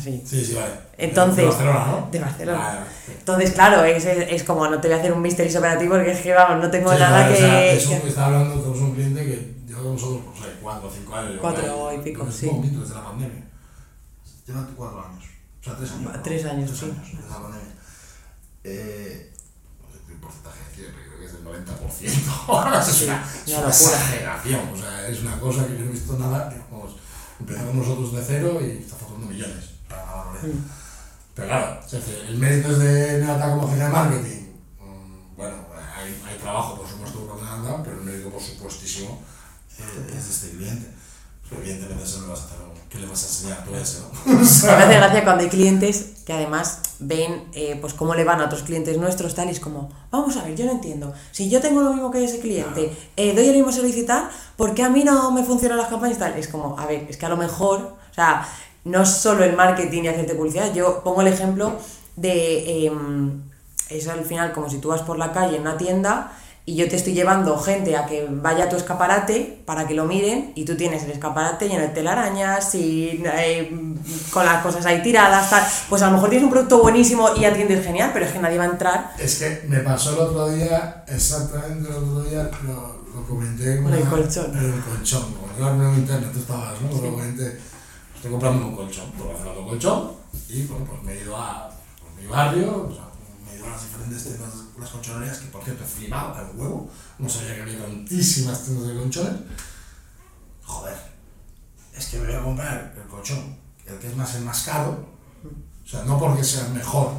Sí. 0.03 0.23
Sí, 0.25 0.45
sí, 0.45 0.55
vale. 0.55 0.73
Entonces- 0.97 1.37
De 1.37 1.45
Barcelona, 1.45 1.87
¿no? 1.87 2.09
De 2.11 2.19
Barcelona. 2.19 2.59
Vale, 2.59 2.79
vale. 2.81 2.91
Entonces, 3.19 3.51
claro, 3.53 3.85
es, 3.85 4.05
es, 4.07 4.27
es 4.33 4.43
como 4.45 4.67
no 4.69 4.81
te 4.81 4.89
voy 4.89 4.97
a 4.97 5.01
hacer 5.01 5.13
un 5.13 5.21
mystery 5.21 5.55
operativo 5.55 5.95
porque 5.97 6.13
es 6.13 6.21
que, 6.23 6.33
vamos, 6.33 6.65
no 6.65 6.71
tengo 6.71 6.91
Sí, 6.93 6.99
nada 6.99 7.21
vale, 7.23 7.29
que... 7.37 7.45
o 7.45 7.47
sea, 7.47 7.67
es 7.73 7.87
un- 7.89 8.01
que- 8.01 8.09
está 8.09 8.27
hablando, 8.27 8.55
tenemos 8.57 8.79
un 8.81 8.95
cliente 8.95 9.25
que 9.27 9.55
lleva 9.67 9.83
con 9.83 9.93
nosotros, 9.93 10.21
no 10.25 10.35
sé, 10.43 10.51
cuatro 10.63 10.89
o 10.89 10.91
cinco 10.91 11.15
años. 11.15 11.37
Cuatro 11.43 11.93
y 11.95 11.99
pico, 11.99 12.27
sí. 12.33 12.51
No, 12.51 12.81
desde 12.81 12.95
la 12.95 13.05
pandemia. 13.05 13.45
Lleva 14.47 14.67
cuatro 14.75 15.05
años. 15.05 15.25
O 15.61 15.65
sea, 15.65 15.77
tres 15.77 15.91
años. 15.93 16.23
Tres 16.25 16.45
años, 16.47 16.71
Tres 16.71 16.81
sí. 16.81 16.87
años, 16.87 17.11
desde 17.13 17.29
la 17.31 17.39
pandemia. 17.43 17.73
Eh, 18.65 19.33
no 19.83 19.89
qué 20.09 20.15
porcentaje 20.23 20.59
de 20.71 20.75
cierre, 20.75 20.95
creo 21.07 21.19
que 21.21 21.27
es 21.27 21.33
del 21.35 21.45
90%. 21.45 22.49
Ahora 22.49 22.81
es 22.81 22.87
Sí, 22.87 23.05
una, 23.05 23.15
una 23.15 23.25
es 23.45 23.59
una 23.59 23.69
exageración. 23.69 24.61
O 24.73 24.77
sea, 24.79 25.07
es 25.09 25.21
una 25.21 25.39
cosa 25.39 25.67
que 25.67 25.75
yo 25.75 25.81
no 25.81 25.87
he 25.91 25.93
visto 25.93 26.19
nada. 26.19 26.49
Digamos, 26.49 26.97
empezó 27.41 27.67
con 27.67 27.79
nosotros 27.79 28.13
de 28.15 28.23
cero 28.25 28.59
y 28.61 28.83
está 28.83 28.97
facturando 28.97 29.27
millones. 29.27 29.65
Una 29.89 30.03
barbaridad. 30.03 30.55
Mm. 30.55 30.65
Pero 31.35 31.49
claro, 31.49 31.81
el 32.29 32.39
mérito 32.39 32.71
es 32.73 32.79
de 32.79 33.19
Neata 33.21 33.51
como 33.51 33.63
agencia 33.67 33.87
de 33.87 33.93
marketing. 33.93 34.43
Mm, 34.81 35.37
Bueno, 35.37 35.57
hay, 35.97 36.23
hay 36.27 36.39
trabajo, 36.39 36.77
por 36.77 36.89
supuesto, 36.89 37.27
con 37.27 37.43
Neata, 37.43 37.83
pero 37.83 37.99
el 37.99 38.05
mérito, 38.05 38.31
por 38.31 38.43
supuestísimo, 38.43 39.23
eh, 39.79 40.17
es 40.17 40.25
de 40.25 40.31
este 40.31 40.57
cliente. 40.57 40.91
Pero 41.49 41.63
evidentemente 41.63 42.05
eso 42.05 42.21
no 42.21 42.27
lo 42.27 42.33
vas 42.33 42.43
a 42.43 42.45
hacer. 42.47 42.72
¿Qué 42.93 42.99
le 42.99 43.07
vas 43.07 43.23
a 43.23 43.27
enseñar 43.27 43.65
tú 43.65 43.75
a 43.75 43.81
ese? 43.81 44.01
¿no? 44.01 44.35
O 44.35 44.37
Me 44.37 44.85
hace 44.85 44.95
gracia 44.97 45.25
cuando 45.25 45.43
hay 45.43 45.49
clientes 45.49 46.13
que 46.27 46.33
además 46.35 46.81
ven 46.99 47.49
eh, 47.55 47.79
pues 47.81 47.95
cómo 47.95 48.15
le 48.15 48.23
van 48.23 48.43
a 48.43 48.45
otros 48.45 48.63
clientes 48.63 48.99
nuestros 48.99 49.35
tal 49.35 49.49
y 49.49 49.53
es 49.53 49.61
como, 49.61 49.91
vamos 50.11 50.37
a 50.37 50.45
ver, 50.45 50.55
yo 50.55 50.67
no 50.67 50.73
entiendo. 50.73 51.15
Si 51.31 51.49
yo 51.49 51.63
tengo 51.63 51.81
lo 51.81 51.95
mismo 51.95 52.11
que 52.11 52.23
ese 52.23 52.39
cliente, 52.39 52.95
eh, 53.17 53.35
doy 53.35 53.49
el 53.49 53.65
mismo 53.65 53.73
tal, 54.07 54.29
¿por 54.57 54.75
qué 54.75 54.83
a 54.83 54.91
mí 54.91 55.05
no 55.05 55.31
me 55.31 55.43
funcionan 55.43 55.79
las 55.79 55.89
campañas 55.89 56.19
y 56.19 56.21
tal? 56.21 56.39
Es 56.39 56.49
como, 56.49 56.79
a 56.79 56.85
ver, 56.85 57.07
es 57.09 57.17
que 57.17 57.25
a 57.25 57.31
lo 57.31 57.39
mejor, 57.39 57.97
o 58.11 58.15
sea, 58.15 58.47
no 58.85 59.03
es 59.03 59.09
solo 59.09 59.43
el 59.43 59.57
marketing 59.57 60.03
y 60.03 60.09
hacerte 60.09 60.35
publicidad. 60.35 60.75
Yo 60.75 61.03
pongo 61.03 61.23
el 61.23 61.29
ejemplo 61.29 61.73
de 62.17 62.87
em, 62.87 63.43
eso 63.89 64.13
al 64.13 64.25
final, 64.27 64.53
como 64.53 64.69
si 64.69 64.79
tú 64.79 64.89
vas 64.89 65.01
por 65.01 65.19
la 65.19 65.33
calle 65.33 65.57
en 65.57 65.63
una 65.63 65.79
tienda 65.79 66.33
y 66.65 66.77
yo 66.77 66.89
te 66.89 66.97
estoy 66.97 67.13
llevando 67.13 67.59
gente 67.59 67.97
a 67.97 68.07
que 68.07 68.29
vaya 68.31 68.65
a 68.65 68.69
tu 68.69 68.77
escaparate 68.77 69.63
para 69.67 69.87
que 69.87 69.95
lo 69.95 70.05
miren 70.05 70.53
y 70.55 70.65
tú 70.65 70.77
tienes 70.77 71.03
el 71.03 71.11
escaparate 71.11 71.69
lleno 71.69 71.83
de 71.83 71.89
telarañas 71.89 72.75
y 72.75 73.23
eh, 73.25 73.77
con 74.31 74.47
las 74.47 74.63
cosas 74.63 74.87
ahí 74.87 75.03
tiradas, 75.03 75.51
tal. 75.51 75.65
Pues 75.89 76.03
a 76.03 76.07
lo 76.07 76.13
mejor 76.13 76.31
tienes 76.31 76.45
un 76.45 76.53
producto 76.53 76.81
buenísimo 76.81 77.31
y 77.37 77.45
atiendes 77.45 77.85
genial, 77.85 78.11
pero 78.13 78.27
es 78.27 78.33
que 78.33 78.39
nadie 78.39 78.59
va 78.59 78.65
a 78.65 78.69
entrar 78.69 79.13
es 79.19 79.39
que 79.39 79.65
me 79.69 79.79
pasó 79.81 80.13
el 80.13 80.19
otro 80.19 80.49
día, 80.51 81.05
exactamente 81.07 81.89
el 81.89 81.97
otro 81.97 82.23
día, 82.23 82.51
lo, 82.65 83.03
lo 83.15 83.27
comenté 83.27 83.83
Con 83.83 83.93
el 83.93 84.05
colchón. 84.05 84.57
En 84.57 84.75
el 84.75 84.81
colchón, 84.81 85.35
yo 85.59 85.69
en 85.69 85.95
internet, 85.95 86.31
tú 86.33 86.39
estabas, 86.41 86.81
¿no? 86.81 86.89
Lo 86.89 87.11
comenté, 87.13 87.59
estoy 88.15 88.31
comprando 88.31 88.67
un 88.67 88.77
colchón, 88.77 89.11
por 89.13 89.35
hacer 89.35 89.59
un 89.59 89.69
colchón, 89.69 90.13
y 90.49 90.65
bueno, 90.67 90.85
pues 90.87 91.03
me 91.03 91.13
he 91.13 91.23
ido 91.23 91.37
a 91.37 91.71
por 92.01 92.21
mi 92.21 92.27
barrio, 92.29 92.89
o 92.89 92.93
sea, 92.93 93.05
me 93.45 93.53
he 93.53 93.57
ido 93.59 93.67
a 93.67 93.71
las 93.71 93.83
diferentes 93.83 94.25
tiendas, 94.25 94.51
las 94.79 94.91
colchonerías, 94.91 95.39
que 95.39 95.47
por 95.49 95.63
cierto 95.63 95.85
he 95.85 95.87
flipado 95.87 96.35
al 96.35 96.57
huevo, 96.57 96.91
no 97.19 97.29
sabía 97.29 97.57
que 97.57 97.63
había 97.63 97.81
tantísimas 97.81 98.65
tiendas 98.65 98.89
de 98.89 98.95
colchones. 98.95 99.41
Joder, 100.65 100.97
es 101.95 102.07
que 102.07 102.19
me 102.19 102.27
voy 102.27 102.37
a 102.37 102.43
comprar 102.43 102.95
el 102.97 103.09
colchón, 103.09 103.57
el 103.87 103.99
que 103.99 104.09
es 104.09 104.17
más 104.17 104.35
el 104.37 104.45
más 104.45 104.63
caro, 104.63 105.07
o 105.85 105.89
sea, 105.89 106.05
no 106.05 106.19
porque 106.19 106.43
sea 106.45 106.69
mejor 106.69 107.13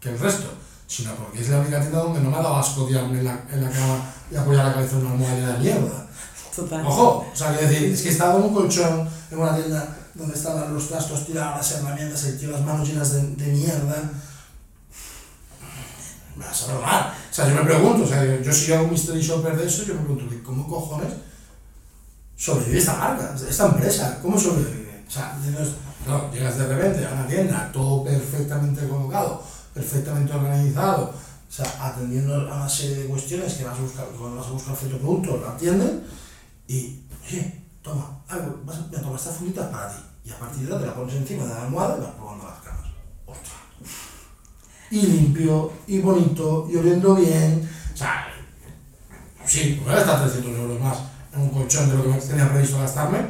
que 0.00 0.10
el 0.10 0.18
resto, 0.18 0.52
sino 0.86 1.14
porque 1.14 1.40
es 1.40 1.48
la 1.48 1.60
única 1.60 1.80
tienda 1.80 2.00
donde 2.00 2.20
no 2.20 2.30
me 2.30 2.36
ha 2.36 2.42
dado 2.42 2.56
asco 2.56 2.86
tirarme 2.86 3.20
en 3.20 3.24
la, 3.24 3.44
en 3.50 3.64
la 3.64 3.70
cama 3.70 4.12
y 4.30 4.36
apoyar 4.36 4.66
la 4.66 4.74
cabeza 4.74 4.96
en 4.96 5.06
una 5.06 5.12
almohada 5.12 5.52
de 5.54 5.58
mierda. 5.58 6.06
total. 6.54 6.86
Ojo, 6.86 7.30
o 7.32 7.36
sea, 7.36 7.56
quiero 7.56 7.68
decir, 7.68 7.92
es 7.92 8.02
que 8.02 8.08
estaba 8.10 8.34
en 8.36 8.42
un 8.42 8.54
colchón 8.54 9.08
en 9.30 9.38
una 9.38 9.56
tienda 9.56 9.96
donde 10.14 10.34
estaban 10.34 10.74
los 10.74 10.88
trastos 10.88 11.24
tirados, 11.24 11.56
las 11.56 11.72
herramientas, 11.72 12.24
el 12.24 12.38
tío 12.38 12.50
las 12.50 12.60
manos 12.60 12.86
llenas 12.86 13.12
de, 13.12 13.22
de 13.22 13.46
mierda. 13.52 14.10
Me 16.36 16.44
vas 16.44 16.68
a 16.68 16.72
robar. 16.72 17.14
O 17.30 17.34
sea, 17.34 17.48
yo 17.48 17.54
me 17.54 17.62
pregunto, 17.62 18.04
o 18.04 18.06
sea, 18.06 18.40
yo, 18.40 18.52
si 18.52 18.72
hago 18.72 18.84
un 18.84 18.90
mystery 18.90 19.20
shopper 19.20 19.56
de 19.56 19.66
eso, 19.66 19.84
yo 19.84 19.94
me 19.94 20.00
pregunto, 20.00 20.34
¿cómo 20.44 20.66
cojones 20.66 21.12
sobrevive 22.36 22.78
esta 22.78 22.96
marca, 22.96 23.34
esta 23.48 23.66
empresa? 23.66 24.18
¿Cómo 24.22 24.38
sobrevive? 24.38 25.04
O 25.06 25.10
sea, 25.10 25.38
llegas 26.32 26.58
de 26.58 26.66
repente 26.66 27.06
a 27.06 27.12
una 27.12 27.26
tienda, 27.26 27.70
todo 27.72 28.02
perfectamente 28.02 28.88
colocado, 28.88 29.42
perfectamente 29.74 30.32
organizado, 30.32 31.14
o 31.52 31.52
sea, 31.52 31.66
atendiendo 31.80 32.34
a 32.34 32.56
una 32.56 32.68
serie 32.68 32.96
de 32.96 33.06
cuestiones 33.06 33.52
que 33.54 33.64
vas 33.64 33.78
a 33.78 33.82
buscar, 33.82 34.06
cuando 34.18 34.38
vas 34.38 34.46
a 34.46 34.52
buscar 34.52 34.74
cierto 34.74 34.98
producto, 34.98 35.36
lo 35.36 35.48
atienden 35.50 36.02
y, 36.66 37.02
oye, 37.26 37.62
toma, 37.82 38.22
algo, 38.26 38.60
vas 38.64 38.78
a, 38.78 38.86
mira, 38.88 39.02
toma 39.02 39.16
esta 39.16 39.30
fundita 39.30 39.70
para 39.70 39.90
ti. 39.90 40.02
Y 40.24 40.30
a 40.30 40.38
partir 40.38 40.66
de 40.66 40.72
ahí 40.72 40.80
te 40.80 40.86
la 40.86 40.94
pones 40.94 41.14
encima 41.14 41.44
de 41.44 41.54
la 41.54 41.64
almohada 41.64 41.98
y 41.98 42.00
vas 42.00 42.10
probando 42.12 42.46
las 42.46 42.60
camas. 42.60 42.91
Y 44.92 45.06
limpio, 45.06 45.72
y 45.86 46.00
bonito, 46.00 46.68
y 46.70 46.76
oliendo 46.76 47.14
bien. 47.14 47.66
O 47.94 47.96
sea, 47.96 48.26
sí, 49.42 49.80
voy 49.82 49.94
a 49.94 49.96
gastar 49.96 50.20
300 50.20 50.58
euros 50.58 50.80
más 50.80 50.98
en 51.34 51.40
un 51.40 51.48
colchón 51.48 51.88
de 51.88 51.96
lo 51.96 52.12
que 52.12 52.20
tenía 52.20 52.52
previsto 52.52 52.78
gastarme. 52.78 53.20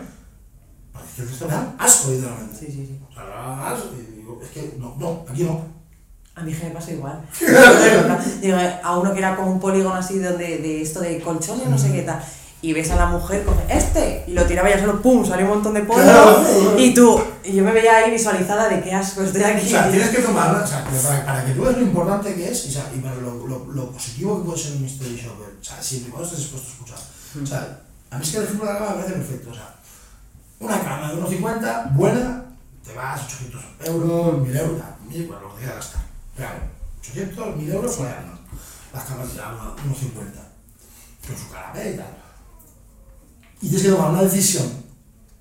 Porque 0.93 1.23
es 1.23 1.39
que 1.39 1.45
me 1.45 1.53
da 1.53 1.73
asco, 1.79 2.11
literalmente. 2.11 2.59
Sí, 2.59 2.67
sí, 2.67 2.87
sí. 2.87 3.01
O 3.09 3.15
sea, 3.15 3.71
asco 3.71 3.91
y 3.97 4.17
digo, 4.17 4.41
es 4.43 4.49
que 4.51 4.75
no, 4.77 4.97
no, 4.99 5.25
aquí 5.31 5.45
no. 5.45 5.65
A 6.35 6.43
mí 6.43 6.53
que 6.53 6.65
me 6.65 6.71
pasa 6.71 6.91
igual. 6.91 7.23
Digo, 8.41 8.57
a 8.83 8.99
uno 8.99 9.13
que 9.13 9.19
era 9.19 9.37
como 9.37 9.53
un 9.53 9.61
polígono 9.61 9.95
así 9.95 10.19
donde, 10.19 10.59
de 10.59 10.83
esto 10.83 10.99
de 11.01 11.21
colchones, 11.21 11.69
no 11.69 11.79
sé 11.79 11.93
qué 11.93 12.03
tal. 12.03 12.25
Y 12.63 12.73
ves 12.73 12.91
a 12.93 12.97
la 12.97 13.07
mujer 13.07 13.45
con 13.45 13.57
este, 13.69 14.25
y 14.29 14.33
lo 14.35 14.47
tiraba 14.47 14.71
ya 14.71 14.79
solo, 14.79 15.03
¡pum! 15.03 15.27
salió 15.27 15.47
un 15.47 15.55
montón 15.55 15.75
de 15.75 15.81
polvo. 15.83 16.03
Claro. 16.03 16.45
Y 16.79 16.95
tú, 16.95 17.21
y 17.43 17.55
yo 17.55 17.65
me 17.65 17.73
veía 17.73 17.97
ahí 17.97 18.11
visualizada 18.13 18.69
de 18.69 18.81
qué 18.81 18.95
asco 18.95 19.23
estoy 19.23 19.43
O 19.43 19.47
aquí. 19.47 19.69
sea, 19.69 19.91
tienes 19.91 20.11
que 20.11 20.23
tomarla, 20.23 20.63
o 20.63 20.67
sea, 20.67 20.85
para, 20.85 21.27
para 21.27 21.45
que 21.45 21.53
tú 21.55 21.63
veas 21.63 21.77
lo 21.77 21.83
importante 21.83 22.35
que 22.37 22.51
es 22.53 22.67
y, 22.67 22.69
o 22.69 22.73
sea, 22.73 22.93
y 22.95 23.01
para 23.01 23.17
lo, 23.17 23.47
lo, 23.49 23.65
lo 23.67 23.91
positivo 23.91 24.39
que 24.39 24.45
puede 24.47 24.59
ser 24.63 24.73
un 24.77 24.83
mystery 24.83 25.17
shopper. 25.17 25.57
O 25.61 25.65
sea, 25.65 25.83
siempre 25.83 26.09
y 26.09 26.13
cuando 26.13 26.29
estés 26.29 26.39
dispuesto 26.41 26.69
a 26.69 26.73
escuchar. 26.73 26.99
O 27.43 27.47
sea, 27.47 27.81
a 28.13 28.19
mí 28.19 28.25
es 28.25 28.31
que 28.31 28.37
el 28.37 28.45
ejemplo 28.45 28.67
de 28.67 28.73
la 28.73 28.79
cama 28.79 28.91
me 28.91 28.97
parece 29.03 29.15
perfecto. 29.19 29.51
O 29.51 29.55
sea, 29.55 29.75
una 30.61 30.81
cama 30.81 31.13
de 31.13 31.21
1,50, 31.21 31.95
buena, 31.97 32.45
te 32.87 32.93
vas 32.95 33.21
800 33.25 33.61
euros, 33.87 34.39
1000 34.47 34.57
euros, 34.57 34.79
ya, 34.79 34.97
1000, 35.09 35.27
bueno, 35.27 35.43
lo 35.43 35.55
que 35.55 35.59
quieras 35.63 35.77
gastar. 35.79 36.03
Claro, 36.37 36.59
800, 37.01 37.57
1000 37.57 37.73
euros, 37.73 37.97
pues 37.97 38.09
ya 38.09 38.21
no. 38.21 38.39
Las 38.95 39.05
camas 39.05 39.35
ya 39.35 39.51
1,50, 39.51 41.27
con 41.27 41.37
su 41.37 41.51
canapé 41.51 41.91
y 41.91 41.97
tal. 41.97 42.22
Y 43.63 43.69
tienes 43.69 43.83
que 43.83 43.93
tomar 43.93 44.11
una 44.11 44.23
decisión 44.23 44.67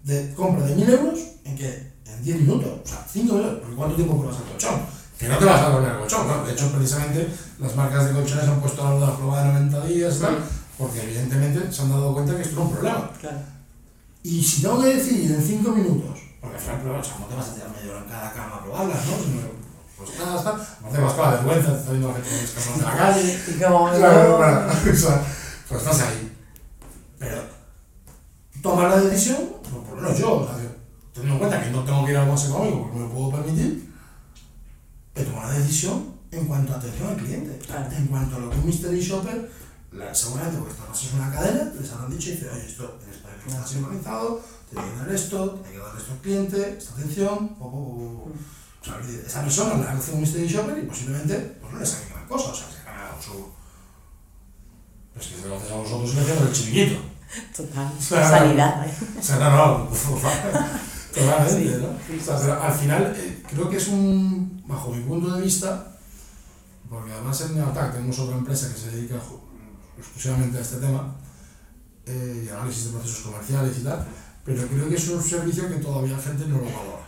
de 0.03 0.33
compra 0.35 0.65
de 0.65 0.75
1000 0.75 0.89
euros 0.89 1.19
en 1.43 1.55
que 1.57 1.91
en 2.05 2.23
10 2.23 2.41
minutos, 2.41 2.69
o 2.83 2.87
sea, 2.87 3.05
5 3.11 3.33
minutos, 3.33 3.59
porque 3.61 3.75
¿cuánto 3.75 3.95
tiempo 3.95 4.17
pruebas 4.17 4.37
el 4.41 4.51
colchón? 4.51 4.81
Que 5.17 5.27
no 5.27 5.37
te 5.37 5.45
vas 5.45 5.61
a 5.61 5.69
dormir 5.69 5.91
el 5.91 5.97
colchón, 5.97 6.27
¿no? 6.27 6.43
De 6.43 6.53
hecho, 6.53 6.71
precisamente 6.71 7.27
las 7.59 7.75
marcas 7.75 8.05
de 8.05 8.13
colchones 8.13 8.47
han 8.47 8.59
puesto 8.61 8.83
la 8.83 8.89
nueva 8.91 9.17
prueba 9.17 9.41
de 9.41 9.53
90 9.53 9.85
días 9.87 10.19
tal, 10.19 10.37
porque 10.77 11.01
evidentemente 11.01 11.71
se 11.71 11.81
han 11.81 11.89
dado 11.89 12.13
cuenta 12.13 12.35
que 12.35 12.41
esto 12.43 12.53
era 12.53 12.61
un 12.61 12.71
problema. 12.71 13.11
Claro. 13.19 13.37
Y 14.23 14.43
si 14.43 14.61
tengo 14.61 14.81
que 14.81 14.95
decidir 14.95 15.31
en 15.31 15.43
5 15.43 15.71
minutos, 15.71 16.19
porque 16.39 16.57
pruebas, 16.57 17.07
o 17.07 17.09
sea, 17.09 17.19
no 17.19 17.25
te 17.25 17.35
vas 17.35 17.49
a 17.49 17.53
tirar 17.53 17.69
media 17.69 17.91
hora 17.91 18.03
en 18.03 18.09
cada 18.09 18.33
cama 18.33 18.55
a 18.55 18.63
probarlas, 18.63 19.05
¿no? 19.05 19.61
Pues 19.97 20.17
nada, 20.17 20.37
está. 20.37 20.49
Aparte 20.49 21.01
vas 21.01 21.13
con 21.13 21.25
la 21.25 21.31
vergüenza, 21.37 21.73
te 21.73 21.79
está 21.79 21.91
viendo 21.91 22.07
la 22.07 22.13
gente 22.15 22.43
escapando 22.43 22.79
de 22.79 22.85
la 22.85 22.97
calle. 22.97 23.39
Y 23.47 23.61
como. 23.61 23.91
Claro, 23.91 24.37
bueno, 24.37 24.61
o 24.91 24.95
sea, 24.95 25.23
pues 25.69 25.81
estás 25.81 26.01
ahí. 26.01 26.30
Pero 28.81 28.93
tomar 28.93 29.03
la 29.03 29.09
decisión, 29.09 29.37
pues 29.61 29.85
por 29.85 29.95
lo 29.95 30.01
menos 30.01 30.17
yo, 30.17 30.33
o 30.33 30.45
sea, 30.45 30.55
teniendo 31.13 31.33
en 31.33 31.39
cuenta 31.39 31.63
que 31.63 31.69
no 31.69 31.83
tengo 31.83 32.05
que 32.05 32.11
ir 32.11 32.17
a 32.17 32.21
algo 32.21 32.33
más 32.33 32.45
económico 32.45 32.79
porque 32.81 32.97
me 32.97 33.05
lo 33.05 33.11
puedo 33.11 33.31
permitir, 33.31 33.93
he 35.13 35.23
tomado 35.23 35.51
la 35.51 35.59
decisión 35.59 36.15
en 36.31 36.47
cuanto 36.47 36.73
a 36.73 36.77
atención 36.77 37.09
al 37.09 37.17
cliente. 37.17 37.59
Claro. 37.65 37.91
En 37.95 38.07
cuanto 38.07 38.35
a 38.35 38.39
lo 38.39 38.49
que 38.49 38.57
un 38.57 38.65
mystery 38.65 38.99
shopper, 38.99 39.51
la, 39.91 40.15
seguramente 40.15 40.57
porque 40.57 40.73
esto 40.73 40.93
es 40.93 41.13
una 41.13 41.31
cadena, 41.31 41.71
les 41.79 41.91
habrán 41.91 42.11
dicho 42.11 42.29
y 42.29 42.31
dice, 42.33 42.49
oye, 42.49 42.65
esto 42.65 42.99
en 43.03 43.09
España 43.13 43.35
no 43.45 43.51
está 43.51 43.67
sincronizado, 43.67 44.41
tiene 44.69 44.89
que 44.89 44.97
dar 44.97 45.11
esto, 45.11 45.49
tiene 45.49 45.77
que 45.77 45.83
dar 45.83 45.97
esto 45.97 46.11
al 46.13 46.19
cliente, 46.19 46.77
esta 46.77 46.93
atención, 46.93 47.49
po, 47.49 47.71
po, 47.71 47.85
po, 47.85 48.23
po. 48.23 48.31
O 48.81 48.83
sea, 48.83 48.99
esa 49.27 49.41
persona 49.43 49.75
le 49.75 49.87
hace 49.87 50.11
un 50.13 50.21
mystery 50.21 50.47
shopper 50.47 50.77
y 50.79 50.87
posiblemente 50.87 51.35
pues 51.61 51.73
no 51.73 51.79
le 51.79 51.85
saque 51.85 52.09
gran 52.13 52.27
cosa, 52.27 52.49
o 52.49 52.55
sea, 52.55 52.67
se 52.67 52.83
gana 52.83 53.11
su... 53.21 53.51
Pues 55.13 55.27
que 55.27 55.41
se 55.41 55.47
lo 55.47 55.57
haces 55.57 55.71
a 55.71 55.75
vosotros 55.75 56.13
y 56.13 56.15
le 56.15 56.21
hacemos 56.21 56.43
el 56.47 56.53
chiringuito. 56.53 57.10
Total. 57.55 57.91
Sanidad, 57.99 58.87
¿eh? 58.87 58.93
O 59.19 59.23
sea, 59.23 59.37
no, 59.39 59.49
no. 59.49 59.89
Totalmente, 61.13 61.75
Sí, 61.75 61.81
¿no? 61.81 61.89
sí. 62.07 62.19
O 62.21 62.23
sea, 62.23 62.39
pero 62.39 62.61
al 62.63 62.73
final, 62.73 63.13
eh, 63.17 63.43
creo 63.49 63.69
que 63.69 63.77
es 63.77 63.87
un, 63.89 64.63
bajo 64.65 64.91
mi 64.91 65.03
punto 65.03 65.35
de 65.35 65.41
vista, 65.41 65.97
porque 66.89 67.11
además 67.11 67.41
en 67.41 67.55
Neotac 67.55 67.93
tenemos 67.93 68.17
otra 68.19 68.37
empresa 68.37 68.69
que 68.73 68.79
se 68.79 68.91
dedica 68.91 69.15
exclusivamente 69.97 70.57
a 70.57 70.61
este 70.61 70.77
tema, 70.77 71.15
eh, 72.05 72.45
y 72.45 72.49
análisis 72.49 72.85
de 72.85 72.91
procesos 72.91 73.25
comerciales 73.25 73.77
y 73.77 73.83
tal, 73.83 74.05
pero 74.45 74.65
creo 74.67 74.89
que 74.89 74.95
es 74.95 75.07
un 75.09 75.21
servicio 75.21 75.67
que 75.67 75.75
todavía 75.75 76.15
la 76.17 76.23
gente 76.23 76.45
no 76.47 76.57
lo 76.57 76.65
valora. 76.65 77.07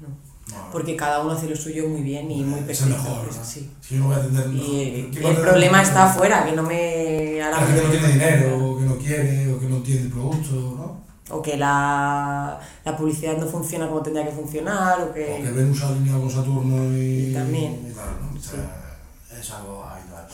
No. 0.00 0.27
No, 0.50 0.70
Porque 0.72 0.96
cada 0.96 1.20
uno 1.22 1.32
hace 1.32 1.48
lo 1.48 1.56
suyo 1.56 1.88
muy 1.88 2.00
bien 2.02 2.30
y 2.30 2.42
muy 2.42 2.60
es 2.60 2.66
perfecto. 2.66 2.96
mejor, 3.02 3.24
pues, 3.24 3.36
¿no? 3.36 3.44
sí. 3.44 3.70
Si 3.80 3.94
yo 3.94 4.00
no 4.00 4.06
voy 4.06 4.16
a 4.16 4.18
atender... 4.18 4.44
¿qué 4.46 5.20
y 5.20 5.26
el 5.26 5.36
problema 5.36 5.82
está 5.82 6.04
afuera, 6.10 6.44
que 6.46 6.52
no 6.52 6.62
me 6.62 7.42
hará 7.42 7.60
La 7.60 7.66
gente 7.66 7.80
que 7.80 7.86
no 7.86 7.92
tiene 7.92 8.08
dinero, 8.14 8.66
o 8.70 8.78
que 8.78 8.84
no 8.84 8.96
quiere, 8.96 9.52
o 9.52 9.60
que 9.60 9.66
no 9.66 9.76
tiene 9.78 10.00
el 10.02 10.08
producto, 10.10 10.52
¿no? 10.52 11.08
o 11.30 11.42
que 11.42 11.58
la, 11.58 12.58
la 12.84 12.96
publicidad 12.96 13.36
no 13.36 13.46
funciona 13.46 13.86
como 13.86 14.00
tendría 14.02 14.24
que 14.26 14.32
funcionar, 14.32 15.00
o 15.02 15.12
que... 15.12 15.38
O 15.40 15.42
que 15.44 15.50
Venus 15.50 15.82
ha 15.82 15.88
alineado 15.88 16.20
con 16.22 16.30
Saturno 16.30 16.96
y... 16.96 17.28
Y 17.30 17.34
también. 17.34 17.86
y 17.86 17.92
claro, 17.92 18.12
¿no? 18.22 18.38
O 18.38 18.42
sea, 18.42 19.38
Es 19.38 19.50
algo 19.50 19.84
habitual. 19.84 20.26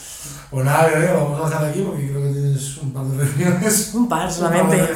Pues 0.51 0.65
nada, 0.65 0.87
bebé, 0.87 1.13
vamos 1.13 1.41
a 1.41 1.49
dejar 1.49 1.65
aquí 1.65 1.81
porque 1.81 2.09
creo 2.09 2.23
que 2.23 2.33
tienes 2.33 2.79
un 2.79 2.93
par 2.93 3.05
de 3.07 3.25
reuniones. 3.25 3.91
Un 3.95 4.09
par 4.09 4.21
un 4.21 4.29
par 4.29 4.29
de 4.29 4.35
solamente. 4.35 4.95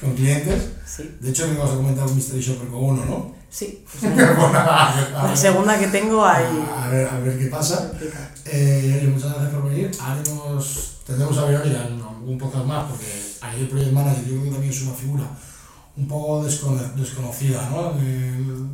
con 0.00 0.14
clientes. 0.14 0.70
Sí, 0.84 1.16
De 1.20 1.30
hecho, 1.30 1.46
que 1.46 1.56
vas 1.56 1.70
a 1.70 1.76
comentar 1.76 2.06
un 2.06 2.16
Mystery 2.16 2.40
Shopper 2.40 2.68
con 2.68 2.82
uno, 2.82 3.04
¿no? 3.04 3.39
Sí. 3.50 3.84
Pues 4.00 4.12
La 4.12 5.36
segunda 5.36 5.78
que 5.78 5.88
tengo 5.88 6.24
ahí... 6.24 6.64
a 6.76 6.88
ver, 6.88 7.08
a 7.08 7.18
ver 7.18 7.38
qué 7.38 7.46
pasa. 7.46 7.90
Eh, 8.46 9.08
muchas 9.12 9.32
gracias 9.32 9.52
por 9.54 9.68
venir. 9.68 9.90
Haremos, 10.00 10.98
tendremos 11.06 11.36
a 11.38 11.44
ver 11.44 11.72
ya 11.72 11.88
un 12.24 12.38
podcast 12.38 12.64
más, 12.64 12.84
porque 12.90 13.06
ahí 13.42 13.60
el 13.60 13.68
Project 13.68 13.92
Manager 13.92 14.24
yo 14.24 14.30
creo 14.32 14.44
que 14.44 14.50
también 14.50 14.72
es 14.72 14.82
una 14.82 14.94
figura 14.94 15.24
un 15.96 16.08
poco 16.08 16.44
descono- 16.44 16.94
desconocida, 16.94 17.68
¿no? 17.70 17.90
El, 17.98 18.68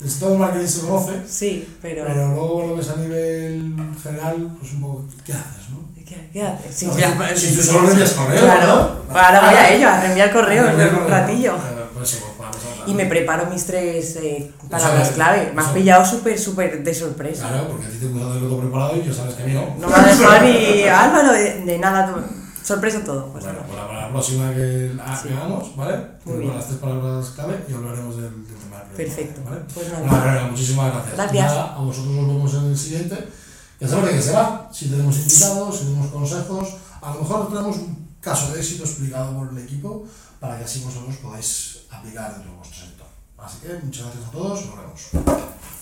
del 0.00 0.38
marketing 0.38 0.66
se 0.66 0.80
conoce, 0.86 1.12
Sí, 1.28 1.68
pero... 1.82 2.04
pero 2.06 2.28
luego 2.28 2.66
lo 2.68 2.76
ves 2.76 2.88
a 2.88 2.96
nivel 2.96 3.74
general, 4.02 4.56
pues 4.58 4.72
un 4.72 4.80
poco, 4.80 5.04
¿qué 5.26 5.32
haces, 5.34 5.68
no? 5.70 5.90
¿Qué, 6.06 6.30
qué 6.32 6.42
haces? 6.42 6.74
Sí, 6.74 6.86
No, 6.86 6.98
ya, 6.98 7.36
si 7.36 7.54
tú 7.54 7.62
solo 7.62 7.90
envías 7.90 8.12
correo, 8.12 8.40
Claro, 8.42 9.02
¿no? 9.08 9.18
ahora 9.18 9.40
voy 9.46 9.54
a 9.54 9.74
ello, 9.74 9.88
a 9.90 10.00
reenviar 10.00 10.32
correos 10.32 10.70
Enviar 10.70 10.88
en 10.88 10.94
un 10.96 11.06
ratillo. 11.08 11.54
Pues 11.94 12.18
Y 12.86 12.94
me 12.94 13.06
preparo 13.06 13.46
mis 13.46 13.64
tres 13.66 14.16
eh, 14.16 14.50
palabras 14.70 15.08
es, 15.08 15.14
clave. 15.14 15.52
Me 15.54 15.60
has 15.62 15.68
pillado 15.68 16.04
súper, 16.04 16.38
súper 16.38 16.82
de 16.82 16.94
sorpresa. 16.94 17.48
Claro, 17.48 17.68
porque 17.68 17.86
a 17.86 17.90
ti 17.90 17.96
te 17.98 18.06
gusta 18.06 18.26
tenerlo 18.28 18.48
todo 18.48 18.60
preparado 18.60 18.96
y 18.96 19.04
ya 19.06 19.12
sabes 19.12 19.34
que 19.34 19.42
a 19.42 19.46
mí 19.46 19.52
no. 19.54 19.76
No 19.78 19.88
me 19.88 19.94
ha 19.94 20.02
dejado 20.06 20.40
ni 20.46 20.82
Álvaro 20.88 21.32
de, 21.32 21.64
de 21.64 21.78
nada. 21.78 22.14
Sorpresa 22.62 23.02
todo. 23.02 23.26
Pues 23.32 23.44
Bueno, 23.44 23.60
pues 23.66 23.78
para 23.80 24.00
la 24.02 24.08
próxima 24.10 24.52
que 24.54 24.92
ha- 25.04 25.16
Sí. 25.16 25.28
hagamos, 25.30 25.74
¿vale? 25.76 25.96
Muy 26.24 26.34
Te 26.34 26.38
bien. 26.40 26.48
con 26.50 26.56
las 26.58 26.66
tres 26.66 26.78
palabras 26.78 27.26
clave 27.30 27.64
y 27.68 27.72
hablaremos 27.72 28.16
del, 28.16 28.24
del 28.46 28.56
tema 28.56 28.82
Perfecto. 28.96 29.40
¿vale? 29.44 29.60
Pues 29.74 29.90
Bueno, 29.90 30.06
nada. 30.06 30.24
Lorena, 30.26 30.46
muchísimas 30.50 30.92
gracias. 30.92 31.16
Gracias. 31.16 31.46
Nada, 31.46 31.74
a 31.74 31.78
vosotros 31.80 32.16
os 32.16 32.26
vemos 32.28 32.54
en 32.54 32.64
el 32.66 32.76
siguiente. 32.78 33.28
Ya 33.80 33.88
sabéis 33.88 34.06
de 34.08 34.12
qué 34.16 34.22
será. 34.22 34.68
Si 34.72 34.88
tenemos 34.90 35.16
invitados, 35.16 35.78
si 35.78 35.84
tenemos 35.86 36.06
consejos, 36.08 36.68
a 37.00 37.14
lo 37.14 37.20
mejor 37.20 37.48
tenemos 37.48 37.76
un 37.78 38.08
caso 38.20 38.52
de 38.52 38.60
éxito 38.60 38.84
explicado 38.84 39.36
por 39.38 39.48
el 39.50 39.58
equipo 39.64 40.04
para 40.38 40.58
que 40.58 40.64
así 40.64 40.80
vosotros 40.84 41.16
podáis 41.16 41.79
aplicar 41.90 42.32
dentro 42.32 42.50
de 42.50 42.56
vuestro 42.56 42.86
sector. 42.86 43.06
Así 43.38 43.58
que 43.60 43.74
muchas 43.82 44.04
gracias 44.04 44.28
a 44.28 44.30
todos 44.30 44.66
nos 44.66 44.76
vemos. 44.76 45.79